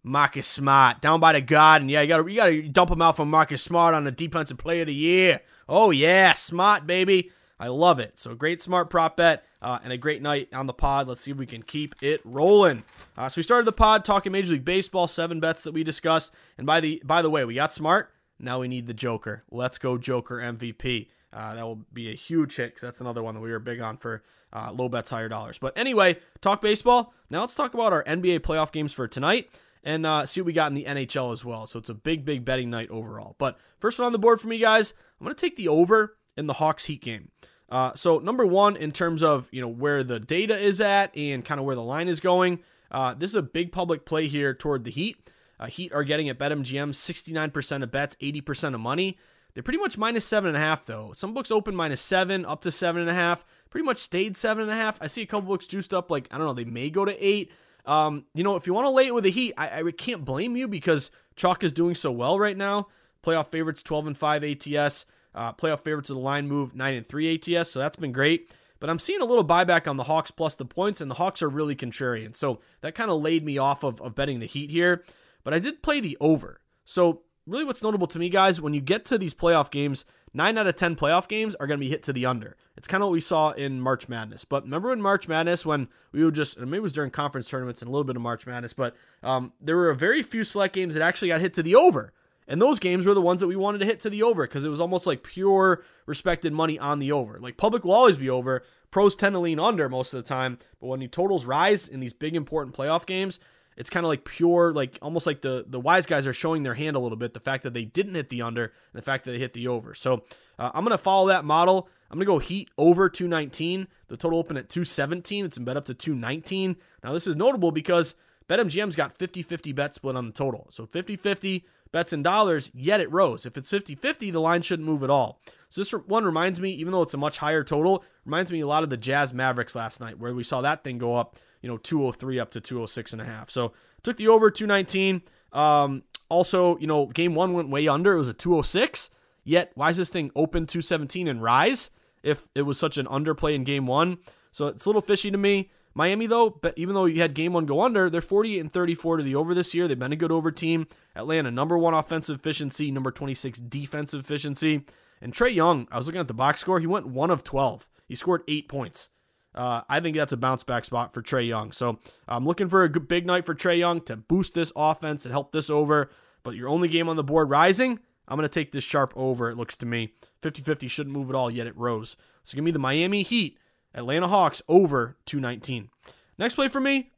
Marcus 0.04 0.46
Smart, 0.46 1.02
down 1.02 1.20
by 1.20 1.34
the 1.34 1.42
garden. 1.42 1.90
Yeah, 1.90 2.02
you 2.02 2.08
gotta 2.10 2.30
you 2.30 2.36
gotta 2.36 2.62
dump 2.70 2.92
him 2.92 3.02
out 3.02 3.16
for 3.16 3.26
Marcus 3.26 3.64
Smart 3.64 3.96
on 3.96 4.04
the 4.04 4.12
defensive 4.12 4.60
play 4.60 4.82
of 4.82 4.88
the 4.88 4.94
year. 4.94 5.42
Oh 5.68 5.90
yeah, 5.90 6.34
Smart 6.34 6.86
baby. 6.86 7.32
I 7.60 7.70
love 7.70 8.00
it. 8.00 8.20
So 8.20 8.36
great 8.36 8.62
smart 8.62 8.92
prop 8.92 9.18
bet 9.18 9.44
uh, 9.64 9.80
and 9.84 9.92
a 9.92 9.98
great 9.98 10.22
night 10.22 10.50
on 10.54 10.68
the 10.68 10.74
pod. 10.74 11.08
Let's 11.08 11.22
see 11.22 11.32
if 11.32 11.38
we 11.38 11.48
can 11.48 11.64
keep 11.64 11.96
it 12.04 12.22
rolling. 12.24 12.84
Uh, 13.18 13.28
so 13.28 13.40
we 13.40 13.44
started 13.44 13.66
the 13.66 13.72
pod 13.72 14.06
talking 14.06 14.32
Major 14.32 14.54
League 14.54 14.64
Baseball, 14.64 15.08
seven 15.08 15.40
bets 15.40 15.64
that 15.64 15.74
we 15.74 15.84
discussed. 15.84 16.36
And 16.60 16.68
by 16.68 16.82
the 16.82 17.02
by 17.04 17.24
the 17.24 17.32
way, 17.32 17.46
we 17.46 17.56
got 17.56 17.74
smart. 17.74 18.14
Now 18.40 18.60
we 18.60 18.68
need 18.68 18.88
the 18.88 18.94
Joker. 18.94 19.44
Let's 19.52 19.78
go 19.78 19.98
Joker 19.98 20.38
MVP. 20.38 21.08
Uh, 21.32 21.56
that 21.56 21.64
will 21.64 21.82
be 21.94 22.10
a 22.10 22.16
huge 22.16 22.56
hit 22.56 22.70
because 22.70 22.82
that's 22.82 23.02
another 23.02 23.22
one 23.22 23.36
that 23.36 23.42
we 23.42 23.52
were 23.52 23.60
big 23.60 23.82
on 23.82 23.98
for 23.98 24.24
uh, 24.52 24.72
low 24.74 24.90
bets, 24.90 25.12
higher 25.12 25.30
dollars. 25.30 25.58
But 25.58 25.78
anyway, 25.78 26.18
talk 26.42 26.62
baseball. 26.62 27.14
Now 27.30 27.42
let's 27.42 27.56
talk 27.56 27.74
about 27.74 27.94
our 27.94 28.04
NBA 28.06 28.40
playoff 28.40 28.72
games 28.72 28.94
for 28.94 29.08
tonight 29.08 29.50
and 29.84 30.06
uh, 30.06 30.26
see 30.26 30.42
what 30.42 30.48
we 30.48 30.54
got 30.54 30.72
in 30.72 30.74
the 30.74 30.86
NHL 30.86 31.32
as 31.32 31.46
well. 31.46 31.68
So 31.68 31.80
it's 31.80 31.90
a 31.90 31.94
big, 31.94 32.26
big 32.26 32.44
betting 32.44 32.70
night 32.70 32.90
overall. 32.90 33.36
But 33.38 33.58
first 33.80 34.00
one 34.00 34.08
on 34.08 34.12
the 34.12 34.20
board 34.20 34.42
for 34.42 34.48
me, 34.48 34.58
guys, 34.58 34.94
I'm 35.20 35.26
going 35.26 35.36
to 35.36 35.40
take 35.40 35.56
the 35.56 35.68
over 35.68 36.18
in 36.36 36.48
the 36.48 36.54
Hawks 36.54 36.86
Heat 36.86 37.02
game. 37.02 37.30
Uh, 37.70 37.94
so 37.94 38.18
number 38.18 38.46
one, 38.46 38.76
in 38.76 38.92
terms 38.92 39.22
of 39.22 39.48
you 39.52 39.62
know 39.62 39.68
where 39.68 40.04
the 40.04 40.20
data 40.20 40.58
is 40.58 40.82
at 40.82 41.16
and 41.16 41.46
kind 41.46 41.60
of 41.60 41.66
where 41.66 41.76
the 41.76 41.84
line 41.84 42.08
is 42.08 42.20
going, 42.20 42.60
uh, 42.92 43.14
this 43.14 43.30
is 43.30 43.36
a 43.36 43.44
big 43.44 43.72
public 43.72 44.06
play 44.06 44.28
here 44.28 44.54
toward 44.54 44.84
the 44.84 44.92
Heat. 44.92 45.18
Uh, 45.60 45.68
Heat 45.68 45.94
are 45.94 46.04
getting 46.04 46.30
at 46.30 46.40
BetMGM 46.40 46.92
69% 46.92 47.84
of 47.84 47.92
bets, 47.92 48.16
80% 48.22 48.74
of 48.74 48.80
money. 48.80 49.18
They're 49.54 49.64
pretty 49.64 49.80
much 49.80 49.98
minus 49.98 50.26
seven 50.26 50.50
and 50.50 50.58
a 50.58 50.60
half 50.60 50.86
though. 50.86 51.12
Some 51.14 51.34
books 51.34 51.52
open 51.52 51.76
minus 51.76 52.02
seven, 52.02 52.46
up 52.46 52.62
to 52.62 52.72
seven 52.72 53.02
and 53.02 53.10
a 53.10 53.14
half. 53.14 53.44
Pretty 53.70 53.86
much 53.86 53.98
stayed 53.98 54.38
seven 54.38 54.64
and 54.64 54.72
a 54.72 54.76
half. 54.76 54.98
I 55.02 55.08
see 55.08 55.22
a 55.22 55.26
couple 55.26 55.50
books 55.50 55.68
juiced 55.68 55.94
up 55.94 56.10
like 56.10 56.28
I 56.32 56.38
don't 56.38 56.48
know. 56.48 56.54
They 56.54 56.66
may 56.66 56.90
go 56.90 57.04
to 57.04 57.26
eight. 57.26 57.52
Um, 57.86 58.26
you 58.34 58.44
know, 58.44 58.56
if 58.56 58.68
you 58.68 58.74
want 58.74 58.86
to 58.86 58.92
lay 58.92 59.08
it 59.08 59.14
with 59.14 59.24
the 59.24 59.32
Heat, 59.32 59.54
I, 59.58 59.82
I 59.82 59.92
can't 59.92 60.24
blame 60.24 60.56
you 60.56 60.68
because 60.68 61.12
Chalk 61.36 61.64
is 61.64 61.74
doing 61.74 61.96
so 61.96 62.12
well 62.12 62.40
right 62.40 62.56
now. 62.56 62.88
Playoff 63.24 63.48
favorites 63.48 63.84
12 63.84 64.08
and 64.08 64.18
5 64.18 64.44
ATS. 64.44 65.06
Uh, 65.34 65.54
playoff 65.54 65.82
favorites 65.82 66.10
of 66.10 66.16
the 66.16 66.22
line 66.22 66.48
move 66.48 66.76
9 66.76 66.94
and 66.94 67.08
3 67.08 67.36
ATS. 67.36 67.72
So 67.72 67.80
that's 67.80 67.96
been 67.96 68.12
great. 68.12 68.52
But 68.80 68.90
I'm 68.90 69.00
seeing 69.00 69.22
a 69.22 69.26
little 69.26 69.46
buyback 69.46 69.90
on 69.90 69.98
the 69.98 70.04
Hawks 70.04 70.32
plus 70.32 70.56
the 70.56 70.66
points, 70.66 71.02
and 71.02 71.12
the 71.12 71.16
Hawks 71.16 71.42
are 71.42 71.50
really 71.50 71.76
contrarian. 71.76 72.36
So 72.36 72.60
that 72.82 72.96
kind 72.96 73.12
of 73.12 73.22
laid 73.22 73.44
me 73.44 73.58
off 73.58 73.84
of, 73.84 74.02
of 74.02 74.16
betting 74.16 74.40
the 74.40 74.46
Heat 74.46 74.70
here. 74.70 75.04
But 75.44 75.54
I 75.54 75.60
did 75.60 75.82
play 75.82 76.00
the 76.00 76.18
over. 76.20 76.62
So 76.86 77.22
really 77.48 77.64
what's 77.64 77.84
notable 77.84 78.08
to 78.08 78.20
me, 78.20 78.30
guys, 78.30 78.62
when 78.62 78.74
you 78.74 78.82
get 78.82 79.06
to 79.06 79.18
these 79.18 79.34
playoff 79.34 79.72
games, 79.72 80.06
nine 80.34 80.58
out 80.58 80.68
of 80.68 80.76
10 80.76 80.96
playoff 80.96 81.28
games 81.28 81.56
are 81.56 81.68
going 81.68 81.80
to 81.80 81.86
be 81.86 81.90
hit 81.90 82.04
to 82.04 82.14
the 82.14 82.26
under. 82.26 82.56
It's 82.78 82.88
kind 82.88 83.04
of 83.04 83.08
what 83.08 83.14
we 83.14 83.22
saw 83.22 83.52
in 83.52 83.82
March 83.82 84.08
Madness. 84.08 84.46
But 84.46 84.64
remember 84.64 84.94
in 84.94 85.02
March 85.02 85.28
Madness 85.28 85.66
when 85.66 85.88
we 86.12 86.24
would 86.24 86.36
just, 86.36 86.60
maybe 86.60 86.78
it 86.78 86.84
was 86.84 86.94
during 86.94 87.12
conference 87.12 87.50
tournaments 87.50 87.82
and 87.82 87.90
a 87.90 87.92
little 87.92 88.06
bit 88.06 88.16
of 88.16 88.22
March 88.22 88.46
Madness, 88.46 88.74
but 88.74 88.96
um, 89.24 89.54
there 89.60 89.76
were 89.76 89.90
a 89.90 89.96
very 89.96 90.24
few 90.24 90.44
select 90.44 90.76
games 90.76 90.94
that 90.94 91.04
actually 91.04 91.30
got 91.30 91.42
hit 91.42 91.54
to 91.56 91.64
the 91.64 91.76
over. 91.76 92.14
And 92.48 92.60
those 92.60 92.80
games 92.80 93.06
were 93.06 93.14
the 93.14 93.22
ones 93.22 93.42
that 93.42 93.48
we 93.48 93.56
wanted 93.56 93.78
to 93.80 93.86
hit 93.86 94.00
to 94.02 94.10
the 94.10 94.24
over 94.24 94.44
because 94.44 94.66
it 94.66 94.70
was 94.70 94.82
almost 94.82 95.06
like 95.06 95.22
pure 95.22 95.84
respected 96.08 96.52
money 96.52 96.80
on 96.80 96.98
the 96.98 97.12
over. 97.12 97.38
Like 97.38 97.58
public 97.58 97.84
will 97.84 97.92
always 97.92 98.18
be 98.18 98.30
over. 98.30 98.64
Pros 98.90 99.16
tend 99.16 99.34
to 99.34 99.40
lean 99.40 99.60
under 99.60 99.88
most 99.88 100.16
of 100.16 100.18
the 100.18 100.28
time. 100.28 100.58
But 100.82 100.88
when 100.88 101.00
the 101.00 101.08
totals 101.08 101.46
rise 101.46 101.88
in 101.88 102.00
these 102.00 102.12
big 102.12 102.36
important 102.36 102.76
playoff 102.76 103.06
games, 103.06 103.40
it's 103.80 103.90
kind 103.90 104.06
of 104.06 104.10
like 104.10 104.26
pure, 104.26 104.74
like 104.74 105.00
almost 105.02 105.26
like 105.26 105.42
the 105.42 105.64
the 105.66 105.80
wise 105.80 106.06
guys 106.06 106.28
are 106.28 106.34
showing 106.34 106.64
their 106.64 106.74
hand 106.74 106.98
a 106.98 107.00
little 107.00 107.18
bit. 107.18 107.34
The 107.34 107.40
fact 107.40 107.64
that 107.64 107.74
they 107.74 107.86
didn't 107.86 108.14
hit 108.14 108.28
the 108.28 108.42
under, 108.42 108.66
and 108.66 108.74
the 108.94 109.02
fact 109.02 109.24
that 109.24 109.32
they 109.32 109.40
hit 109.40 109.54
the 109.54 109.70
over. 109.70 109.96
So 109.96 110.26
uh, 110.60 110.70
I'm 110.74 110.84
gonna 110.84 110.98
follow 110.98 111.30
that 111.30 111.46
model. 111.46 111.88
I'm 112.12 112.18
gonna 112.18 112.26
go 112.26 112.40
Heat 112.40 112.70
over 112.78 113.08
219. 113.08 113.88
The 114.10 114.18
total 114.18 114.38
open 114.38 114.58
at 114.58 114.68
217. 114.68 115.46
It's 115.46 115.58
bet 115.58 115.78
up 115.78 115.86
to 115.86 115.94
219. 115.94 116.76
Now 117.06 117.14
this 117.14 117.26
is 117.26 117.38
notable 117.38 117.72
because 117.72 118.16
BetMGM's 118.50 118.96
got 118.96 119.18
50-50 119.18 119.74
bet 119.74 119.94
split 119.94 120.16
on 120.16 120.26
the 120.26 120.34
total. 120.34 120.68
So 120.72 120.86
50-50 120.86 121.64
bets 121.92 122.12
in 122.12 122.24
dollars, 122.24 122.72
yet 122.74 123.00
it 123.00 123.12
rose. 123.12 123.46
If 123.46 123.58
it's 123.58 123.72
50-50, 123.72 124.32
the 124.32 124.42
line 124.42 124.64
shouldn't 124.64 124.88
move 124.88 125.04
at 125.04 125.10
all. 125.10 125.40
So 125.70 125.82
this 125.82 125.92
one 125.92 126.26
reminds 126.26 126.60
me, 126.60 126.72
even 126.72 126.92
though 126.92 127.04
it's 127.04 127.14
a 127.14 127.18
much 127.18 127.38
higher 127.38 127.64
total, 127.64 128.04
reminds 128.26 128.52
me 128.52 128.60
a 128.60 128.68
lot 128.68 128.82
of 128.82 128.90
the 128.90 128.98
Jazz 128.98 129.34
Mavericks 129.36 129.76
last 129.76 130.02
night, 130.02 130.18
where 130.18 130.34
we 130.34 130.44
saw 130.44 130.62
that 130.62 130.84
thing 130.84 130.98
go 130.98 131.16
up, 131.16 131.38
you 131.62 131.70
know, 131.70 131.78
203 131.78 132.40
up 132.40 132.52
to 132.52 132.62
206 132.62 133.14
and 133.14 133.22
a 133.22 133.26
half. 133.26 133.50
So 133.50 133.74
took 134.04 134.18
the 134.18 134.28
over 134.28 134.50
219. 134.52 135.22
Um, 135.52 136.04
also, 136.30 136.78
you 136.78 136.88
know, 136.88 137.08
game 137.08 137.36
one 137.36 137.54
went 137.54 137.70
way 137.70 137.88
under. 137.88 138.14
It 138.14 138.20
was 138.20 138.28
a 138.28 138.34
206. 138.34 139.10
Yet, 139.44 139.72
why 139.76 139.90
is 139.90 139.98
this 139.98 140.10
thing 140.10 140.32
open 140.36 140.68
217 140.68 141.28
and 141.28 141.42
rise 141.42 141.90
if 142.22 142.48
it 142.54 142.64
was 142.64 142.78
such 142.78 142.98
an 142.98 143.08
underplay 143.08 143.56
in 143.56 143.64
game 143.64 143.88
one? 143.88 144.20
So 144.52 144.68
it's 144.68 144.86
a 144.86 144.90
little 144.90 145.02
fishy 145.02 145.32
to 145.32 145.38
me. 145.38 145.72
Miami, 145.96 146.28
though, 146.28 146.50
but 146.52 146.78
even 146.78 146.94
though 146.94 147.06
you 147.06 147.20
had 147.20 147.34
game 147.34 147.52
one 147.52 147.66
go 147.66 147.82
under, 147.82 148.10
they're 148.10 148.22
48 148.22 148.60
and 148.60 148.72
34 148.72 149.18
to 149.18 149.24
the 149.24 149.36
over 149.36 149.54
this 149.54 149.74
year. 149.74 149.88
They've 149.88 149.98
been 149.98 150.14
a 150.14 150.16
good 150.16 150.32
over 150.32 150.52
team. 150.52 150.88
Atlanta, 151.16 151.52
number 151.52 151.78
one 151.78 151.94
offensive 151.94 152.40
efficiency, 152.40 152.92
number 152.92 153.12
26 153.12 153.60
defensive 153.60 154.20
efficiency. 154.22 154.86
And 155.20 155.34
Trae 155.34 155.54
Young, 155.54 155.88
I 155.92 155.98
was 155.98 156.06
looking 156.06 156.22
at 156.22 156.28
the 156.28 156.34
box 156.34 156.62
score. 156.62 156.80
He 156.80 156.88
went 156.88 157.08
one 157.08 157.32
of 157.32 157.44
12. 157.44 157.90
He 158.08 158.16
scored 158.16 158.44
eight 158.48 158.70
points. 158.70 159.10
Uh, 159.56 159.82
I 159.90 160.00
think 160.00 160.16
that's 160.16 160.34
a 160.34 160.38
bounce 160.38 160.64
back 160.64 160.86
spot 160.86 161.14
for 161.14 161.22
Trae 161.22 161.48
Young. 161.48 161.72
So 161.72 162.00
I'm 162.28 162.46
looking 162.46 162.70
for 162.70 162.84
a 162.84 162.90
good, 162.90 163.08
big 163.08 163.26
night 163.26 163.46
for 163.46 163.56
Trae 163.56 163.80
Young 163.80 164.02
to 164.02 164.16
boost 164.16 164.54
this 164.54 164.72
offense 164.76 165.26
and 165.26 165.32
help 165.32 165.52
this 165.52 165.70
over. 165.70 166.10
But 166.44 166.56
your 166.56 166.70
only 166.70 166.88
game 166.88 167.10
on 167.10 167.16
the 167.16 167.24
board 167.24 167.50
rising, 167.50 168.00
I'm 168.28 168.38
going 168.38 168.48
to 168.48 168.54
take 168.54 168.72
this 168.72 168.84
sharp 168.84 169.14
over, 169.16 169.50
it 169.50 169.58
looks 169.58 169.76
to 169.78 169.86
me. 169.86 170.14
50 170.42 170.62
50 170.62 170.88
shouldn't 170.88 171.16
move 171.16 171.30
at 171.30 171.36
all, 171.36 171.52
yet 171.52 171.68
it 171.68 171.76
rose. 171.76 172.16
So 172.44 172.56
give 172.56 172.64
me 172.64 172.72
the 172.72 172.80
Miami 172.80 173.24
Heat, 173.24 173.58
Atlanta 173.94 174.28
Hawks 174.28 174.62
over 174.68 175.18
219. 175.26 175.90
Next 176.38 176.56
play 176.56 176.70
for 176.70 176.80
me, 176.80 177.12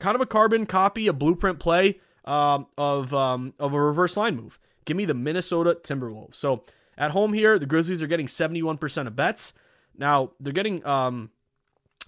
kind 0.00 0.14
of 0.14 0.20
a 0.20 0.26
carbon 0.26 0.66
copy, 0.66 1.06
a 1.06 1.12
blueprint 1.12 1.60
play 1.60 2.00
um, 2.24 2.66
of, 2.76 3.14
um, 3.14 3.54
of 3.60 3.72
a 3.72 3.80
reverse 3.80 4.16
line 4.16 4.36
move. 4.36 4.58
Give 4.84 4.96
me 4.96 5.04
the 5.04 5.14
Minnesota 5.14 5.78
Timberwolves. 5.80 6.34
So 6.34 6.64
at 6.96 7.12
home 7.12 7.32
here, 7.32 7.58
the 7.58 7.66
Grizzlies 7.66 8.02
are 8.02 8.08
getting 8.08 8.26
71% 8.26 9.06
of 9.06 9.14
bets. 9.14 9.52
Now, 9.96 10.32
they're 10.40 10.52
getting 10.52 10.84
um, 10.84 11.30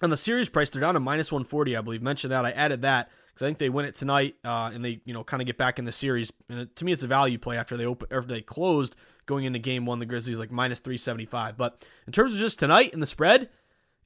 on 0.03 0.09
the 0.09 0.17
series 0.17 0.49
price, 0.49 0.69
they're 0.69 0.81
down 0.81 0.93
to 0.93 0.99
minus 0.99 1.31
140, 1.31 1.75
I 1.75 1.81
believe. 1.81 2.01
Mentioned 2.01 2.31
that. 2.31 2.45
I 2.45 2.51
added 2.51 2.81
that 2.83 3.09
because 3.27 3.45
I 3.45 3.47
think 3.47 3.57
they 3.57 3.69
win 3.69 3.85
it 3.85 3.95
tonight 3.95 4.35
uh, 4.43 4.71
and 4.73 4.83
they, 4.83 5.01
you 5.05 5.13
know, 5.13 5.23
kind 5.23 5.41
of 5.41 5.45
get 5.45 5.57
back 5.57 5.79
in 5.79 5.85
the 5.85 5.91
series. 5.91 6.31
And 6.49 6.73
to 6.75 6.85
me, 6.85 6.91
it's 6.91 7.03
a 7.03 7.07
value 7.07 7.37
play 7.37 7.57
after 7.57 7.77
they 7.77 7.85
open, 7.85 8.07
after 8.11 8.27
they 8.27 8.41
closed 8.41 8.95
going 9.25 9.45
into 9.45 9.59
game 9.59 9.85
one. 9.85 9.99
The 9.99 10.05
Grizzlies 10.05 10.39
like 10.39 10.51
minus 10.51 10.79
375. 10.79 11.57
But 11.57 11.85
in 12.07 12.13
terms 12.13 12.33
of 12.33 12.39
just 12.39 12.59
tonight 12.59 12.93
and 12.93 13.01
the 13.01 13.07
spread, 13.07 13.49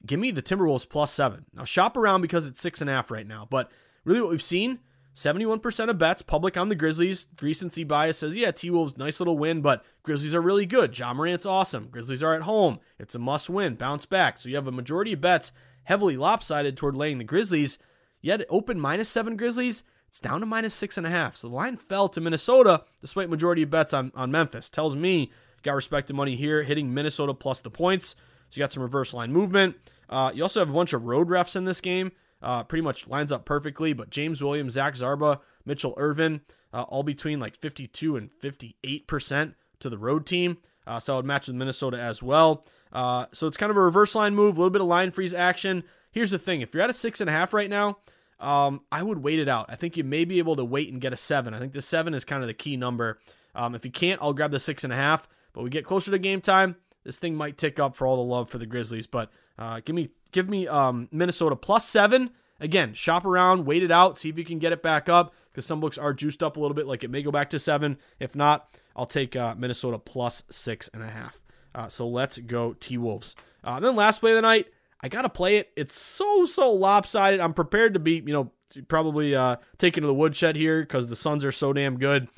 give 0.04 0.20
me 0.20 0.30
the 0.30 0.42
Timberwolves 0.42 0.88
plus 0.88 1.12
seven. 1.12 1.46
Now 1.54 1.64
shop 1.64 1.96
around 1.96 2.22
because 2.22 2.46
it's 2.46 2.60
six 2.60 2.80
and 2.80 2.90
a 2.90 2.92
half 2.92 3.10
right 3.10 3.26
now. 3.26 3.46
But 3.48 3.70
really, 4.04 4.20
what 4.20 4.30
we've 4.30 4.42
seen 4.42 4.80
71% 5.16 5.88
of 5.88 5.96
bets 5.96 6.20
public 6.20 6.58
on 6.58 6.68
the 6.68 6.74
Grizzlies. 6.74 7.26
Recency 7.40 7.84
bias 7.84 8.18
says, 8.18 8.36
yeah, 8.36 8.50
T 8.50 8.68
Wolves, 8.68 8.98
nice 8.98 9.18
little 9.18 9.38
win, 9.38 9.62
but 9.62 9.82
Grizzlies 10.02 10.34
are 10.34 10.42
really 10.42 10.66
good. 10.66 10.96
Ja 10.96 11.14
Morant's 11.14 11.46
awesome. 11.46 11.88
Grizzlies 11.88 12.22
are 12.22 12.34
at 12.34 12.42
home. 12.42 12.80
It's 12.98 13.14
a 13.14 13.18
must 13.18 13.48
win. 13.48 13.76
Bounce 13.76 14.04
back. 14.04 14.38
So 14.38 14.50
you 14.50 14.56
have 14.56 14.66
a 14.66 14.72
majority 14.72 15.14
of 15.14 15.22
bets 15.22 15.52
heavily 15.86 16.16
lopsided 16.16 16.76
toward 16.76 16.94
laying 16.96 17.18
the 17.18 17.24
Grizzlies. 17.24 17.78
Yet 18.20 18.44
open 18.48 18.78
minus 18.78 19.08
seven 19.08 19.36
Grizzlies, 19.36 19.82
it's 20.08 20.20
down 20.20 20.40
to 20.40 20.46
minus 20.46 20.74
six 20.74 20.98
and 20.98 21.06
a 21.06 21.10
half. 21.10 21.36
So 21.36 21.48
the 21.48 21.54
line 21.54 21.76
fell 21.76 22.08
to 22.10 22.20
Minnesota 22.20 22.84
despite 23.00 23.30
majority 23.30 23.62
of 23.62 23.70
bets 23.70 23.94
on, 23.94 24.12
on 24.14 24.30
Memphis. 24.30 24.68
Tells 24.68 24.94
me 24.94 25.30
got 25.62 25.74
respected 25.74 26.14
money 26.14 26.36
here, 26.36 26.62
hitting 26.62 26.94
Minnesota 26.94 27.34
plus 27.34 27.60
the 27.60 27.70
points. 27.70 28.16
So 28.48 28.58
you 28.58 28.62
got 28.62 28.72
some 28.72 28.82
reverse 28.82 29.12
line 29.12 29.32
movement. 29.32 29.76
Uh, 30.08 30.30
you 30.34 30.42
also 30.42 30.60
have 30.60 30.70
a 30.70 30.72
bunch 30.72 30.92
of 30.92 31.04
road 31.04 31.28
refs 31.28 31.56
in 31.56 31.64
this 31.64 31.80
game. 31.80 32.12
Uh, 32.42 32.62
pretty 32.62 32.82
much 32.82 33.08
lines 33.08 33.32
up 33.32 33.44
perfectly, 33.44 33.92
but 33.92 34.10
James 34.10 34.42
Williams, 34.42 34.74
Zach 34.74 34.94
Zarba, 34.94 35.40
Mitchell 35.64 35.94
Ervin, 35.96 36.42
uh, 36.72 36.82
all 36.82 37.02
between 37.02 37.40
like 37.40 37.56
52 37.56 38.16
and 38.16 38.30
58% 38.40 39.54
to 39.80 39.90
the 39.90 39.98
road 39.98 40.26
team. 40.26 40.58
Uh, 40.86 41.00
so 41.00 41.14
I 41.14 41.16
would 41.16 41.26
match 41.26 41.48
with 41.48 41.56
Minnesota 41.56 41.98
as 41.98 42.22
well. 42.22 42.64
Uh, 42.96 43.26
so 43.30 43.46
it's 43.46 43.58
kind 43.58 43.68
of 43.68 43.76
a 43.76 43.82
reverse 43.82 44.14
line 44.14 44.34
move, 44.34 44.56
a 44.56 44.58
little 44.58 44.70
bit 44.70 44.80
of 44.80 44.86
line 44.86 45.10
freeze 45.10 45.34
action. 45.34 45.84
Here's 46.12 46.30
the 46.30 46.38
thing 46.38 46.62
if 46.62 46.72
you're 46.72 46.82
at 46.82 46.88
a 46.88 46.94
six 46.94 47.20
and 47.20 47.28
a 47.28 47.32
half 47.32 47.52
right 47.52 47.68
now, 47.68 47.98
um, 48.40 48.80
I 48.90 49.02
would 49.02 49.18
wait 49.18 49.38
it 49.38 49.50
out. 49.50 49.66
I 49.68 49.76
think 49.76 49.98
you 49.98 50.02
may 50.02 50.24
be 50.24 50.38
able 50.38 50.56
to 50.56 50.64
wait 50.64 50.90
and 50.90 50.98
get 50.98 51.12
a 51.12 51.16
seven. 51.16 51.52
I 51.52 51.58
think 51.58 51.74
the 51.74 51.82
seven 51.82 52.14
is 52.14 52.24
kind 52.24 52.42
of 52.42 52.48
the 52.48 52.54
key 52.54 52.78
number. 52.78 53.18
Um, 53.54 53.74
if 53.74 53.84
you 53.84 53.90
can't, 53.90 54.18
I'll 54.22 54.32
grab 54.32 54.50
the 54.50 54.58
six 54.58 54.82
and 54.82 54.94
a 54.94 54.96
half. 54.96 55.28
But 55.52 55.62
we 55.62 55.68
get 55.68 55.84
closer 55.84 56.10
to 56.10 56.18
game 56.18 56.40
time, 56.40 56.76
this 57.04 57.18
thing 57.18 57.34
might 57.34 57.58
tick 57.58 57.78
up 57.78 57.96
for 57.96 58.06
all 58.06 58.16
the 58.16 58.22
love 58.22 58.48
for 58.48 58.56
the 58.56 58.66
Grizzlies. 58.66 59.06
But 59.06 59.30
uh, 59.58 59.80
give 59.84 59.94
me 59.94 60.08
give 60.32 60.48
me 60.48 60.66
um, 60.66 61.08
Minnesota 61.12 61.54
plus 61.54 61.86
seven. 61.86 62.30
Again, 62.60 62.94
shop 62.94 63.26
around, 63.26 63.66
wait 63.66 63.82
it 63.82 63.90
out, 63.90 64.16
see 64.16 64.30
if 64.30 64.38
you 64.38 64.44
can 64.44 64.58
get 64.58 64.72
it 64.72 64.82
back 64.82 65.10
up 65.10 65.34
because 65.52 65.66
some 65.66 65.80
books 65.80 65.98
are 65.98 66.14
juiced 66.14 66.42
up 66.42 66.56
a 66.56 66.60
little 66.60 66.74
bit. 66.74 66.86
Like 66.86 67.04
it 67.04 67.10
may 67.10 67.22
go 67.22 67.30
back 67.30 67.50
to 67.50 67.58
seven. 67.58 67.98
If 68.18 68.34
not, 68.34 68.70
I'll 68.94 69.04
take 69.04 69.36
uh, 69.36 69.54
Minnesota 69.56 69.98
plus 69.98 70.44
six 70.48 70.88
and 70.94 71.02
a 71.02 71.10
half. 71.10 71.42
Uh, 71.76 71.88
so 71.88 72.08
let's 72.08 72.38
go 72.38 72.72
T 72.72 72.98
Wolves. 72.98 73.36
Uh, 73.62 73.78
then 73.78 73.94
last 73.94 74.20
play 74.20 74.32
of 74.32 74.36
the 74.36 74.42
night, 74.42 74.66
I 75.02 75.08
gotta 75.08 75.28
play 75.28 75.58
it. 75.58 75.70
It's 75.76 75.94
so 75.94 76.46
so 76.46 76.72
lopsided. 76.72 77.38
I'm 77.38 77.52
prepared 77.52 77.94
to 77.94 78.00
be, 78.00 78.22
you 78.26 78.32
know, 78.32 78.50
probably 78.88 79.34
uh, 79.34 79.56
taken 79.78 80.00
to 80.00 80.06
the 80.06 80.14
woodshed 80.14 80.56
here 80.56 80.80
because 80.80 81.08
the 81.08 81.16
Suns 81.16 81.44
are 81.44 81.52
so 81.52 81.72
damn 81.72 81.98
good. 81.98 82.28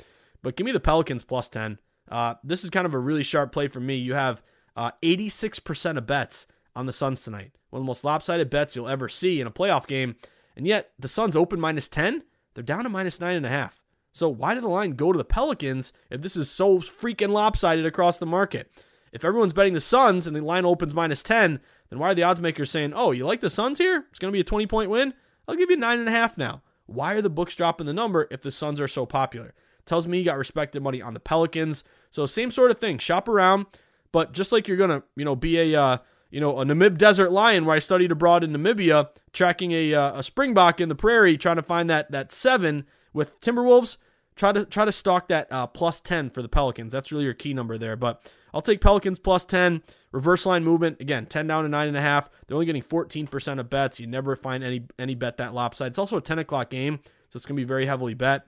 But 0.43 0.57
give 0.57 0.65
me 0.67 0.73
the 0.73 0.81
Pelicans 0.81 1.23
plus 1.23 1.49
ten. 1.49 1.79
Uh, 2.11 2.35
this 2.43 2.65
is 2.65 2.71
kind 2.71 2.87
of 2.87 2.95
a 2.95 2.99
really 2.99 3.23
sharp 3.23 3.53
play 3.53 3.69
for 3.69 3.81
me. 3.81 3.95
You 3.95 4.15
have 4.15 4.43
uh, 4.77 4.93
86% 5.03 5.99
of 5.99 6.07
bets 6.07 6.47
on 6.75 6.87
the 6.87 6.93
Suns 6.93 7.23
tonight. 7.23 7.53
One 7.71 7.81
of 7.81 7.85
the 7.85 7.89
most 7.89 8.05
lopsided 8.05 8.49
bets 8.49 8.75
you'll 8.75 8.89
ever 8.89 9.09
see 9.09 9.41
in 9.41 9.47
a 9.47 9.51
playoff 9.53 9.87
game. 9.87 10.17
And 10.57 10.67
yet 10.67 10.93
the 10.99 11.09
Suns 11.09 11.37
open 11.37 11.61
minus 11.61 11.89
10. 11.89 12.23
They're 12.55 12.63
down 12.63 12.85
to 12.85 12.89
minus 12.89 13.21
nine 13.21 13.37
and 13.37 13.47
a 13.47 13.51
half. 13.51 13.83
So 14.13 14.29
why 14.29 14.55
did 14.55 14.63
the 14.63 14.69
line 14.69 14.93
go 14.93 15.13
to 15.13 15.19
the 15.19 15.25
Pelicans 15.25 15.93
if 16.11 16.23
this 16.23 16.35
is 16.35 16.51
so 16.51 16.79
freaking 16.79 17.31
lopsided 17.31 17.85
across 17.85 18.19
the 18.19 18.27
market? 18.27 18.71
If 19.13 19.25
everyone's 19.25 19.53
betting 19.53 19.75
the 19.75 19.81
Suns 19.81 20.27
and 20.27 20.35
the 20.35 20.43
line 20.43 20.65
opens 20.65 20.95
minus 20.95 21.23
10, 21.23 21.61
then 21.91 21.99
why 21.99 22.11
are 22.11 22.15
the 22.15 22.23
odds 22.23 22.41
makers 22.41 22.71
saying, 22.71 22.93
oh, 22.95 23.13
you 23.13 23.27
like 23.27 23.41
the 23.41 23.51
Suns 23.51 23.79
here? 23.79 24.07
It's 24.11 24.19
going 24.19 24.31
to 24.31 24.37
be 24.37 24.41
a 24.41 24.45
20 24.45 24.67
point 24.67 24.91
win? 24.91 25.15
I'll 25.47 25.57
give 25.57 25.71
you 25.71 25.77
nine 25.77 25.99
and 25.99 26.09
a 26.09 26.13
half 26.13 26.37
now. 26.37 26.63
Why 26.87 27.15
are 27.15 27.23
the 27.23 27.31
books 27.31 27.55
dropping 27.57 27.87
the 27.87 27.93
number 27.93 28.29
if 28.31 28.41
the 28.41 28.51
Suns 28.51 28.81
are 28.81 28.89
so 28.89 29.07
popular? 29.07 29.55
Tells 29.87 30.07
me 30.07 30.19
you 30.19 30.25
got 30.25 30.39
respected 30.39 30.83
money 30.83 31.01
on 31.01 31.15
the 31.15 31.21
Pelicans. 31.21 31.85
So 32.11 32.27
same 32.27 32.51
sort 32.51 32.71
of 32.71 32.79
thing. 32.79 32.99
Shop 32.99 33.29
around, 33.29 33.67
but 34.13 34.33
just 34.33 34.53
like 34.53 34.69
you're 34.69 34.77
gonna, 34.77 35.03
you 35.17 35.25
know, 35.25 35.35
be 35.37 35.59
a 35.59 35.81
uh, 35.81 35.99
you 36.31 36.41
know, 36.41 36.59
a 36.59 36.65
Namib 36.65 36.99
Desert 36.99 37.33
Lion 37.33 37.65
where 37.65 37.77
I 37.77 37.79
studied 37.79 38.13
abroad 38.13 38.45
in 38.45 38.53
Namibia, 38.53 39.09
tracking 39.33 39.73
a 39.73 39.95
uh, 39.95 40.19
a 40.19 40.23
springbok 40.23 40.81
in 40.81 40.89
the 40.89 40.95
prairie, 40.95 41.39
trying 41.39 41.57
to 41.57 41.63
find 41.63 41.89
that 41.89 42.11
that 42.11 42.31
seven 42.31 42.85
with 43.13 43.41
Timberwolves. 43.41 43.97
Try 44.37 44.53
to 44.53 44.65
try 44.65 44.85
to 44.85 44.93
stock 44.93 45.29
that 45.29 45.51
uh, 45.51 45.67
plus 45.67 46.01
ten 46.01 46.31
for 46.31 46.43
the 46.43 46.49
Pelicans. 46.49 46.93
That's 46.93 47.11
really 47.11 47.25
your 47.25 47.35
key 47.35 47.55
number 47.55 47.79
there. 47.79 47.97
But 47.97 48.31
I'll 48.53 48.63
take 48.63 48.81
Pelicans 48.81 49.19
plus 49.19 49.45
ten. 49.45 49.83
Reverse 50.11 50.47
line 50.47 50.65
movement 50.65 51.01
again, 51.01 51.27
ten 51.27 51.47
down 51.47 51.65
to 51.65 51.69
nine 51.69 51.89
and 51.89 51.97
a 51.97 52.01
half. 52.01 52.31
They're 52.47 52.55
only 52.55 52.67
getting 52.67 52.83
fourteen 52.83 53.27
percent 53.27 53.61
of 53.61 53.69
bets. 53.69 54.01
You 54.01 54.07
never 54.07 54.37
find 54.37 54.65
any 54.65 54.85
any 54.99 55.15
bet 55.15 55.37
that 55.37 55.55
lopsided. 55.55 55.93
It's 55.93 55.99
also 55.99 56.17
a 56.17 56.23
ten 56.23 56.39
o'clock 56.39 56.71
game, 56.71 57.01
so 57.29 57.37
it's 57.37 57.45
gonna 57.45 57.57
be 57.57 57.65
very 57.65 57.87
heavily 57.87 58.15
bet. 58.15 58.47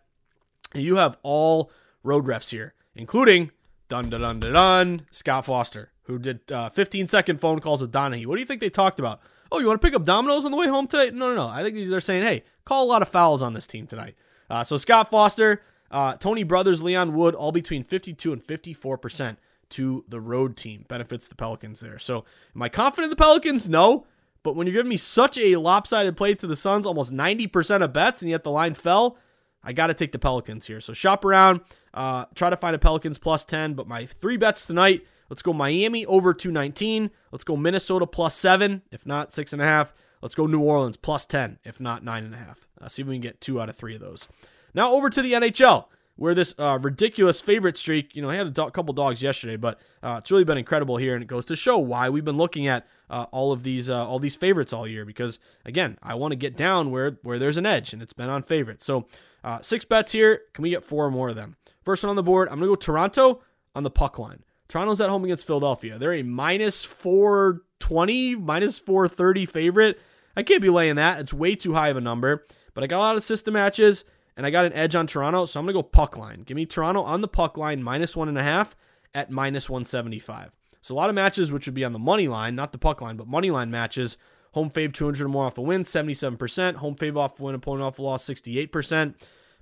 And 0.73 0.83
you 0.83 0.97
have 0.97 1.19
all 1.23 1.71
road 2.03 2.27
refs 2.27 2.51
here, 2.51 2.75
including 2.95 3.51
dun 3.89 4.09
dun 4.09 4.21
dun 4.21 4.41
dun 4.41 4.53
dun 4.53 5.07
Scott 5.11 5.45
Foster, 5.45 5.91
who 6.05 6.19
did 6.19 6.51
uh, 6.51 6.69
15 6.71 7.09
second 7.09 7.41
phone 7.41 7.61
calls 7.61 7.83
with 7.83 7.93
Donaghy. 7.93 8.25
What 8.27 8.37
do 8.37 8.41
you 8.41 8.47
think 8.47 8.61
they 8.61 8.71
talked 8.71 9.01
about? 9.01 9.21
Oh, 9.53 9.59
you 9.59 9.67
want 9.67 9.81
to 9.81 9.87
pick 9.87 9.97
up 9.97 10.05
dominoes 10.05 10.45
on 10.45 10.53
the 10.53 10.57
way 10.57 10.69
home 10.69 10.87
today? 10.87 11.11
No, 11.11 11.29
no, 11.29 11.35
no. 11.35 11.49
I 11.49 11.63
think 11.63 11.89
they're 11.89 12.01
saying, 12.01 12.23
hey, 12.23 12.45
call 12.65 12.85
a 12.85 12.87
lot 12.87 13.03
of 13.03 13.09
fouls 13.09 13.43
on 13.43 13.53
this 13.53 13.67
team 13.67 13.87
tonight. 13.87 14.15
Uh, 14.49 14.63
so 14.63 14.77
Scott 14.77 15.11
Foster, 15.11 15.63
uh, 15.91 16.15
Tony 16.17 16.45
Brothers, 16.45 16.83
Leon 16.83 17.15
Wood, 17.15 17.35
all 17.35 17.51
between 17.51 17.83
52 17.83 18.33
and 18.33 18.43
54 18.43 18.97
percent 18.97 19.39
to 19.71 20.05
the 20.09 20.21
road 20.21 20.57
team. 20.57 20.85
Benefits 20.89 21.29
the 21.29 21.35
Pelicans 21.35 21.81
there. 21.81 21.99
So 21.99 22.25
am 22.55 22.63
I 22.63 22.69
confident 22.69 23.07
in 23.07 23.11
the 23.11 23.17
Pelicans? 23.17 23.69
No. 23.69 24.07
But 24.43 24.57
when 24.57 24.67
you're 24.67 24.75
giving 24.75 24.91
me 24.91 24.97
such 24.97 25.37
a 25.37 25.57
lopsided 25.57 26.17
play 26.17 26.35
to 26.35 26.47
the 26.47 26.57
Suns, 26.57 26.87
almost 26.87 27.13
90% 27.13 27.83
of 27.83 27.93
bets, 27.93 28.23
and 28.23 28.31
yet 28.31 28.43
the 28.43 28.51
line 28.51 28.75
fell, 28.75 29.19
I 29.63 29.73
got 29.73 29.89
to 29.89 29.95
take 29.95 30.13
the 30.13 30.19
Pelicans 30.19 30.67
here. 30.67 30.81
So 30.81 30.95
shop 30.95 31.25
around, 31.25 31.61
uh, 31.93 32.25
try 32.35 32.49
to 32.49 32.57
find 32.57 32.75
a 32.75 32.79
Pelicans 32.79 33.19
plus 33.19 33.45
10. 33.45 33.75
But 33.75 33.87
my 33.87 34.07
three 34.07 34.37
bets 34.37 34.67
tonight 34.67 35.05
let's 35.29 35.43
go 35.43 35.53
Miami 35.53 36.05
over 36.07 36.35
219. 36.35 37.11
Let's 37.31 37.45
go 37.45 37.57
Minnesota 37.57 38.07
plus 38.07 38.35
seven, 38.35 38.83
if 38.91 39.07
not 39.07 39.33
six 39.33 39.53
and 39.53 39.63
a 39.63 39.65
half. 39.65 39.95
Let's 40.23 40.35
go 40.35 40.47
New 40.47 40.61
Orleans 40.61 40.97
plus 40.97 41.25
10, 41.25 41.59
if 41.65 41.81
not 41.81 42.05
nine 42.05 42.25
and 42.25 42.35
a 42.35 42.39
half. 42.39 42.69
Uh, 42.81 42.89
see 42.89 43.03
if 43.03 43.09
we 43.09 43.15
can 43.15 43.23
get 43.23 43.41
two 43.41 43.61
out 43.61 43.69
of 43.69 43.77
three 43.77 43.95
of 43.95 44.01
those. 44.01 44.29
Now 44.75 44.93
over 44.93 45.09
to 45.09 45.23
the 45.23 45.33
NHL, 45.33 45.87
where 46.21 46.35
this 46.35 46.55
uh, 46.59 46.79
ridiculous 46.83 47.41
favorite 47.41 47.79
streak, 47.79 48.15
you 48.15 48.21
know, 48.21 48.29
I 48.29 48.37
had 48.37 48.47
a 48.47 48.51
do- 48.51 48.69
couple 48.69 48.93
dogs 48.93 49.23
yesterday, 49.23 49.57
but 49.57 49.81
uh, 50.03 50.17
it's 50.19 50.31
really 50.31 50.45
been 50.45 50.59
incredible 50.59 50.99
here, 50.99 51.15
and 51.15 51.23
it 51.23 51.27
goes 51.27 51.47
to 51.47 51.57
show 51.57 51.79
why 51.79 52.11
we've 52.11 52.27
been 52.27 52.37
looking 52.37 52.67
at 52.67 52.87
uh, 53.09 53.25
all 53.31 53.53
of 53.53 53.63
these 53.63 53.89
uh, 53.89 54.07
all 54.07 54.19
these 54.19 54.37
favorites 54.37 54.75
all 54.75 54.87
year. 54.87 55.07
Because 55.07 55.39
again, 55.65 55.97
I 56.03 56.17
want 56.17 56.33
to 56.33 56.37
get 56.37 56.59
down 56.59 56.91
where 56.91 57.19
where 57.23 57.39
there's 57.39 57.57
an 57.57 57.65
edge, 57.65 57.95
and 57.95 58.03
it's 58.03 58.13
been 58.13 58.29
on 58.29 58.43
favorites. 58.43 58.85
So 58.85 59.07
uh, 59.43 59.63
six 59.63 59.87
bets 59.87 60.13
here. 60.13 60.43
Can 60.53 60.61
we 60.61 60.69
get 60.69 60.85
four 60.85 61.07
or 61.07 61.11
more 61.11 61.31
of 61.31 61.37
them? 61.37 61.57
First 61.83 62.05
one 62.05 62.11
on 62.11 62.17
the 62.17 62.23
board. 62.23 62.51
I'm 62.51 62.61
to 62.61 62.67
go 62.67 62.75
Toronto 62.75 63.41
on 63.75 63.83
the 63.83 63.91
puck 63.91 64.19
line. 64.19 64.45
Toronto's 64.69 65.01
at 65.01 65.09
home 65.09 65.25
against 65.25 65.47
Philadelphia. 65.47 65.97
They're 65.97 66.13
a 66.13 66.23
minus 66.23 66.85
420, 66.85 68.37
minus 68.37 68.79
430 68.79 69.47
favorite. 69.47 69.99
I 70.37 70.43
can't 70.43 70.61
be 70.61 70.69
laying 70.69 70.97
that. 70.97 71.19
It's 71.19 71.33
way 71.33 71.55
too 71.55 71.73
high 71.73 71.89
of 71.89 71.97
a 71.97 72.03
number. 72.03 72.47
But 72.75 72.85
I 72.85 72.89
got 72.89 72.99
a 72.99 73.01
lot 73.01 73.17
of 73.17 73.23
system 73.23 73.55
matches 73.55 74.05
and 74.37 74.47
I 74.47 74.51
got 74.51 74.65
an 74.65 74.73
edge 74.73 74.95
on 74.95 75.07
Toronto, 75.07 75.47
so 75.47 75.61
I'm 75.61 75.67
going 75.67 75.75
to 75.75 75.83
go 75.83 75.83
puck 75.83 76.17
line. 76.17 76.43
Give 76.43 76.57
me 76.57 76.67
Toronto 76.67 77.03
on 77.03 77.21
the 77.21 77.29
puck 77.29 77.57
line, 77.57 77.83
minus 77.83 78.17
one 78.17 78.29
and 78.29 78.39
a 78.39 78.43
half 78.43 78.77
at 79.15 79.31
minus 79.31 79.69
175. 79.69 80.53
So 80.81 80.95
a 80.95 80.97
lot 80.97 81.11
of 81.11 81.15
matches 81.15 81.53
which 81.53 81.67
would 81.67 81.75
be 81.75 81.85
on 81.85 81.93
the 81.93 81.99
money 81.99 82.29
line, 82.29 82.55
not 82.55 82.73
the 82.73 82.79
puck 82.79 83.01
line, 83.01 83.17
but 83.17 83.27
money 83.27 83.51
line 83.51 83.71
matches. 83.71 84.17
Home 84.53 84.71
fave 84.71 84.93
200 84.93 85.25
or 85.25 85.29
more 85.29 85.45
off 85.45 85.59
a 85.59 85.63
win, 85.63 85.83
77%. 85.83 86.77
Home 86.77 86.97
fave 86.97 87.17
off 87.17 87.39
a 87.39 87.43
win, 87.43 87.55
opponent 87.55 87.85
off 87.85 87.99
a 87.99 88.03
loss, 88.03 88.25
68%. 88.25 89.15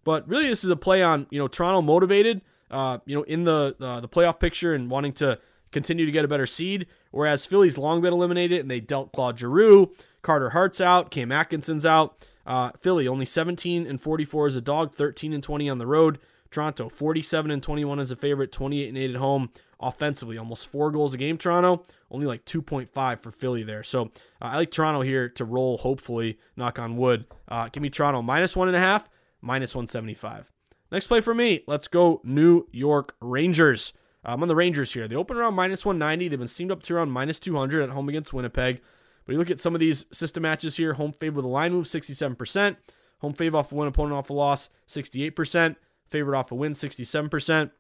But 0.05 0.27
really, 0.29 0.49
this 0.49 0.65
is 0.65 0.71
a 0.71 0.77
play 0.77 1.03
on 1.03 1.27
you 1.31 1.39
know 1.39 1.49
Toronto 1.49 1.83
motivated, 1.83 2.41
uh, 2.71 2.99
you 3.05 3.17
know, 3.17 3.25
in 3.25 3.45
the 3.45 3.77
uh, 3.81 4.01
the 4.01 4.09
playoff 4.09 4.39
picture 4.39 4.73
and 4.73 4.91
wanting 4.91 5.13
to 5.15 5.39
continue 5.71 6.07
to 6.07 6.13
get 6.13 6.25
a 6.25 6.29
better 6.29 6.47
seed. 6.47 6.87
Whereas 7.11 7.45
Philly's 7.45 7.77
long 7.77 8.01
been 8.01 8.15
eliminated 8.15 8.61
and 8.61 8.71
they 8.71 8.81
dealt 8.81 9.13
Claude 9.13 9.39
Giroux, 9.39 9.93
Carter 10.23 10.51
Hart's 10.51 10.81
out, 10.81 11.11
Cam 11.11 11.31
Atkinson's 11.31 11.85
out. 11.85 12.17
Uh, 12.49 12.71
Philly 12.81 13.07
only 13.07 13.27
17 13.27 13.87
and 13.87 14.01
44 14.01 14.47
as 14.47 14.57
a 14.57 14.63
dog, 14.63 14.95
13 14.95 15.35
and 15.35 15.43
20 15.43 15.69
on 15.69 15.79
the 15.79 15.87
road. 15.87 16.19
Toronto 16.51 16.89
47 16.89 17.51
and 17.51 17.63
21 17.63 18.01
as 18.01 18.11
a 18.11 18.17
favorite, 18.17 18.51
28 18.51 18.89
and 18.89 18.97
8 18.97 19.11
at 19.11 19.17
home. 19.17 19.51
Offensively, 19.81 20.39
almost 20.39 20.67
four 20.67 20.91
goals 20.91 21.13
a 21.13 21.19
game. 21.19 21.37
Toronto 21.37 21.85
only 22.11 22.27
like 22.27 22.47
2.5 22.47 23.21
for 23.21 23.31
Philly 23.31 23.63
there. 23.63 23.85
So 23.85 24.05
uh, 24.05 24.07
I 24.41 24.57
like 24.57 24.71
Toronto 24.71 25.03
here 25.03 25.29
to 25.29 25.45
roll. 25.45 25.77
Hopefully, 25.77 26.39
knock 26.57 26.79
on 26.79 26.97
wood. 26.97 27.27
Uh, 27.47 27.69
give 27.69 27.83
me 27.83 27.91
Toronto 27.91 28.23
minus 28.23 28.57
one 28.57 28.67
and 28.67 28.77
a 28.77 28.81
half, 28.81 29.11
minus 29.43 29.75
175. 29.75 30.51
Next 30.91 31.07
play 31.07 31.21
for 31.21 31.35
me. 31.35 31.65
Let's 31.67 31.87
go 31.87 32.23
New 32.25 32.67
York 32.73 33.15
Rangers. 33.21 33.93
I'm 34.25 34.43
on 34.43 34.49
the 34.49 34.57
Rangers 34.57 34.95
here. 34.95 35.07
They 35.07 35.17
open 35.17 35.37
around 35.37 35.55
minus 35.55 35.85
190. 35.85 36.29
They've 36.29 36.39
been 36.39 36.49
steamed 36.49 36.73
up 36.73 36.83
to 36.85 36.97
around 36.97 37.13
minus 37.13 37.39
200 37.39 37.83
at 37.83 37.91
home 37.91 38.09
against 38.09 38.33
Winnipeg. 38.33 38.81
But 39.29 39.35
you 39.35 39.39
look 39.41 39.51
at 39.51 39.61
some 39.61 39.75
of 39.75 39.81
these 39.81 40.07
system 40.11 40.45
matches 40.45 40.79
here 40.79 40.95
home 40.95 41.13
fave 41.13 41.35
with 41.35 41.45
a 41.45 41.49
line 41.49 41.71
move, 41.71 41.85
67%. 41.85 42.77
Home 43.19 43.35
fave 43.35 43.53
off 43.53 43.71
a 43.71 43.75
win, 43.75 43.87
opponent 43.87 44.15
off 44.15 44.31
a 44.31 44.33
loss, 44.33 44.71
68%. 44.89 45.77
Favorite 46.07 46.39
off 46.39 46.51
a 46.51 46.55
win, 46.55 46.73
67%. 46.73 47.71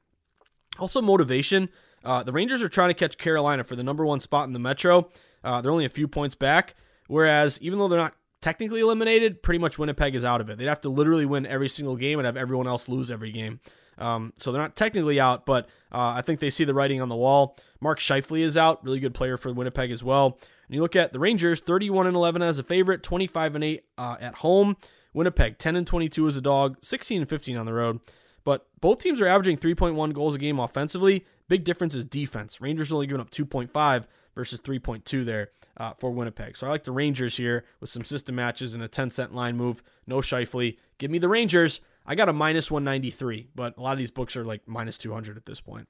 Also, 0.79 1.01
motivation. 1.01 1.71
Uh, 2.05 2.23
the 2.23 2.33
Rangers 2.33 2.63
are 2.63 2.69
trying 2.69 2.91
to 2.91 2.95
catch 2.95 3.17
Carolina 3.17 3.65
for 3.65 3.77
the 3.77 3.83
number 3.83 4.05
one 4.05 4.21
spot 4.21 4.47
in 4.47 4.53
the 4.53 4.59
Metro. 4.59 5.09
Uh, 5.43 5.63
they're 5.63 5.73
only 5.73 5.87
a 5.87 5.89
few 5.89 6.07
points 6.07 6.35
back. 6.35 6.75
Whereas, 7.07 7.59
even 7.63 7.79
though 7.79 7.89
they're 7.89 7.99
not 7.99 8.15
technically 8.43 8.81
eliminated, 8.81 9.43
pretty 9.43 9.59
much 9.59 9.79
Winnipeg 9.79 10.15
is 10.15 10.27
out 10.27 10.42
of 10.42 10.51
it. 10.51 10.59
They'd 10.59 10.69
have 10.69 10.83
to 10.83 10.90
literally 10.90 11.25
win 11.25 11.46
every 11.46 11.71
single 11.71 11.96
game 11.96 12.19
and 12.19 12.27
have 12.27 12.37
everyone 12.37 12.67
else 12.67 12.90
lose 12.90 13.11
every 13.11 13.33
game. 13.33 13.61
Um, 13.96 14.35
so 14.37 14.53
they're 14.53 14.61
not 14.61 14.77
technically 14.77 15.19
out, 15.19 15.46
but 15.46 15.65
uh, 15.90 16.13
I 16.15 16.21
think 16.21 16.40
they 16.40 16.51
see 16.51 16.65
the 16.65 16.75
writing 16.75 17.01
on 17.01 17.09
the 17.09 17.17
wall. 17.17 17.57
Mark 17.81 18.01
Scheifele 18.01 18.40
is 18.40 18.59
out, 18.59 18.85
really 18.85 19.01
good 19.01 19.15
player 19.15 19.38
for 19.38 19.51
Winnipeg 19.51 19.90
as 19.90 20.05
well. 20.05 20.38
And 20.69 20.75
you 20.75 20.83
look 20.83 20.96
at 20.96 21.12
the 21.12 21.19
Rangers, 21.19 21.60
31 21.60 22.06
and 22.06 22.16
11 22.16 22.42
as 22.42 22.58
a 22.58 22.62
favorite, 22.62 23.02
25 23.02 23.54
and 23.54 23.64
8 23.64 23.85
uh, 23.96 24.16
at 24.21 24.35
home. 24.37 24.77
Winnipeg 25.14 25.58
10 25.58 25.77
and 25.77 25.87
22 25.87 26.27
as 26.27 26.37
a 26.37 26.40
dog, 26.40 26.77
16 26.83 27.23
and 27.23 27.29
15 27.29 27.56
on 27.56 27.66
the 27.66 27.73
road. 27.73 28.00
But 28.44 28.69
both 28.81 28.98
teams 28.98 29.21
are 29.21 29.27
averaging 29.27 29.58
3.1 29.58 30.12
goals 30.12 30.35
a 30.35 30.38
game 30.38 30.58
offensively. 30.58 31.25
Big 31.48 31.64
difference 31.64 31.94
is 31.94 32.04
defense. 32.04 32.60
Rangers 32.60 32.92
only 32.92 33.06
giving 33.06 33.21
up 33.21 33.31
2.5 33.31 34.04
versus 34.35 34.60
3.2 34.60 35.25
there 35.25 35.50
uh, 35.79 35.94
for 35.94 36.10
Winnipeg. 36.10 36.56
So 36.56 36.66
I 36.66 36.71
like 36.71 36.85
the 36.85 36.92
Rangers 36.92 37.37
here 37.37 37.64
with 37.81 37.90
some 37.90 38.04
system 38.04 38.37
matches 38.37 38.75
and 38.75 38.83
a 38.83 38.88
10 38.88 39.10
cent 39.10 39.35
line 39.35 39.56
move. 39.56 39.83
No 40.06 40.19
Scheifele. 40.19 40.77
Give 40.98 41.10
me 41.10 41.19
the 41.19 41.29
Rangers. 41.29 41.81
I 42.06 42.14
got 42.14 42.29
a 42.29 42.33
minus 42.33 42.71
193, 42.71 43.48
but 43.54 43.77
a 43.77 43.83
lot 43.83 43.92
of 43.92 43.98
these 43.98 44.10
books 44.10 44.37
are 44.37 44.44
like 44.44 44.62
minus 44.66 44.96
200 44.98 45.37
at 45.37 45.46
this 45.46 45.60
point. 45.60 45.88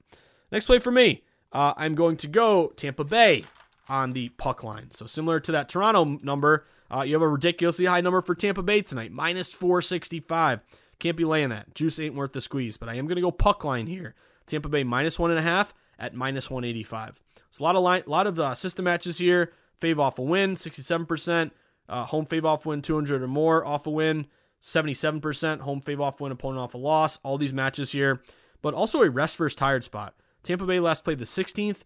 Next 0.51 0.65
play 0.65 0.79
for 0.79 0.91
me. 0.91 1.23
Uh, 1.51 1.73
I'm 1.77 1.95
going 1.95 2.17
to 2.17 2.27
go 2.27 2.73
Tampa 2.75 3.03
Bay 3.03 3.43
on 3.89 4.13
the 4.13 4.29
puck 4.29 4.63
line. 4.63 4.91
So 4.91 5.05
similar 5.05 5.39
to 5.41 5.51
that 5.51 5.67
Toronto 5.67 6.19
number, 6.23 6.65
uh, 6.89 7.01
you 7.01 7.13
have 7.13 7.21
a 7.21 7.27
ridiculously 7.27 7.85
high 7.85 8.01
number 8.01 8.21
for 8.21 8.35
Tampa 8.35 8.61
Bay 8.61 8.81
tonight, 8.81 9.11
minus 9.11 9.51
465. 9.51 10.63
Can't 10.99 11.17
be 11.17 11.25
laying 11.25 11.49
that. 11.49 11.73
Juice 11.75 11.99
ain't 11.99 12.15
worth 12.15 12.33
the 12.33 12.41
squeeze, 12.41 12.77
but 12.77 12.89
I 12.89 12.95
am 12.95 13.05
going 13.05 13.15
to 13.15 13.21
go 13.21 13.31
puck 13.31 13.63
line 13.63 13.87
here. 13.87 14.15
Tampa 14.45 14.69
Bay 14.69 14.83
minus 14.83 15.17
one 15.17 15.31
and 15.31 15.39
a 15.39 15.43
half 15.43 15.73
at 15.97 16.13
minus 16.13 16.49
185. 16.49 17.21
So 17.51 17.61
a 17.61 17.65
lot 17.65 17.75
of 17.75 17.81
line, 17.81 18.03
a 18.05 18.09
lot 18.09 18.27
of 18.27 18.39
uh, 18.39 18.55
system 18.55 18.85
matches 18.85 19.17
here. 19.17 19.51
Fave 19.81 19.99
off 19.99 20.19
a 20.19 20.21
win, 20.21 20.55
67%. 20.55 21.51
Uh, 21.87 22.05
home 22.05 22.25
fave 22.25 22.45
off 22.45 22.65
win, 22.65 22.81
200 22.81 23.23
or 23.23 23.27
more 23.27 23.65
off 23.65 23.87
a 23.87 23.89
win, 23.89 24.27
77%. 24.61 25.61
Home 25.61 25.81
fave 25.81 25.99
off 25.99 26.21
win, 26.21 26.31
opponent 26.31 26.61
off 26.61 26.73
a 26.73 26.77
loss. 26.77 27.19
All 27.23 27.37
these 27.37 27.53
matches 27.53 27.91
here, 27.91 28.21
but 28.61 28.73
also 28.73 29.01
a 29.01 29.09
rest 29.09 29.37
versus 29.37 29.55
tired 29.55 29.83
spot. 29.83 30.15
Tampa 30.43 30.65
Bay 30.65 30.79
last 30.79 31.03
played 31.03 31.19
the 31.19 31.25
16th, 31.25 31.81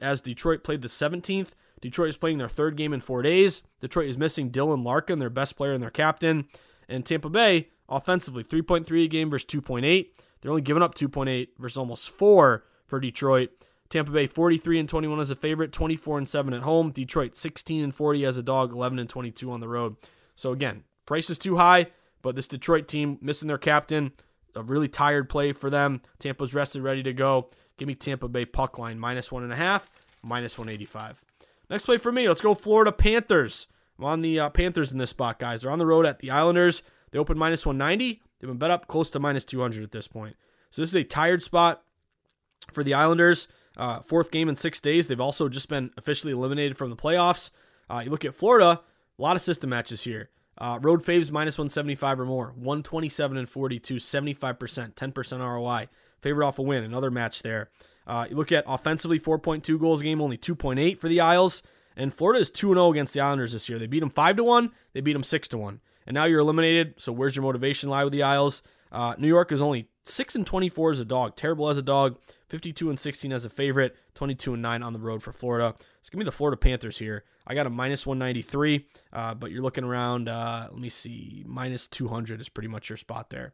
as 0.00 0.20
Detroit 0.20 0.62
played 0.64 0.82
the 0.82 0.88
17th. 0.88 1.50
Detroit 1.80 2.10
is 2.10 2.16
playing 2.16 2.38
their 2.38 2.48
third 2.48 2.76
game 2.76 2.92
in 2.92 3.00
four 3.00 3.22
days. 3.22 3.62
Detroit 3.80 4.08
is 4.08 4.18
missing 4.18 4.50
Dylan 4.50 4.84
Larkin, 4.84 5.18
their 5.18 5.30
best 5.30 5.56
player 5.56 5.72
and 5.72 5.82
their 5.82 5.90
captain. 5.90 6.46
And 6.88 7.06
Tampa 7.06 7.30
Bay, 7.30 7.68
offensively, 7.88 8.44
3.3 8.44 9.04
a 9.04 9.08
game 9.08 9.30
versus 9.30 9.46
2.8. 9.46 10.08
They're 10.40 10.50
only 10.50 10.62
giving 10.62 10.82
up 10.82 10.94
2.8 10.94 11.48
versus 11.58 11.78
almost 11.78 12.10
4 12.10 12.64
for 12.86 13.00
Detroit. 13.00 13.50
Tampa 13.88 14.12
Bay 14.12 14.26
43 14.26 14.80
and 14.80 14.88
21 14.88 15.20
as 15.20 15.30
a 15.30 15.36
favorite, 15.36 15.72
24 15.72 16.18
and 16.18 16.28
7 16.28 16.54
at 16.54 16.62
home. 16.62 16.90
Detroit 16.90 17.36
16 17.36 17.82
and 17.82 17.94
40 17.94 18.24
as 18.24 18.38
a 18.38 18.42
dog, 18.42 18.72
11 18.72 18.98
and 18.98 19.08
22 19.08 19.50
on 19.50 19.60
the 19.60 19.68
road. 19.68 19.96
So 20.36 20.52
again, 20.52 20.84
price 21.06 21.28
is 21.28 21.38
too 21.38 21.56
high, 21.56 21.88
but 22.22 22.36
this 22.36 22.48
Detroit 22.48 22.86
team 22.86 23.18
missing 23.20 23.48
their 23.48 23.58
captain, 23.58 24.12
a 24.54 24.62
really 24.62 24.88
tired 24.88 25.28
play 25.28 25.52
for 25.52 25.70
them. 25.70 26.02
Tampa's 26.18 26.54
rested, 26.54 26.82
ready 26.82 27.02
to 27.02 27.12
go. 27.12 27.50
Give 27.80 27.88
me 27.88 27.94
Tampa 27.94 28.28
Bay 28.28 28.44
puck 28.44 28.78
line 28.78 28.98
minus 28.98 29.32
one 29.32 29.42
and 29.42 29.54
a 29.54 29.56
half, 29.56 29.90
minus 30.22 30.58
185. 30.58 31.24
Next 31.70 31.86
play 31.86 31.96
for 31.96 32.12
me, 32.12 32.28
let's 32.28 32.42
go 32.42 32.54
Florida 32.54 32.92
Panthers. 32.92 33.66
I'm 33.98 34.04
on 34.04 34.20
the 34.20 34.38
uh, 34.38 34.50
Panthers 34.50 34.92
in 34.92 34.98
this 34.98 35.08
spot, 35.08 35.38
guys. 35.38 35.62
They're 35.62 35.70
on 35.70 35.78
the 35.78 35.86
road 35.86 36.04
at 36.04 36.18
the 36.18 36.30
Islanders. 36.30 36.82
They 37.10 37.18
open 37.18 37.38
minus 37.38 37.64
190. 37.64 38.20
They've 38.38 38.48
been 38.50 38.58
bet 38.58 38.70
up 38.70 38.86
close 38.86 39.10
to 39.12 39.18
minus 39.18 39.46
200 39.46 39.82
at 39.82 39.92
this 39.92 40.08
point. 40.08 40.36
So 40.70 40.82
this 40.82 40.90
is 40.90 40.94
a 40.94 41.04
tired 41.04 41.40
spot 41.40 41.82
for 42.70 42.84
the 42.84 42.92
Islanders. 42.92 43.48
Uh, 43.78 44.00
fourth 44.00 44.30
game 44.30 44.50
in 44.50 44.56
six 44.56 44.78
days. 44.78 45.06
They've 45.06 45.18
also 45.18 45.48
just 45.48 45.70
been 45.70 45.90
officially 45.96 46.34
eliminated 46.34 46.76
from 46.76 46.90
the 46.90 46.96
playoffs. 46.96 47.50
Uh, 47.88 48.02
you 48.04 48.10
look 48.10 48.26
at 48.26 48.34
Florida, 48.34 48.82
a 49.18 49.22
lot 49.22 49.36
of 49.36 49.42
system 49.42 49.70
matches 49.70 50.02
here. 50.02 50.28
Uh, 50.58 50.78
road 50.82 51.02
faves 51.02 51.30
minus 51.30 51.56
175 51.56 52.20
or 52.20 52.26
more, 52.26 52.52
127 52.56 53.38
and 53.38 53.48
42, 53.48 53.94
75%, 53.94 54.94
10% 54.94 55.38
ROI. 55.40 55.88
Favorite 56.20 56.46
off 56.46 56.58
a 56.58 56.62
win, 56.62 56.84
another 56.84 57.10
match 57.10 57.42
there. 57.42 57.70
Uh, 58.06 58.26
you 58.28 58.36
look 58.36 58.52
at 58.52 58.64
offensively, 58.66 59.20
4.2 59.20 59.78
goals 59.78 60.02
game, 60.02 60.20
only 60.20 60.38
2.8 60.38 60.98
for 60.98 61.08
the 61.08 61.20
Isles. 61.20 61.62
And 61.96 62.14
Florida 62.14 62.40
is 62.40 62.50
2 62.50 62.68
0 62.68 62.90
against 62.90 63.14
the 63.14 63.20
Islanders 63.20 63.52
this 63.52 63.68
year. 63.68 63.78
They 63.78 63.86
beat 63.86 64.00
them 64.00 64.10
5 64.10 64.36
to 64.36 64.44
1, 64.44 64.72
they 64.92 65.00
beat 65.00 65.12
them 65.12 65.22
6 65.22 65.48
to 65.48 65.58
1. 65.58 65.80
And 66.06 66.14
now 66.14 66.24
you're 66.24 66.40
eliminated. 66.40 66.94
So 66.98 67.12
where's 67.12 67.36
your 67.36 67.42
motivation 67.42 67.90
lie 67.90 68.04
with 68.04 68.12
the 68.12 68.22
Isles? 68.22 68.62
Uh, 68.90 69.14
New 69.18 69.28
York 69.28 69.52
is 69.52 69.62
only 69.62 69.88
6 70.04 70.34
and 70.34 70.46
24 70.46 70.92
as 70.92 71.00
a 71.00 71.04
dog, 71.04 71.36
terrible 71.36 71.68
as 71.68 71.76
a 71.76 71.82
dog, 71.82 72.18
52 72.48 72.90
and 72.90 72.98
16 72.98 73.32
as 73.32 73.44
a 73.44 73.50
favorite, 73.50 73.96
22 74.14 74.54
and 74.54 74.62
9 74.62 74.82
on 74.82 74.92
the 74.92 74.98
road 74.98 75.22
for 75.22 75.32
Florida. 75.32 75.74
So 76.02 76.10
give 76.10 76.18
me 76.18 76.24
the 76.24 76.32
Florida 76.32 76.56
Panthers 76.56 76.98
here. 76.98 77.24
I 77.46 77.54
got 77.54 77.66
a 77.66 77.70
minus 77.70 78.06
193, 78.06 78.86
uh, 79.12 79.34
but 79.34 79.50
you're 79.50 79.62
looking 79.62 79.84
around, 79.84 80.28
uh, 80.28 80.68
let 80.70 80.80
me 80.80 80.88
see, 80.88 81.44
minus 81.46 81.86
200 81.86 82.40
is 82.40 82.48
pretty 82.48 82.68
much 82.68 82.88
your 82.88 82.96
spot 82.96 83.30
there. 83.30 83.52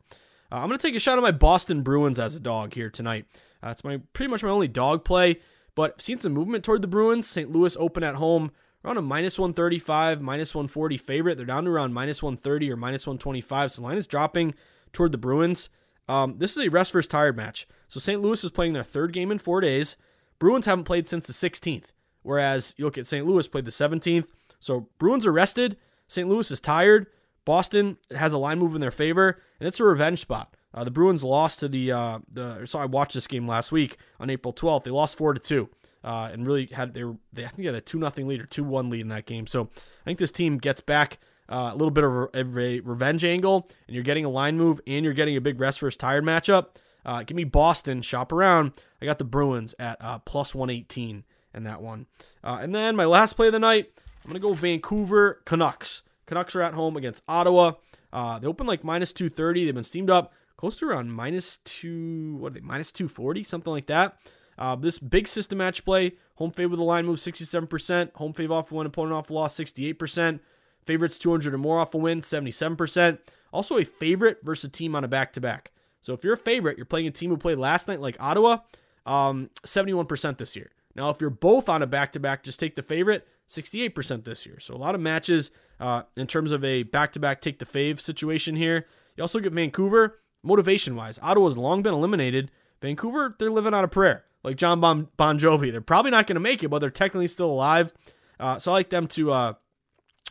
Uh, 0.50 0.56
I'm 0.56 0.68
going 0.68 0.78
to 0.78 0.86
take 0.86 0.94
a 0.94 1.00
shot 1.00 1.18
at 1.18 1.22
my 1.22 1.32
Boston 1.32 1.82
Bruins 1.82 2.18
as 2.18 2.36
a 2.36 2.40
dog 2.40 2.74
here 2.74 2.90
tonight. 2.90 3.26
Uh, 3.62 3.70
it's 3.70 3.84
my 3.84 4.00
pretty 4.12 4.30
much 4.30 4.42
my 4.42 4.50
only 4.50 4.68
dog 4.68 5.04
play, 5.04 5.40
but 5.74 5.94
I've 5.94 6.02
seen 6.02 6.18
some 6.18 6.32
movement 6.32 6.64
toward 6.64 6.82
the 6.82 6.88
Bruins. 6.88 7.26
St. 7.26 7.50
Louis 7.50 7.76
open 7.78 8.04
at 8.04 8.16
home 8.16 8.52
around 8.84 8.96
a 8.98 9.02
minus 9.02 9.38
135, 9.38 10.20
minus 10.20 10.54
140 10.54 10.96
favorite. 10.98 11.36
They're 11.36 11.46
down 11.46 11.64
to 11.64 11.70
around 11.70 11.94
minus 11.94 12.22
130 12.22 12.70
or 12.70 12.76
minus 12.76 13.06
125. 13.06 13.72
So 13.72 13.82
line 13.82 13.98
is 13.98 14.06
dropping 14.06 14.54
toward 14.92 15.12
the 15.12 15.18
Bruins. 15.18 15.68
Um, 16.08 16.36
this 16.38 16.56
is 16.56 16.64
a 16.64 16.70
rest 16.70 16.92
versus 16.92 17.08
tired 17.08 17.36
match. 17.36 17.66
So 17.88 17.98
St. 17.98 18.20
Louis 18.20 18.44
is 18.44 18.52
playing 18.52 18.74
their 18.74 18.84
third 18.84 19.12
game 19.12 19.32
in 19.32 19.38
four 19.38 19.60
days. 19.60 19.96
Bruins 20.38 20.66
haven't 20.66 20.84
played 20.84 21.08
since 21.08 21.26
the 21.26 21.32
16th, 21.32 21.92
whereas 22.22 22.74
you 22.76 22.84
look 22.84 22.98
at 22.98 23.06
St. 23.06 23.26
Louis 23.26 23.48
played 23.48 23.64
the 23.64 23.70
17th. 23.70 24.28
So 24.60 24.88
Bruins 24.98 25.26
are 25.26 25.32
rested. 25.32 25.76
St. 26.06 26.28
Louis 26.28 26.50
is 26.50 26.60
tired. 26.60 27.06
Boston 27.46 27.96
has 28.14 28.34
a 28.34 28.38
line 28.38 28.58
move 28.58 28.74
in 28.74 28.82
their 28.82 28.90
favor, 28.90 29.40
and 29.58 29.66
it's 29.66 29.80
a 29.80 29.84
revenge 29.84 30.20
spot. 30.20 30.54
Uh, 30.74 30.84
the 30.84 30.90
Bruins 30.90 31.24
lost 31.24 31.60
to 31.60 31.68
the 31.68 31.90
uh, 31.90 32.18
the. 32.30 32.66
So 32.66 32.78
I 32.78 32.84
watched 32.84 33.14
this 33.14 33.26
game 33.26 33.48
last 33.48 33.72
week 33.72 33.96
on 34.20 34.28
April 34.28 34.52
12th. 34.52 34.84
They 34.84 34.90
lost 34.90 35.16
four 35.16 35.32
to 35.32 35.40
two, 35.40 35.70
uh, 36.04 36.28
and 36.30 36.46
really 36.46 36.66
had 36.66 36.92
they 36.92 37.04
were 37.04 37.16
they 37.32 37.44
I 37.44 37.48
think 37.48 37.58
they 37.58 37.64
had 37.66 37.74
a 37.76 37.80
two 37.80 37.98
nothing 37.98 38.28
lead 38.28 38.42
or 38.42 38.46
two 38.46 38.64
one 38.64 38.90
lead 38.90 39.00
in 39.00 39.08
that 39.08 39.24
game. 39.24 39.46
So 39.46 39.70
I 39.72 40.04
think 40.04 40.18
this 40.18 40.32
team 40.32 40.58
gets 40.58 40.82
back 40.82 41.18
uh, 41.48 41.70
a 41.72 41.76
little 41.76 41.92
bit 41.92 42.04
of 42.04 42.12
a, 42.12 42.40
of 42.40 42.58
a, 42.58 42.80
revenge 42.80 43.24
angle, 43.24 43.66
and 43.86 43.94
you're 43.94 44.04
getting 44.04 44.24
a 44.24 44.28
line 44.28 44.58
move, 44.58 44.80
and 44.86 45.04
you're 45.04 45.14
getting 45.14 45.36
a 45.36 45.40
big 45.40 45.58
rest 45.58 45.80
versus 45.80 45.96
tired 45.96 46.24
matchup. 46.24 46.76
Uh, 47.06 47.22
give 47.22 47.36
me 47.36 47.44
Boston. 47.44 48.02
Shop 48.02 48.32
around. 48.32 48.72
I 49.00 49.06
got 49.06 49.18
the 49.18 49.24
Bruins 49.24 49.74
at 49.78 49.96
uh, 50.00 50.18
plus 50.18 50.54
118 50.54 51.24
in 51.54 51.62
that 51.62 51.80
one. 51.80 52.06
Uh, 52.42 52.58
and 52.60 52.74
then 52.74 52.96
my 52.96 53.04
last 53.04 53.34
play 53.34 53.46
of 53.46 53.52
the 53.52 53.60
night, 53.60 53.92
I'm 54.24 54.30
gonna 54.30 54.40
go 54.40 54.52
Vancouver 54.52 55.40
Canucks. 55.44 56.02
Canucks 56.26 56.54
are 56.56 56.62
at 56.62 56.74
home 56.74 56.96
against 56.96 57.22
Ottawa. 57.28 57.72
Uh, 58.12 58.38
they 58.38 58.46
open 58.46 58.66
like 58.66 58.84
minus 58.84 59.12
230. 59.12 59.64
They've 59.64 59.74
been 59.74 59.84
steamed 59.84 60.10
up 60.10 60.32
close 60.56 60.76
to 60.76 60.88
around 60.88 61.12
minus 61.12 61.58
two. 61.58 62.36
What 62.36 62.52
are 62.52 62.54
they? 62.54 62.60
Minus 62.60 62.92
240, 62.92 63.42
something 63.42 63.72
like 63.72 63.86
that. 63.86 64.16
Uh, 64.58 64.74
this 64.74 64.98
big 64.98 65.28
system 65.28 65.58
match 65.58 65.84
play, 65.84 66.12
home 66.36 66.50
favor 66.50 66.70
with 66.70 66.78
the 66.78 66.84
line 66.84 67.04
move 67.04 67.18
67%, 67.18 68.14
home 68.14 68.32
favor 68.32 68.54
off 68.54 68.72
a 68.72 68.74
win, 68.74 68.86
opponent 68.86 69.14
off 69.14 69.28
a 69.28 69.34
loss 69.34 69.54
68%, 69.54 70.40
favorites 70.84 71.18
200 71.18 71.52
or 71.52 71.58
more 71.58 71.78
off 71.78 71.94
a 71.94 71.98
win 71.98 72.20
77%. 72.20 73.18
Also 73.52 73.76
a 73.76 73.84
favorite 73.84 74.38
versus 74.42 74.64
a 74.64 74.70
team 74.70 74.94
on 74.94 75.04
a 75.04 75.08
back 75.08 75.32
to 75.34 75.40
back. 75.40 75.72
So 76.00 76.14
if 76.14 76.24
you're 76.24 76.34
a 76.34 76.38
favorite, 76.38 76.78
you're 76.78 76.86
playing 76.86 77.06
a 77.06 77.10
team 77.10 77.30
who 77.30 77.36
played 77.36 77.58
last 77.58 77.88
night 77.88 78.00
like 78.00 78.16
Ottawa, 78.18 78.58
um, 79.04 79.50
71% 79.64 80.38
this 80.38 80.56
year. 80.56 80.70
Now 80.94 81.10
if 81.10 81.20
you're 81.20 81.30
both 81.30 81.68
on 81.68 81.82
a 81.82 81.86
back 81.86 82.12
to 82.12 82.20
back, 82.20 82.42
just 82.42 82.58
take 82.58 82.76
the 82.76 82.82
favorite, 82.82 83.26
68% 83.48 84.24
this 84.24 84.46
year. 84.46 84.58
So 84.58 84.74
a 84.74 84.78
lot 84.78 84.94
of 84.94 85.00
matches 85.00 85.50
uh, 85.80 86.02
in 86.16 86.26
terms 86.26 86.52
of 86.52 86.64
a 86.64 86.82
back 86.84 87.12
to 87.12 87.20
back 87.20 87.40
take 87.40 87.58
the 87.58 87.66
fave 87.66 88.00
situation 88.00 88.56
here. 88.56 88.86
You 89.16 89.22
also 89.22 89.40
get 89.40 89.52
Vancouver 89.52 90.18
motivation 90.42 90.96
wise. 90.96 91.18
Ottawa's 91.22 91.56
long 91.56 91.82
been 91.82 91.94
eliminated. 91.94 92.50
Vancouver, 92.80 93.34
they're 93.38 93.50
living 93.50 93.74
on 93.74 93.84
a 93.84 93.88
prayer 93.88 94.24
like 94.46 94.56
John 94.56 94.80
Bon, 94.80 95.08
bon 95.16 95.38
Jovi. 95.38 95.72
They're 95.72 95.80
probably 95.80 96.12
not 96.12 96.26
going 96.26 96.36
to 96.36 96.40
make 96.40 96.62
it, 96.62 96.68
but 96.68 96.78
they're 96.78 96.88
technically 96.88 97.26
still 97.26 97.50
alive. 97.50 97.92
Uh, 98.38 98.58
so 98.58 98.70
I 98.70 98.74
like 98.74 98.90
them 98.90 99.08
to 99.08 99.32
uh, 99.32 99.52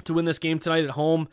to 0.05 0.13
win 0.13 0.25
this 0.25 0.39
game 0.39 0.57
tonight 0.57 0.85
at 0.85 0.91
home. 0.91 1.27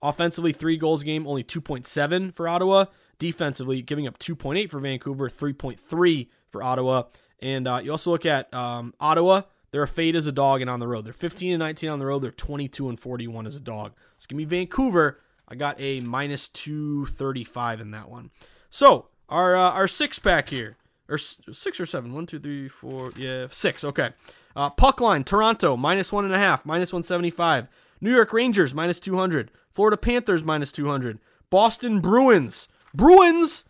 Offensively, 0.00 0.52
three 0.52 0.76
goals 0.76 1.02
game, 1.02 1.26
only 1.26 1.42
2.7 1.42 2.32
for 2.32 2.48
Ottawa. 2.48 2.84
Defensively, 3.18 3.82
giving 3.82 4.06
up 4.06 4.18
2.8 4.20 4.70
for 4.70 4.78
Vancouver, 4.78 5.28
3.3 5.28 6.28
for 6.50 6.62
Ottawa. 6.62 7.04
And 7.40 7.66
uh, 7.66 7.80
you 7.82 7.90
also 7.90 8.12
look 8.12 8.24
at 8.24 8.52
um, 8.54 8.94
Ottawa. 9.00 9.42
They're 9.70 9.82
a 9.82 9.88
fade 9.88 10.16
as 10.16 10.26
a 10.26 10.32
dog 10.32 10.60
and 10.60 10.70
on 10.70 10.80
the 10.80 10.88
road. 10.88 11.04
They're 11.04 11.12
15 11.12 11.52
and 11.52 11.60
19 11.60 11.90
on 11.90 11.98
the 11.98 12.06
road. 12.06 12.20
They're 12.20 12.30
22 12.30 12.88
and 12.88 12.98
41 12.98 13.46
as 13.46 13.56
a 13.56 13.60
dog. 13.60 13.92
So 14.16 14.26
give 14.28 14.36
me 14.36 14.44
Vancouver. 14.44 15.20
I 15.46 15.54
got 15.54 15.76
a 15.78 16.00
minus 16.00 16.48
235 16.48 17.80
in 17.80 17.90
that 17.90 18.08
one. 18.10 18.30
So 18.70 19.06
our 19.28 19.56
uh, 19.56 19.70
our 19.70 19.88
six 19.88 20.18
pack 20.18 20.48
here 20.48 20.76
or 21.08 21.18
six 21.18 21.80
or 21.80 21.86
seven. 21.86 22.12
One, 22.12 22.26
two, 22.26 22.38
three, 22.38 22.68
four. 22.68 23.12
Yeah, 23.16 23.46
six. 23.50 23.84
Okay. 23.84 24.10
Uh, 24.54 24.70
puck 24.70 25.00
line: 25.00 25.24
Toronto 25.24 25.76
minus 25.76 26.12
one 26.12 26.24
and 26.24 26.34
a 26.34 26.38
half, 26.38 26.66
minus 26.66 26.92
one 26.92 27.02
seventy 27.02 27.30
five. 27.30 27.68
New 28.00 28.14
York 28.14 28.32
Rangers 28.32 28.74
minus 28.74 29.00
two 29.00 29.16
hundred. 29.16 29.50
Florida 29.70 29.96
Panthers 29.96 30.44
minus 30.44 30.72
two 30.72 30.88
hundred. 30.88 31.18
Boston 31.50 32.00
Bruins. 32.00 32.68
Bruins. 32.94 33.64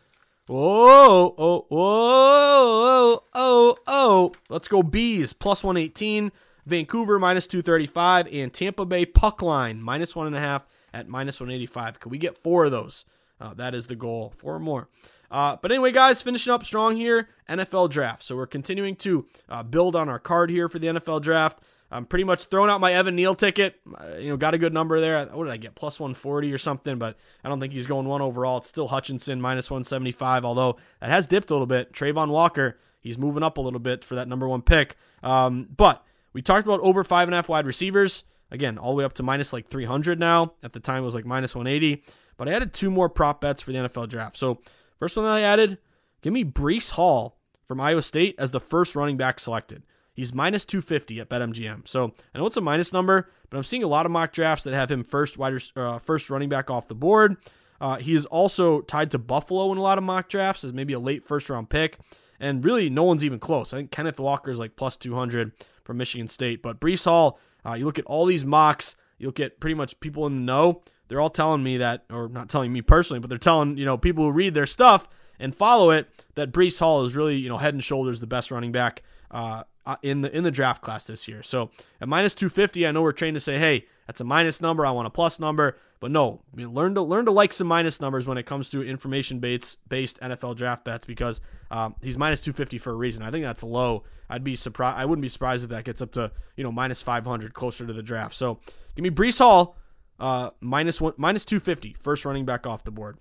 Whoa, 0.49 1.35
oh, 1.37 1.67
whoa, 1.69 1.69
oh, 1.69 3.23
oh, 3.35 3.77
oh. 3.87 4.33
Let's 4.49 4.67
go 4.67 4.83
bees 4.83 5.35
plus 5.35 5.63
one 5.63 5.77
eighteen. 5.77 6.33
Vancouver 6.65 7.19
minus 7.19 7.47
two 7.47 7.61
thirty 7.61 7.85
five, 7.85 8.27
and 8.33 8.51
Tampa 8.51 8.87
Bay 8.87 9.05
puck 9.05 9.43
line 9.43 9.83
minus 9.83 10.17
one 10.17 10.27
and 10.27 10.35
a 10.35 10.41
half 10.41 10.67
at 10.95 11.07
minus 11.07 11.39
one 11.39 11.51
eighty 11.51 11.67
five. 11.67 12.01
Can 12.01 12.11
we 12.11 12.17
get 12.17 12.39
four 12.39 12.65
of 12.65 12.71
those? 12.71 13.05
Uh, 13.39 13.53
that 13.55 13.75
is 13.75 13.89
the 13.89 13.95
goal. 13.95 14.33
Four 14.39 14.55
or 14.55 14.59
more. 14.59 14.89
Uh, 15.31 15.57
but 15.61 15.71
anyway, 15.71 15.93
guys, 15.93 16.23
finishing 16.23 16.51
up 16.51 16.65
strong 16.65 16.97
here, 16.97 17.29
NFL 17.47 17.91
draft. 17.91 18.23
So 18.23 18.35
we're 18.35 18.47
continuing 18.47 18.97
to 18.97 19.27
uh, 19.51 19.63
build 19.63 19.95
on 19.95 20.09
our 20.09 20.19
card 20.19 20.49
here 20.49 20.71
for 20.71 20.79
the 20.79 20.87
NFL 20.87 21.21
draft. 21.21 21.59
I'm 21.91 22.05
pretty 22.05 22.25
much 22.25 22.45
throwing 22.45 22.71
out 22.71 22.81
my 22.81 22.93
Evan 22.93 23.17
Neal 23.17 23.35
ticket. 23.35 23.81
You 24.19 24.29
know, 24.29 24.37
got 24.37 24.55
a 24.55 24.59
good 24.59 24.75
number 24.75 25.01
there. 25.01 25.25
What 25.27 25.45
did 25.45 25.53
I 25.53 25.57
get? 25.57 25.75
Plus 25.75 25.99
140 25.99 26.53
or 26.53 26.59
something, 26.59 26.99
but 26.99 27.17
I 27.43 27.49
don't 27.49 27.61
think 27.61 27.73
he's 27.73 27.87
going 27.87 28.07
one 28.07 28.21
overall. 28.21 28.59
It's 28.59 28.69
still 28.69 28.89
Hutchinson 28.89 29.41
minus 29.41 29.71
175, 29.71 30.45
although 30.45 30.77
that 31.01 31.09
has 31.11 31.27
dipped 31.27 31.51
a 31.51 31.55
little 31.55 31.67
bit. 31.67 31.93
Travon 31.93 32.29
Walker, 32.29 32.79
he's 33.01 33.17
moving 33.17 33.43
up 33.43 33.57
a 33.57 33.61
little 33.61 33.81
bit 33.81 34.05
for 34.05 34.17
that 34.17 34.29
number 34.29 34.47
one 34.47 34.61
pick. 34.61 34.97
Um, 35.23 35.69
but 35.75 36.05
we 36.35 36.43
talked 36.43 36.67
about 36.67 36.81
over 36.81 37.05
five 37.05 37.27
and 37.27 37.35
a 37.35 37.39
half 37.39 37.49
wide 37.49 37.67
receivers. 37.67 38.25
Again, 38.51 38.79
all 38.79 38.93
the 38.93 38.97
way 38.97 39.05
up 39.05 39.15
to 39.15 39.23
minus 39.23 39.53
like 39.53 39.69
300 39.69 40.19
now. 40.19 40.55
At 40.63 40.73
the 40.73 40.81
time, 40.81 41.03
it 41.03 41.07
was 41.07 41.15
like 41.15 41.27
minus 41.27 41.55
180. 41.55 42.03
But 42.37 42.49
I 42.49 42.53
added 42.53 42.73
two 42.73 42.91
more 42.91 43.09
prop 43.09 43.41
bets 43.41 43.63
for 43.63 43.73
the 43.73 43.79
NFL 43.79 44.09
draft. 44.09 44.37
So, 44.37 44.61
first 44.99 45.17
one 45.17 45.27
that 45.27 45.33
I 45.33 45.41
added, 45.41 45.79
give 46.23 46.33
me 46.33 46.45
Breece 46.45 46.93
Hall 46.93 47.39
from 47.67 47.81
Iowa 47.81 48.03
State 48.03 48.37
as 48.39 48.51
the 48.51 48.61
first 48.61 48.97
running 48.97 49.17
back 49.17 49.41
selected. 49.41 49.83
He's 50.19 50.35
minus 50.35 50.65
250 50.65 51.21
at 51.21 51.29
BetMGM. 51.29 51.87
So 51.87 52.13
I 52.35 52.39
know 52.39 52.47
it's 52.47 52.57
a 52.57 52.61
minus 52.61 52.93
number, 52.93 53.31
but 53.51 53.57
I'm 53.57 53.63
seeing 53.63 53.85
a 53.85 53.87
lot 53.87 54.05
of 54.05 54.11
mock 54.11 54.33
drafts 54.33 54.65
that 54.65 54.75
have 54.75 54.91
him 54.91 55.05
first 55.05 55.39
wide 55.39 55.57
uh, 55.77 56.01
first 56.01 56.29
running 56.29 56.49
back 56.49 56.73
off 56.73 56.89
the 56.89 56.97
board. 56.97 57.37
Uh, 57.81 57.99
he 57.99 58.17
is 58.17 58.27
also 58.27 58.81
tied 58.81 59.13
to 59.13 59.19
Buffalo 59.19 59.71
in 59.71 59.79
a 59.79 59.81
lot 59.81 59.97
of 59.97 60.03
mock 60.03 60.29
drafts 60.29 60.65
as 60.65 60.73
maybe 60.73 60.93
a 60.93 60.99
late 60.99 61.23
first 61.23 61.49
round 61.49 61.71
pick. 61.71 62.01
And 62.41 62.65
really, 62.65 62.91
no 62.91 63.05
one's 63.05 63.25
even 63.25 63.39
close. 63.39 63.73
I 63.73 63.77
think 63.77 63.93
Kenneth 63.93 64.19
Walker 64.19 64.51
is 64.51 64.59
like 64.59 64.75
plus 64.75 64.97
200 64.97 65.53
from 65.85 65.99
Michigan 65.99 66.27
State. 66.27 66.65
But 66.65 66.81
Breece 66.81 67.05
Hall, 67.05 67.39
uh, 67.65 67.75
you 67.75 67.85
look 67.85 68.01
at 68.01 68.05
all 68.07 68.27
these 68.27 68.45
mocks, 68.45 68.97
you 69.19 69.29
look 69.29 69.39
at 69.39 69.61
pretty 69.61 69.75
much 69.75 70.01
people 70.01 70.27
in 70.27 70.35
the 70.35 70.43
know. 70.43 70.83
They're 71.07 71.21
all 71.21 71.31
telling 71.31 71.63
me 71.63 71.77
that, 71.77 72.07
or 72.11 72.29
not 72.29 72.49
telling 72.49 72.73
me 72.73 72.83
personally, 72.83 73.21
but 73.21 73.31
they're 73.31 73.39
telling 73.39 73.79
you 73.79 73.85
know 73.85 73.97
people 73.97 74.25
who 74.25 74.33
read 74.33 74.55
their 74.55 74.67
stuff 74.67 75.09
and 75.39 75.55
follow 75.55 75.91
it 75.91 76.09
that 76.35 76.51
Breece 76.51 76.81
Hall 76.81 77.05
is 77.05 77.15
really 77.15 77.37
you 77.37 77.49
know 77.49 77.59
head 77.59 77.75
and 77.75 77.85
shoulders 77.85 78.19
the 78.19 78.27
best 78.27 78.51
running 78.51 78.73
back 78.73 79.05
uh, 79.31 79.63
in 80.03 80.21
the 80.21 80.37
in 80.37 80.45
the 80.45 80.51
draft 80.51 80.83
class 80.83 81.07
this 81.07 81.29
year. 81.29 81.43
So 81.43 81.71
at 82.01 82.09
minus 82.09 82.35
250, 82.35 82.87
I 82.87 82.93
know 82.93 83.03
we're 83.03 83.13
trained 83.13 83.35
to 83.37 83.41
say, 83.41 83.59
hey, 83.59 83.87
that's 84.07 84.21
a 84.21 84.25
minus 84.25 84.61
number. 84.61 84.85
I 84.85 84.91
want 84.91 85.07
a 85.07 85.11
plus 85.11 85.39
number. 85.39 85.77
But 86.01 86.13
no, 86.13 86.41
I 86.53 86.57
mean, 86.57 86.73
learn 86.73 86.95
to 86.95 87.03
learn 87.03 87.25
to 87.25 87.33
like 87.33 87.53
some 87.53 87.67
minus 87.67 88.01
numbers 88.01 88.27
when 88.27 88.39
it 88.39 88.47
comes 88.47 88.71
to 88.71 88.83
information 88.83 89.41
based 89.41 89.79
based 89.89 90.21
NFL 90.21 90.57
draft 90.57 90.85
bets 90.85 91.05
because 91.05 91.41
um, 91.71 91.97
he's 92.03 92.17
minus 92.17 92.41
250 92.41 92.79
for 92.79 92.93
a 92.93 92.97
reason. 92.97 93.25
I 93.25 93.31
think 93.31 93.45
that's 93.45 93.63
low. 93.63 94.05
I'd 94.31 94.45
be 94.45 94.55
surprised. 94.55 94.97
I 94.97 95.07
wouldn't 95.07 95.23
be 95.23 95.29
surprised 95.29 95.65
if 95.65 95.71
that 95.71 95.85
gets 95.85 96.01
up 96.01 96.13
to 96.13 96.31
you 96.57 96.63
know 96.63 96.71
minus 96.71 97.03
500 97.03 97.53
closer 97.53 97.87
to 97.87 97.93
the 97.93 98.03
draft. 98.03 98.37
So 98.37 98.61
give 98.95 99.03
me 99.03 99.11
Breece 99.11 99.39
Hall 99.39 99.77
uh, 100.21 100.51
minus 100.61 101.01
one 101.01 101.15
minus 101.17 101.45
250 101.45 101.97
first 101.99 102.25
running 102.25 102.45
back 102.45 102.67
off 102.67 102.85
the 102.85 102.93
board. 102.93 103.19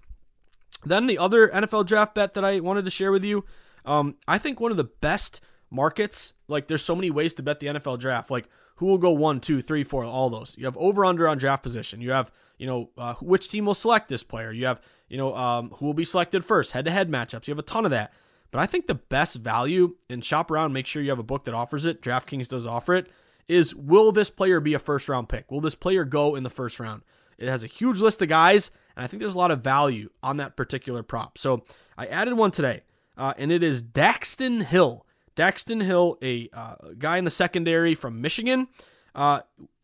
Then 0.85 1.07
the 1.07 1.17
other 1.17 1.47
NFL 1.49 1.87
draft 1.87 2.13
bet 2.13 2.35
that 2.35 2.45
I 2.45 2.59
wanted 2.59 2.85
to 2.85 2.91
share 2.91 3.11
with 3.11 3.25
you, 3.25 3.43
um, 3.85 4.15
I 4.27 4.37
think 4.37 4.59
one 4.59 4.69
of 4.69 4.77
the 4.77 4.83
best 4.83 5.41
markets. 5.69 6.33
Like 6.47 6.67
there's 6.67 6.83
so 6.83 6.95
many 6.95 7.09
ways 7.09 7.33
to 7.35 7.43
bet 7.43 7.59
the 7.59 7.67
NFL 7.67 7.99
draft. 7.99 8.31
Like 8.31 8.49
who 8.75 8.85
will 8.85 8.97
go 8.97 9.11
one, 9.11 9.39
two, 9.39 9.61
three, 9.61 9.83
four, 9.83 10.03
all 10.03 10.29
those. 10.29 10.55
You 10.57 10.65
have 10.65 10.77
over 10.77 11.03
under 11.03 11.27
on 11.27 11.37
draft 11.37 11.63
position. 11.63 12.01
You 12.01 12.11
have 12.11 12.31
you 12.57 12.67
know 12.67 12.89
uh, 12.97 13.15
which 13.15 13.49
team 13.49 13.65
will 13.65 13.73
select 13.73 14.07
this 14.09 14.23
player. 14.23 14.51
You 14.51 14.65
have 14.65 14.81
you 15.09 15.17
know 15.17 15.35
um, 15.35 15.71
who 15.77 15.85
will 15.85 15.93
be 15.93 16.05
selected 16.05 16.45
first. 16.45 16.71
Head 16.71 16.85
to 16.85 16.91
head 16.91 17.09
matchups. 17.09 17.47
You 17.47 17.51
have 17.51 17.59
a 17.59 17.63
ton 17.63 17.85
of 17.85 17.91
that. 17.91 18.13
But 18.51 18.61
I 18.61 18.65
think 18.65 18.87
the 18.87 18.95
best 18.95 19.37
value 19.37 19.97
and 20.09 20.23
shop 20.23 20.49
around. 20.49 20.73
Make 20.73 20.87
sure 20.87 21.01
you 21.01 21.09
have 21.09 21.19
a 21.19 21.23
book 21.23 21.43
that 21.45 21.53
offers 21.53 21.85
it. 21.85 22.01
DraftKings 22.01 22.47
does 22.47 22.65
offer 22.65 22.93
it. 22.95 23.09
Is 23.47 23.75
will 23.75 24.11
this 24.11 24.29
player 24.29 24.59
be 24.59 24.73
a 24.73 24.79
first 24.79 25.09
round 25.09 25.29
pick? 25.29 25.51
Will 25.51 25.61
this 25.61 25.75
player 25.75 26.05
go 26.05 26.35
in 26.35 26.43
the 26.43 26.49
first 26.49 26.79
round? 26.79 27.03
It 27.37 27.49
has 27.49 27.63
a 27.63 27.67
huge 27.67 27.99
list 27.99 28.21
of 28.21 28.29
guys, 28.29 28.71
and 28.95 29.03
I 29.03 29.07
think 29.07 29.19
there's 29.19 29.35
a 29.35 29.39
lot 29.39 29.51
of 29.51 29.61
value 29.61 30.09
on 30.23 30.37
that 30.37 30.55
particular 30.55 31.03
prop. 31.03 31.37
So 31.37 31.63
I 31.97 32.07
added 32.07 32.33
one 32.33 32.51
today, 32.51 32.81
uh, 33.15 33.33
and 33.37 33.51
it 33.51 33.63
is 33.63 33.83
Daxton 33.83 34.63
Hill 34.63 35.05
Daxton 35.37 35.83
Hill, 35.83 36.17
a 36.21 36.49
uh, 36.51 36.75
guy 36.97 37.17
in 37.17 37.23
the 37.23 37.31
secondary 37.31 37.95
from 37.95 38.19
Michigan, 38.19 38.67
uh, 39.15 39.41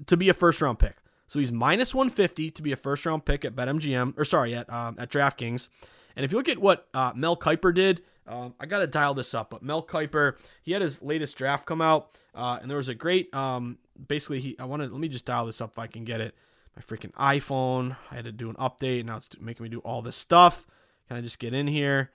to 0.07 0.17
be 0.17 0.27
a 0.27 0.33
first 0.33 0.61
round 0.61 0.79
pick. 0.79 0.97
So 1.27 1.39
he's 1.39 1.51
minus 1.51 1.95
150 1.95 2.51
to 2.51 2.61
be 2.61 2.71
a 2.71 2.75
first 2.75 3.05
round 3.05 3.23
pick 3.25 3.45
at 3.45 3.55
BetMGM, 3.55 4.17
or 4.17 4.25
sorry, 4.25 4.53
at 4.53 4.71
um, 4.71 4.95
at 4.99 5.09
DraftKings. 5.09 5.69
And 6.15 6.25
if 6.25 6.31
you 6.31 6.37
look 6.37 6.49
at 6.49 6.57
what 6.57 6.87
uh, 6.93 7.13
Mel 7.15 7.37
Kiper 7.37 7.73
did, 7.73 8.01
um, 8.27 8.53
I 8.59 8.65
got 8.65 8.79
to 8.79 8.87
dial 8.87 9.13
this 9.13 9.33
up, 9.33 9.49
but 9.49 9.63
Mel 9.63 9.83
Kiper, 9.83 10.35
he 10.61 10.71
had 10.71 10.81
his 10.81 11.01
latest 11.01 11.37
draft 11.37 11.65
come 11.65 11.81
out, 11.81 12.19
uh, 12.33 12.59
and 12.61 12.69
there 12.69 12.77
was 12.77 12.89
a 12.89 12.95
great, 12.95 13.33
um, 13.33 13.77
basically, 14.07 14.39
he, 14.39 14.55
I 14.59 14.65
wanted, 14.65 14.91
let 14.91 14.99
me 14.99 15.07
just 15.07 15.25
dial 15.25 15.45
this 15.45 15.59
up 15.59 15.71
if 15.71 15.79
I 15.79 15.87
can 15.87 16.05
get 16.05 16.21
it. 16.21 16.35
My 16.75 16.81
freaking 16.81 17.11
iPhone, 17.13 17.97
I 18.09 18.15
had 18.15 18.25
to 18.25 18.31
do 18.31 18.49
an 18.49 18.55
update, 18.55 19.05
now 19.05 19.17
it's 19.17 19.29
making 19.39 19.63
me 19.63 19.69
do 19.69 19.79
all 19.79 20.01
this 20.01 20.15
stuff. 20.15 20.67
Can 21.07 21.17
I 21.17 21.21
just 21.21 21.37
get 21.37 21.53
in 21.53 21.67
here? 21.67 22.11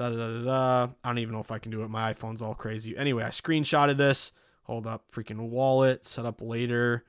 Da, 0.00 0.08
da, 0.08 0.16
da, 0.16 0.44
da, 0.44 0.88
I 1.04 1.08
don't 1.10 1.18
even 1.18 1.34
know 1.34 1.40
if 1.40 1.50
I 1.50 1.58
can 1.58 1.70
do 1.70 1.82
it. 1.82 1.90
My 1.90 2.14
iPhone's 2.14 2.40
all 2.40 2.54
crazy. 2.54 2.96
Anyway, 2.96 3.22
I 3.22 3.28
screenshotted 3.28 3.98
this. 3.98 4.32
Hold 4.62 4.86
up, 4.86 5.04
freaking 5.12 5.50
wallet. 5.50 6.06
Set 6.06 6.24
up 6.24 6.40
later. 6.40 7.04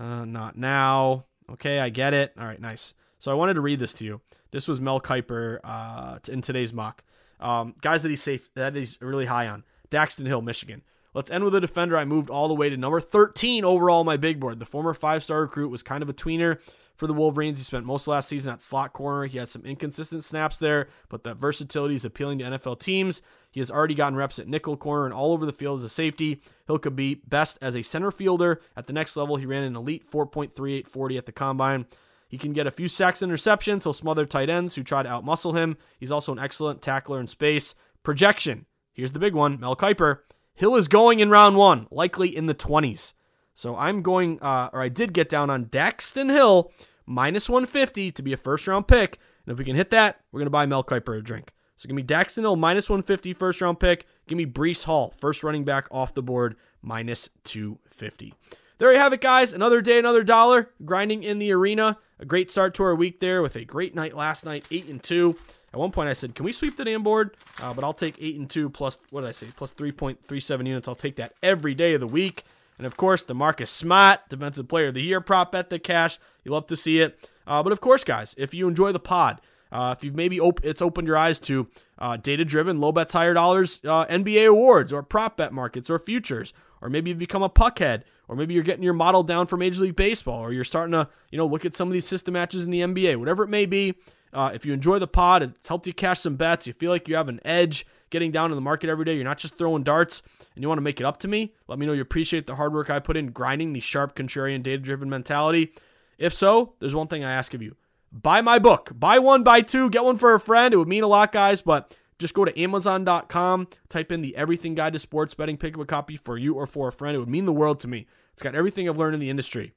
Uh, 0.00 0.24
not 0.24 0.56
now. 0.56 1.26
Okay, 1.50 1.78
I 1.78 1.90
get 1.90 2.14
it. 2.14 2.32
All 2.38 2.46
right, 2.46 2.58
nice. 2.58 2.94
So 3.18 3.30
I 3.30 3.34
wanted 3.34 3.54
to 3.54 3.60
read 3.60 3.80
this 3.80 3.92
to 3.94 4.06
you. 4.06 4.22
This 4.50 4.66
was 4.66 4.80
Mel 4.80 4.98
Kiper 4.98 5.58
uh, 5.62 6.20
in 6.26 6.40
today's 6.40 6.72
mock. 6.72 7.04
Um, 7.38 7.74
guys 7.82 8.02
that 8.02 8.08
he's 8.08 8.22
safe, 8.22 8.50
that 8.54 8.74
he's 8.74 8.96
really 9.02 9.26
high 9.26 9.46
on. 9.46 9.62
Daxton 9.90 10.26
Hill, 10.26 10.40
Michigan. 10.40 10.80
Let's 11.12 11.30
end 11.30 11.44
with 11.44 11.54
a 11.54 11.60
defender 11.60 11.98
I 11.98 12.06
moved 12.06 12.30
all 12.30 12.48
the 12.48 12.54
way 12.54 12.70
to 12.70 12.78
number 12.78 13.02
13 13.02 13.62
overall 13.62 14.00
on 14.00 14.06
my 14.06 14.16
big 14.16 14.40
board. 14.40 14.58
The 14.58 14.64
former 14.64 14.94
five 14.94 15.22
star 15.22 15.42
recruit 15.42 15.68
was 15.68 15.82
kind 15.82 16.02
of 16.02 16.08
a 16.08 16.14
tweener 16.14 16.60
for 17.02 17.08
the 17.08 17.14
Wolverines. 17.14 17.58
He 17.58 17.64
spent 17.64 17.84
most 17.84 18.04
of 18.04 18.12
last 18.12 18.28
season 18.28 18.52
at 18.52 18.62
slot 18.62 18.92
corner. 18.92 19.26
He 19.26 19.36
had 19.36 19.48
some 19.48 19.66
inconsistent 19.66 20.22
snaps 20.22 20.56
there, 20.56 20.86
but 21.08 21.24
that 21.24 21.36
versatility 21.36 21.96
is 21.96 22.04
appealing 22.04 22.38
to 22.38 22.44
NFL 22.44 22.78
teams. 22.78 23.22
He 23.50 23.58
has 23.58 23.72
already 23.72 23.96
gotten 23.96 24.14
reps 24.14 24.38
at 24.38 24.46
nickel 24.46 24.76
corner 24.76 25.04
and 25.04 25.12
all 25.12 25.32
over 25.32 25.44
the 25.44 25.52
field 25.52 25.80
as 25.80 25.84
a 25.84 25.88
safety. 25.88 26.40
Hill 26.68 26.78
could 26.78 26.94
be 26.94 27.16
best 27.16 27.58
as 27.60 27.74
a 27.74 27.82
center 27.82 28.12
fielder. 28.12 28.60
At 28.76 28.86
the 28.86 28.92
next 28.92 29.16
level, 29.16 29.34
he 29.34 29.46
ran 29.46 29.64
an 29.64 29.74
elite 29.74 30.08
4.3840 30.08 31.18
at 31.18 31.26
the 31.26 31.32
combine. 31.32 31.86
He 32.28 32.38
can 32.38 32.52
get 32.52 32.68
a 32.68 32.70
few 32.70 32.86
sacks 32.86 33.20
and 33.20 33.32
interceptions. 33.32 33.82
He'll 33.82 33.92
smother 33.92 34.24
tight 34.24 34.48
ends 34.48 34.76
who 34.76 34.84
try 34.84 35.02
to 35.02 35.08
outmuscle 35.08 35.56
him. 35.56 35.76
He's 35.98 36.12
also 36.12 36.30
an 36.30 36.38
excellent 36.38 36.82
tackler 36.82 37.18
in 37.18 37.26
space. 37.26 37.74
Projection. 38.04 38.66
Here's 38.92 39.10
the 39.10 39.18
big 39.18 39.34
one 39.34 39.58
Mel 39.58 39.74
Kiper. 39.74 40.20
Hill 40.54 40.76
is 40.76 40.86
going 40.86 41.18
in 41.18 41.30
round 41.30 41.56
one, 41.56 41.88
likely 41.90 42.28
in 42.28 42.46
the 42.46 42.54
20s. 42.54 43.14
So 43.54 43.76
I'm 43.76 44.02
going, 44.02 44.40
uh, 44.40 44.70
or 44.72 44.80
I 44.80 44.88
did 44.88 45.12
get 45.12 45.28
down 45.28 45.50
on 45.50 45.66
Daxton 45.66 46.30
Hill 46.30 46.70
minus 47.06 47.48
150 47.48 48.12
to 48.12 48.22
be 48.22 48.32
a 48.32 48.36
first 48.36 48.66
round 48.66 48.88
pick. 48.88 49.18
And 49.46 49.52
if 49.52 49.58
we 49.58 49.64
can 49.64 49.76
hit 49.76 49.90
that, 49.90 50.20
we're 50.30 50.38
going 50.38 50.46
to 50.46 50.50
buy 50.50 50.66
Mel 50.66 50.84
Kiper 50.84 51.18
a 51.18 51.22
drink. 51.22 51.52
So 51.76 51.88
give 51.88 51.96
me 51.96 52.02
Daxton 52.02 52.42
Hill 52.42 52.56
minus 52.56 52.88
150 52.88 53.32
first 53.32 53.60
round 53.60 53.80
pick. 53.80 54.06
Give 54.28 54.38
me 54.38 54.46
Breece 54.46 54.84
Hall, 54.84 55.12
first 55.18 55.42
running 55.42 55.64
back 55.64 55.88
off 55.90 56.14
the 56.14 56.22
board, 56.22 56.56
minus 56.80 57.28
250. 57.44 58.34
There 58.78 58.92
you 58.92 58.98
have 58.98 59.12
it, 59.12 59.20
guys. 59.20 59.52
Another 59.52 59.80
day, 59.80 59.98
another 59.98 60.24
dollar, 60.24 60.70
grinding 60.84 61.22
in 61.22 61.38
the 61.38 61.52
arena. 61.52 61.98
A 62.18 62.24
great 62.24 62.50
start 62.50 62.74
to 62.74 62.84
our 62.84 62.94
week 62.94 63.20
there 63.20 63.42
with 63.42 63.56
a 63.56 63.64
great 63.64 63.94
night 63.94 64.14
last 64.14 64.44
night, 64.44 64.66
8 64.70 64.88
and 64.88 65.02
2. 65.02 65.36
At 65.72 65.80
one 65.80 65.90
point, 65.90 66.08
I 66.08 66.12
said, 66.12 66.34
"Can 66.34 66.44
we 66.44 66.52
sweep 66.52 66.76
the 66.76 66.84
damn 66.84 67.02
board?" 67.02 67.34
Uh, 67.60 67.72
but 67.72 67.82
I'll 67.82 67.94
take 67.94 68.16
eight 68.20 68.38
and 68.38 68.48
two 68.48 68.68
plus 68.68 68.98
what 69.10 69.22
did 69.22 69.28
I 69.28 69.32
say? 69.32 69.46
Plus 69.56 69.70
three 69.70 69.92
point 69.92 70.22
three 70.22 70.40
seven 70.40 70.66
units. 70.66 70.86
I'll 70.86 70.94
take 70.94 71.16
that 71.16 71.32
every 71.42 71.74
day 71.74 71.94
of 71.94 72.00
the 72.00 72.06
week. 72.06 72.44
And 72.82 72.86
of 72.88 72.96
course, 72.96 73.22
the 73.22 73.32
Marcus 73.32 73.70
Smart 73.70 74.28
Defensive 74.28 74.66
Player 74.66 74.88
of 74.88 74.94
the 74.94 75.02
Year 75.02 75.20
prop 75.20 75.52
bet 75.52 75.70
the 75.70 75.78
cash. 75.78 76.18
You 76.42 76.50
love 76.50 76.66
to 76.66 76.76
see 76.76 76.98
it. 76.98 77.30
Uh, 77.46 77.62
but 77.62 77.72
of 77.72 77.80
course, 77.80 78.02
guys, 78.02 78.34
if 78.36 78.52
you 78.52 78.66
enjoy 78.66 78.90
the 78.90 78.98
pod, 78.98 79.40
uh, 79.70 79.94
if 79.96 80.02
you've 80.02 80.16
maybe 80.16 80.40
op- 80.40 80.64
it's 80.64 80.82
opened 80.82 81.06
your 81.06 81.16
eyes 81.16 81.38
to 81.38 81.68
uh, 82.00 82.16
data-driven, 82.16 82.80
low 82.80 82.90
bets, 82.90 83.12
higher 83.12 83.34
dollars 83.34 83.80
uh, 83.84 84.04
NBA 84.06 84.48
awards 84.48 84.92
or 84.92 85.04
prop 85.04 85.36
bet 85.36 85.52
markets 85.52 85.88
or 85.88 86.00
futures, 86.00 86.52
or 86.80 86.88
maybe 86.88 87.10
you've 87.10 87.20
become 87.20 87.44
a 87.44 87.48
puckhead, 87.48 88.02
or 88.26 88.34
maybe 88.34 88.52
you're 88.52 88.64
getting 88.64 88.82
your 88.82 88.94
model 88.94 89.22
down 89.22 89.46
for 89.46 89.56
Major 89.56 89.82
League 89.82 89.94
Baseball, 89.94 90.40
or 90.40 90.52
you're 90.52 90.64
starting 90.64 90.90
to 90.90 91.08
you 91.30 91.38
know 91.38 91.46
look 91.46 91.64
at 91.64 91.76
some 91.76 91.86
of 91.86 91.94
these 91.94 92.04
system 92.04 92.34
matches 92.34 92.64
in 92.64 92.72
the 92.72 92.80
NBA, 92.80 93.16
whatever 93.16 93.44
it 93.44 93.48
may 93.48 93.64
be. 93.64 93.94
Uh, 94.32 94.50
if 94.52 94.66
you 94.66 94.72
enjoy 94.72 94.98
the 94.98 95.06
pod, 95.06 95.44
it's 95.44 95.68
helped 95.68 95.86
you 95.86 95.94
cash 95.94 96.18
some 96.18 96.34
bets. 96.34 96.66
You 96.66 96.72
feel 96.72 96.90
like 96.90 97.06
you 97.06 97.14
have 97.14 97.28
an 97.28 97.38
edge 97.44 97.86
getting 98.12 98.30
down 98.30 98.52
in 98.52 98.54
the 98.54 98.60
market 98.60 98.88
every 98.88 99.04
day. 99.04 99.16
You're 99.16 99.24
not 99.24 99.38
just 99.38 99.58
throwing 99.58 99.82
darts 99.82 100.22
and 100.54 100.62
you 100.62 100.68
want 100.68 100.78
to 100.78 100.82
make 100.82 101.00
it 101.00 101.04
up 101.04 101.16
to 101.18 101.28
me. 101.28 101.52
Let 101.66 101.80
me 101.80 101.86
know 101.86 101.92
you 101.92 102.02
appreciate 102.02 102.46
the 102.46 102.54
hard 102.54 102.72
work 102.72 102.88
I 102.88 103.00
put 103.00 103.16
in 103.16 103.32
grinding 103.32 103.72
the 103.72 103.80
sharp, 103.80 104.14
contrarian, 104.14 104.62
data 104.62 104.80
driven 104.80 105.10
mentality. 105.10 105.72
If 106.18 106.32
so, 106.32 106.74
there's 106.78 106.94
one 106.94 107.08
thing 107.08 107.24
I 107.24 107.32
ask 107.32 107.52
of 107.54 107.62
you 107.62 107.74
buy 108.12 108.40
my 108.42 108.58
book. 108.58 108.92
Buy 108.94 109.18
one, 109.18 109.42
buy 109.42 109.62
two, 109.62 109.90
get 109.90 110.04
one 110.04 110.18
for 110.18 110.34
a 110.34 110.40
friend. 110.40 110.72
It 110.72 110.76
would 110.76 110.88
mean 110.88 111.02
a 111.02 111.08
lot, 111.08 111.32
guys, 111.32 111.62
but 111.62 111.96
just 112.18 112.34
go 112.34 112.44
to 112.44 112.60
Amazon.com, 112.60 113.68
type 113.88 114.12
in 114.12 114.20
the 114.20 114.36
Everything 114.36 114.74
Guide 114.74 114.92
to 114.92 114.98
Sports 114.98 115.34
Betting, 115.34 115.56
pick 115.56 115.74
up 115.74 115.80
a 115.80 115.86
copy 115.86 116.16
for 116.16 116.38
you 116.38 116.54
or 116.54 116.66
for 116.66 116.88
a 116.88 116.92
friend. 116.92 117.16
It 117.16 117.18
would 117.18 117.28
mean 117.28 117.46
the 117.46 117.52
world 117.52 117.80
to 117.80 117.88
me. 117.88 118.06
It's 118.32 118.42
got 118.42 118.54
everything 118.54 118.88
I've 118.88 118.98
learned 118.98 119.14
in 119.14 119.20
the 119.20 119.30
industry 119.30 119.72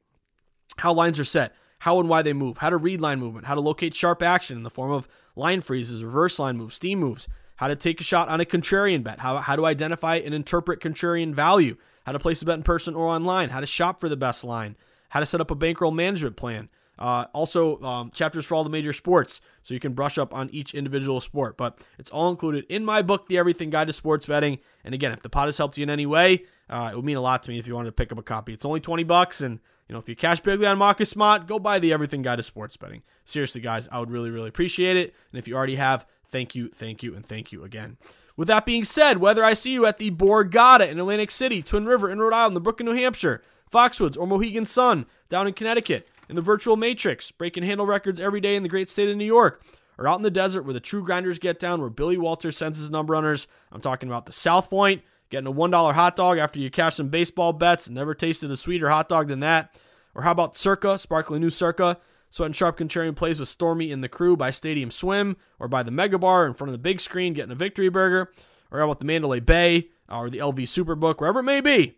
how 0.77 0.93
lines 0.93 1.19
are 1.19 1.25
set, 1.25 1.53
how 1.79 1.99
and 1.99 2.09
why 2.09 2.21
they 2.21 2.33
move, 2.33 2.57
how 2.57 2.69
to 2.69 2.77
read 2.77 3.01
line 3.01 3.19
movement, 3.19 3.45
how 3.45 3.55
to 3.55 3.61
locate 3.61 3.95
sharp 3.95 4.21
action 4.21 4.57
in 4.57 4.63
the 4.63 4.69
form 4.69 4.91
of 4.91 5.07
line 5.36 5.61
freezes, 5.61 6.03
reverse 6.03 6.39
line 6.39 6.57
moves, 6.57 6.75
steam 6.75 6.99
moves, 6.99 7.27
how 7.57 7.67
to 7.67 7.75
take 7.75 8.01
a 8.01 8.03
shot 8.03 8.27
on 8.29 8.41
a 8.41 8.45
contrarian 8.45 9.03
bet, 9.03 9.19
how, 9.19 9.37
how 9.37 9.55
to 9.55 9.65
identify 9.65 10.17
and 10.17 10.33
interpret 10.33 10.79
contrarian 10.79 11.33
value, 11.33 11.77
how 12.05 12.11
to 12.11 12.19
place 12.19 12.41
a 12.41 12.45
bet 12.45 12.55
in 12.57 12.63
person 12.63 12.95
or 12.95 13.07
online, 13.07 13.49
how 13.49 13.59
to 13.59 13.65
shop 13.65 13.99
for 13.99 14.09
the 14.09 14.17
best 14.17 14.43
line, 14.43 14.75
how 15.09 15.19
to 15.19 15.25
set 15.25 15.41
up 15.41 15.51
a 15.51 15.55
bankroll 15.55 15.91
management 15.91 16.35
plan, 16.35 16.69
Uh, 16.97 17.25
also, 17.33 17.81
um, 17.81 18.09
chapters 18.11 18.45
for 18.45 18.55
all 18.55 18.63
the 18.63 18.69
major 18.69 18.93
sports, 18.93 19.41
so 19.63 19.73
you 19.73 19.81
can 19.81 19.91
brush 19.91 20.17
up 20.17 20.33
on 20.33 20.49
each 20.51 20.73
individual 20.73 21.19
sport. 21.19 21.57
But 21.57 21.77
it's 21.99 22.09
all 22.09 22.29
included 22.29 22.65
in 22.69 22.85
my 22.85 23.01
book, 23.01 23.27
The 23.27 23.37
Everything 23.37 23.69
Guide 23.69 23.87
to 23.87 23.93
Sports 23.93 24.25
Betting. 24.27 24.59
And 24.85 24.95
again, 24.95 25.11
if 25.11 25.21
the 25.21 25.29
pod 25.29 25.47
has 25.47 25.57
helped 25.57 25.77
you 25.77 25.83
in 25.83 25.89
any 25.89 26.05
way, 26.05 26.45
uh, 26.69 26.91
it 26.93 26.95
would 26.95 27.03
mean 27.03 27.17
a 27.17 27.21
lot 27.21 27.43
to 27.43 27.51
me 27.51 27.59
if 27.59 27.67
you 27.67 27.75
wanted 27.75 27.89
to 27.89 27.91
pick 28.01 28.13
up 28.13 28.17
a 28.17 28.23
copy. 28.23 28.53
It's 28.53 28.63
only 28.63 28.79
20 28.79 29.03
bucks, 29.03 29.41
and 29.41 29.59
you 29.89 29.93
know 29.93 29.99
if 29.99 30.07
you 30.07 30.15
cash 30.15 30.39
bigly 30.39 30.67
on 30.67 30.77
Marcus 30.77 31.09
Smart, 31.09 31.47
go 31.47 31.59
buy 31.59 31.79
The 31.79 31.91
Everything 31.91 32.21
Guide 32.21 32.37
to 32.37 32.43
Sports 32.43 32.77
Betting. 32.77 33.03
Seriously, 33.25 33.59
guys, 33.59 33.89
I 33.91 33.99
would 33.99 34.09
really, 34.09 34.29
really 34.31 34.47
appreciate 34.47 34.95
it. 34.95 35.13
And 35.33 35.37
if 35.37 35.49
you 35.49 35.55
already 35.57 35.75
have, 35.75 36.05
thank 36.30 36.55
you, 36.55 36.69
thank 36.69 37.03
you, 37.03 37.15
and 37.15 37.26
thank 37.26 37.51
you 37.51 37.63
again. 37.63 37.97
With 38.38 38.47
that 38.49 38.65
being 38.65 38.84
said, 38.84 39.19
whether 39.19 39.43
I 39.43 39.53
see 39.53 39.71
you 39.71 39.86
at 39.86 39.97
the 39.97 40.11
Borgata 40.11 40.89
in 40.89 40.99
Atlantic 40.99 41.32
City, 41.32 41.61
Twin 41.61 41.86
River 41.86 42.11
in 42.11 42.19
Rhode 42.19 42.34
Island, 42.34 42.55
the 42.55 42.61
Brook 42.61 42.82
in 42.82 42.86
New 42.86 42.93
Hampshire, 42.93 43.41
Foxwoods, 43.71 44.17
or 44.17 44.28
Mohegan 44.28 44.65
Sun 44.65 45.05
down 45.30 45.47
in 45.47 45.53
Connecticut, 45.53 46.09
in 46.28 46.36
the 46.36 46.41
virtual 46.41 46.76
matrix, 46.76 47.32
breaking 47.32 47.63
handle 47.63 47.86
records 47.86 48.19
every 48.19 48.41
day 48.41 48.55
in 48.55 48.63
the 48.63 48.69
great 48.69 48.89
state 48.89 49.09
of 49.09 49.15
New 49.15 49.26
York, 49.26 49.63
or 49.97 50.07
out 50.07 50.17
in 50.17 50.23
the 50.23 50.32
desert 50.32 50.63
where 50.63 50.73
the 50.73 50.80
true 50.80 51.03
grinders 51.03 51.39
get 51.39 51.59
down, 51.59 51.80
where 51.80 51.89
Billy 51.89 52.17
Walters 52.17 52.57
sends 52.57 52.78
his 52.78 52.91
number 52.91 53.13
runners. 53.13 53.47
I'm 53.71 53.82
talking 53.82 54.09
about 54.09 54.26
the 54.26 54.34
South 54.34 54.69
Point, 54.69 55.01
getting 55.30 55.47
a 55.47 55.53
$1 55.53 55.93
hot 55.93 56.15
dog 56.15 56.38
after 56.38 56.59
you 56.59 56.69
cash 56.69 56.95
some 56.95 57.09
baseball 57.09 57.53
bets. 57.53 57.89
Never 57.89 58.13
tasted 58.13 58.51
a 58.51 58.57
sweeter 58.57 58.89
hot 58.89 59.07
dog 59.07 59.28
than 59.28 59.39
that. 59.39 59.80
Or 60.13 60.23
how 60.23 60.32
about 60.32 60.57
Circa, 60.57 60.97
sparkling 60.97 61.41
new 61.41 61.49
Circa? 61.49 61.99
Sweat 62.30 62.47
and 62.47 62.55
Sharp 62.55 62.78
Contrarian 62.78 63.15
plays 63.15 63.39
with 63.39 63.49
Stormy 63.49 63.91
in 63.91 64.01
the 64.01 64.09
crew 64.09 64.36
by 64.36 64.51
Stadium 64.51 64.91
Swim, 64.91 65.38
or 65.59 65.67
by 65.67 65.84
the 65.84 65.91
Mega 65.91 66.17
Bar 66.17 66.45
in 66.45 66.53
front 66.53 66.69
of 66.69 66.73
the 66.73 66.78
big 66.78 66.99
screen 66.99 67.34
getting 67.34 67.51
a 67.51 67.55
victory 67.55 67.89
burger. 67.89 68.32
Or 68.71 68.82
out 68.82 68.86
about 68.86 68.99
the 68.99 69.05
Mandalay 69.05 69.39
Bay, 69.39 69.89
or 70.09 70.30
the 70.30 70.39
LV 70.39 70.59
Superbook, 70.63 71.19
wherever 71.19 71.39
it 71.39 71.43
may 71.43 71.61
be. 71.61 71.97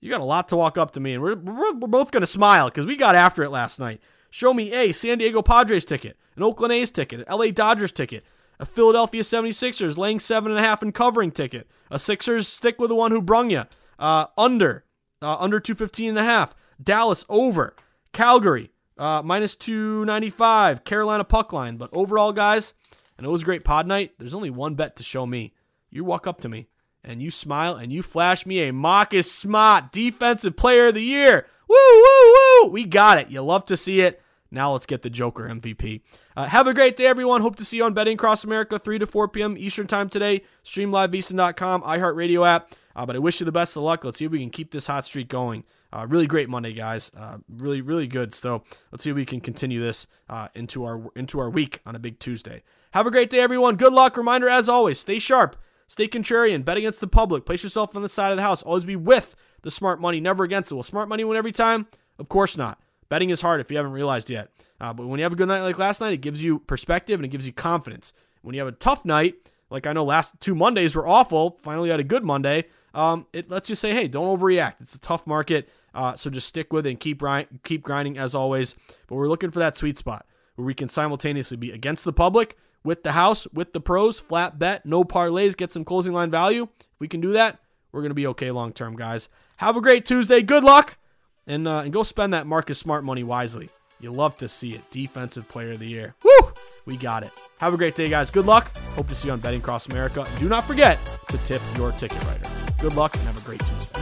You 0.00 0.10
got 0.10 0.20
a 0.20 0.24
lot 0.24 0.48
to 0.48 0.56
walk 0.56 0.76
up 0.76 0.90
to 0.92 1.00
me, 1.00 1.14
and 1.14 1.22
we're, 1.22 1.36
we're, 1.36 1.74
we're 1.74 1.88
both 1.88 2.10
going 2.10 2.22
to 2.22 2.26
smile 2.26 2.68
because 2.68 2.86
we 2.86 2.96
got 2.96 3.14
after 3.14 3.42
it 3.44 3.50
last 3.50 3.78
night. 3.78 4.00
Show 4.30 4.52
me 4.52 4.72
a 4.72 4.92
San 4.92 5.18
Diego 5.18 5.42
Padres 5.42 5.84
ticket, 5.84 6.18
an 6.34 6.42
Oakland 6.42 6.72
A's 6.72 6.90
ticket, 6.90 7.20
an 7.20 7.26
LA 7.32 7.50
Dodgers 7.50 7.92
ticket, 7.92 8.24
a 8.58 8.66
Philadelphia 8.66 9.22
76ers 9.22 9.96
laying 9.96 10.18
seven 10.18 10.50
and 10.50 10.58
a 10.58 10.62
half 10.62 10.82
and 10.82 10.92
covering 10.92 11.30
ticket, 11.30 11.68
a 11.88 12.00
Sixers 12.00 12.48
stick 12.48 12.80
with 12.80 12.88
the 12.88 12.96
one 12.96 13.12
who 13.12 13.22
brung 13.22 13.50
you, 13.50 13.64
uh, 13.98 14.26
under, 14.36 14.84
uh, 15.20 15.36
under 15.38 15.60
215 15.60 16.08
and 16.08 16.18
a 16.18 16.24
half, 16.24 16.54
Dallas 16.82 17.24
over, 17.28 17.76
Calgary, 18.12 18.71
uh, 19.02 19.20
minus 19.20 19.56
295, 19.56 20.84
Carolina 20.84 21.24
puck 21.24 21.52
line. 21.52 21.76
But 21.76 21.90
overall, 21.92 22.32
guys, 22.32 22.72
and 23.18 23.26
it 23.26 23.30
was 23.30 23.42
a 23.42 23.44
great 23.44 23.64
pod 23.64 23.86
night. 23.86 24.12
There's 24.18 24.34
only 24.34 24.50
one 24.50 24.76
bet 24.76 24.94
to 24.96 25.02
show 25.02 25.26
me. 25.26 25.54
You 25.90 26.04
walk 26.04 26.28
up 26.28 26.40
to 26.42 26.48
me 26.48 26.68
and 27.02 27.20
you 27.20 27.32
smile 27.32 27.74
and 27.74 27.92
you 27.92 28.02
flash 28.02 28.46
me 28.46 28.60
a 28.60 28.72
Marcus 28.72 29.30
Smart 29.30 29.90
Defensive 29.90 30.56
Player 30.56 30.86
of 30.86 30.94
the 30.94 31.02
Year. 31.02 31.46
Woo, 31.68 31.76
woo, 31.76 32.34
woo. 32.62 32.70
We 32.70 32.84
got 32.84 33.18
it. 33.18 33.28
You 33.28 33.42
love 33.42 33.64
to 33.66 33.76
see 33.76 34.02
it. 34.02 34.22
Now 34.52 34.72
let's 34.72 34.86
get 34.86 35.02
the 35.02 35.10
Joker 35.10 35.48
MVP. 35.48 36.02
Uh, 36.36 36.46
have 36.46 36.68
a 36.68 36.74
great 36.74 36.94
day, 36.94 37.06
everyone. 37.06 37.40
Hope 37.40 37.56
to 37.56 37.64
see 37.64 37.78
you 37.78 37.84
on 37.84 37.94
Betting 37.94 38.14
Across 38.14 38.44
America, 38.44 38.78
3 38.78 39.00
to 39.00 39.06
4 39.06 39.28
p.m. 39.28 39.56
Eastern 39.58 39.88
Time 39.88 40.10
today. 40.10 40.42
StreamLiveVSiN.com, 40.64 41.82
iHeartRadio 41.82 42.46
app. 42.46 42.72
Uh, 42.94 43.04
but 43.06 43.16
I 43.16 43.18
wish 43.18 43.40
you 43.40 43.46
the 43.46 43.52
best 43.52 43.76
of 43.76 43.82
luck. 43.82 44.04
Let's 44.04 44.18
see 44.18 44.26
if 44.26 44.30
we 44.30 44.38
can 44.38 44.50
keep 44.50 44.70
this 44.70 44.86
hot 44.86 45.06
streak 45.06 45.28
going. 45.28 45.64
Uh, 45.92 46.06
really 46.08 46.26
great 46.26 46.48
Monday, 46.48 46.72
guys. 46.72 47.10
Uh, 47.16 47.38
really, 47.48 47.80
really 47.80 48.06
good. 48.06 48.32
So 48.32 48.62
let's 48.90 49.04
see 49.04 49.10
if 49.10 49.16
we 49.16 49.26
can 49.26 49.40
continue 49.40 49.80
this 49.80 50.06
uh, 50.28 50.48
into 50.54 50.84
our 50.84 51.10
into 51.14 51.38
our 51.38 51.50
week 51.50 51.80
on 51.84 51.94
a 51.94 51.98
big 51.98 52.18
Tuesday. 52.18 52.62
Have 52.92 53.06
a 53.06 53.10
great 53.10 53.30
day, 53.30 53.40
everyone. 53.40 53.76
Good 53.76 53.92
luck. 53.92 54.16
Reminder, 54.16 54.48
as 54.48 54.68
always, 54.68 54.98
stay 54.98 55.18
sharp, 55.18 55.56
stay 55.86 56.08
contrarian, 56.08 56.64
bet 56.64 56.76
against 56.76 57.00
the 57.00 57.06
public, 57.06 57.44
place 57.44 57.62
yourself 57.62 57.94
on 57.94 58.02
the 58.02 58.08
side 58.08 58.30
of 58.30 58.36
the 58.36 58.42
house. 58.42 58.62
Always 58.62 58.84
be 58.84 58.96
with 58.96 59.34
the 59.62 59.70
smart 59.70 60.00
money, 60.00 60.20
never 60.20 60.44
against 60.44 60.72
it. 60.72 60.74
Will 60.74 60.82
smart 60.82 61.08
money 61.08 61.24
win 61.24 61.36
every 61.36 61.52
time? 61.52 61.86
Of 62.18 62.28
course 62.28 62.56
not. 62.56 62.80
Betting 63.08 63.30
is 63.30 63.42
hard 63.42 63.60
if 63.60 63.70
you 63.70 63.76
haven't 63.76 63.92
realized 63.92 64.30
yet. 64.30 64.50
Uh, 64.80 64.92
but 64.92 65.06
when 65.06 65.18
you 65.18 65.24
have 65.24 65.32
a 65.32 65.36
good 65.36 65.48
night 65.48 65.60
like 65.60 65.78
last 65.78 66.00
night, 66.00 66.12
it 66.12 66.22
gives 66.22 66.42
you 66.42 66.58
perspective 66.60 67.20
and 67.20 67.24
it 67.24 67.28
gives 67.28 67.46
you 67.46 67.52
confidence. 67.52 68.12
When 68.40 68.54
you 68.54 68.60
have 68.60 68.68
a 68.68 68.72
tough 68.76 69.04
night, 69.04 69.34
like 69.70 69.86
I 69.86 69.92
know 69.92 70.04
last 70.04 70.40
two 70.40 70.54
Mondays 70.54 70.96
were 70.96 71.06
awful, 71.06 71.58
finally 71.62 71.90
had 71.90 72.00
a 72.00 72.04
good 72.04 72.24
Monday. 72.24 72.64
Um, 72.94 73.26
it 73.32 73.48
lets 73.48 73.70
you 73.70 73.74
say, 73.74 73.94
hey, 73.94 74.08
don't 74.08 74.38
overreact. 74.38 74.74
It's 74.80 74.94
a 74.94 74.98
tough 74.98 75.26
market, 75.26 75.68
uh, 75.94 76.16
so 76.16 76.30
just 76.30 76.48
stick 76.48 76.72
with 76.72 76.86
it 76.86 76.90
and 76.90 77.00
keep 77.00 77.22
keep 77.64 77.82
grinding 77.82 78.18
as 78.18 78.34
always. 78.34 78.74
But 79.06 79.16
we're 79.16 79.28
looking 79.28 79.50
for 79.50 79.58
that 79.58 79.76
sweet 79.76 79.98
spot 79.98 80.26
where 80.54 80.66
we 80.66 80.74
can 80.74 80.88
simultaneously 80.88 81.56
be 81.56 81.70
against 81.70 82.04
the 82.04 82.12
public, 82.12 82.56
with 82.84 83.02
the 83.02 83.12
house, 83.12 83.46
with 83.52 83.72
the 83.72 83.80
pros, 83.80 84.20
flat 84.20 84.58
bet, 84.58 84.84
no 84.84 85.04
parlays, 85.04 85.56
get 85.56 85.70
some 85.70 85.84
closing 85.84 86.12
line 86.12 86.30
value. 86.30 86.68
If 86.80 87.00
we 87.00 87.08
can 87.08 87.20
do 87.20 87.32
that, 87.32 87.58
we're 87.92 88.00
going 88.00 88.10
to 88.10 88.14
be 88.14 88.26
okay 88.28 88.50
long 88.50 88.72
term, 88.72 88.96
guys. 88.96 89.28
Have 89.56 89.76
a 89.76 89.80
great 89.80 90.04
Tuesday. 90.04 90.42
Good 90.42 90.64
luck, 90.64 90.98
and 91.46 91.68
uh, 91.68 91.80
and 91.80 91.92
go 91.92 92.02
spend 92.02 92.34
that 92.34 92.46
Marcus 92.46 92.78
Smart 92.78 93.04
money 93.04 93.22
wisely. 93.22 93.70
You 94.00 94.10
love 94.10 94.36
to 94.38 94.48
see 94.48 94.72
it. 94.74 94.90
Defensive 94.90 95.48
Player 95.48 95.72
of 95.72 95.78
the 95.78 95.86
Year. 95.86 96.16
Woo! 96.24 96.52
We 96.86 96.96
got 96.96 97.22
it. 97.22 97.30
Have 97.60 97.72
a 97.72 97.76
great 97.76 97.94
day, 97.94 98.08
guys. 98.08 98.30
Good 98.30 98.46
luck. 98.46 98.76
Hope 98.96 99.08
to 99.08 99.14
see 99.14 99.28
you 99.28 99.32
on 99.32 99.38
Betting 99.38 99.60
Cross 99.60 99.86
America. 99.86 100.26
Do 100.40 100.48
not 100.48 100.64
forget 100.64 100.98
to 101.28 101.38
tip 101.38 101.62
your 101.76 101.92
ticket 101.92 102.22
writer. 102.24 102.50
Good 102.80 102.96
luck 102.96 103.14
and 103.14 103.22
have 103.22 103.40
a 103.40 103.46
great 103.46 103.60
Tuesday. 103.60 104.01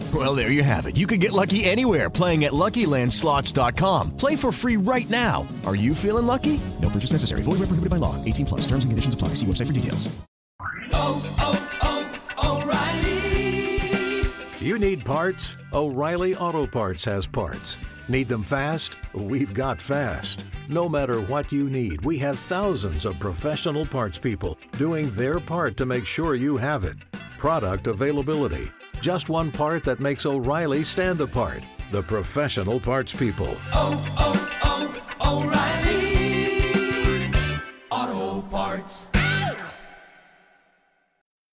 Well, 0.13 0.35
there 0.35 0.51
you 0.51 0.63
have 0.63 0.87
it. 0.87 0.97
You 0.97 1.07
can 1.07 1.19
get 1.19 1.31
lucky 1.31 1.63
anywhere 1.63 2.09
playing 2.09 2.43
at 2.43 2.51
LuckyLandSlots.com. 2.51 4.17
Play 4.17 4.35
for 4.35 4.51
free 4.51 4.77
right 4.77 5.09
now. 5.09 5.47
Are 5.65 5.75
you 5.75 5.93
feeling 5.95 6.25
lucky? 6.25 6.59
No 6.81 6.89
purchase 6.89 7.13
necessary. 7.13 7.43
Void 7.43 7.59
where 7.59 7.67
prohibited 7.67 7.91
by 7.91 7.97
law. 7.97 8.21
18 8.25 8.47
plus. 8.47 8.61
Terms 8.61 8.83
and 8.83 8.91
conditions 8.91 9.13
apply. 9.13 9.29
See 9.35 9.45
website 9.45 9.67
for 9.67 9.73
details. 9.73 10.09
Oh, 10.91 11.21
oh, 11.39 12.19
oh, 12.37 12.61
O'Reilly. 12.61 14.27
You 14.59 14.77
need 14.77 15.05
parts? 15.05 15.55
O'Reilly 15.71 16.35
Auto 16.35 16.67
Parts 16.67 17.05
has 17.05 17.25
parts. 17.25 17.77
Need 18.09 18.27
them 18.27 18.43
fast? 18.43 18.97
We've 19.13 19.53
got 19.53 19.81
fast. 19.81 20.43
No 20.67 20.89
matter 20.89 21.21
what 21.21 21.53
you 21.53 21.69
need, 21.69 22.03
we 22.03 22.17
have 22.17 22.37
thousands 22.39 23.05
of 23.05 23.17
professional 23.19 23.85
parts 23.85 24.17
people 24.17 24.57
doing 24.73 25.09
their 25.11 25.39
part 25.39 25.77
to 25.77 25.85
make 25.85 26.05
sure 26.05 26.35
you 26.35 26.57
have 26.57 26.83
it. 26.83 26.97
Product 27.37 27.87
availability. 27.87 28.69
Just 29.01 29.29
one 29.29 29.51
part 29.51 29.83
that 29.85 29.99
makes 29.99 30.27
O'Reilly 30.27 30.83
stand 30.83 31.21
apart. 31.21 31.63
The 31.91 32.03
professional 32.03 32.79
parts 32.79 33.11
people. 33.11 33.57
Oh, 33.73 34.15
oh, 34.19 35.01
oh, 35.19 35.41
O'Reilly. 35.41 36.11
Auto 37.89 38.47
Parts. 38.47 39.07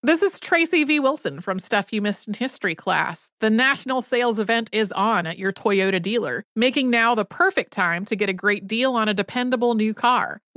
This 0.03 0.23
is 0.23 0.39
Tracy 0.39 0.85
V. 0.85 1.01
Wilson 1.01 1.41
from 1.41 1.59
Stuff 1.59 1.93
You 1.93 2.01
Missed 2.03 2.29
in 2.29 2.35
History 2.35 2.75
class. 2.75 3.31
The 3.41 3.51
national 3.51 4.01
sales 4.01 4.39
event 4.39 4.69
is 4.71 4.93
on 4.93 5.27
at 5.27 5.39
your 5.39 5.53
Toyota 5.53 6.01
dealer, 6.01 6.45
making 6.55 6.91
now 6.91 7.15
the 7.15 7.25
perfect 7.25 7.73
time 7.73 8.05
to 8.05 8.15
get 8.15 8.29
a 8.29 8.35
great 8.35 8.67
deal 8.67 8.95
on 8.95 9.09
a 9.09 9.15
dependable 9.15 9.75
new 9.75 9.95
car. 9.95 10.41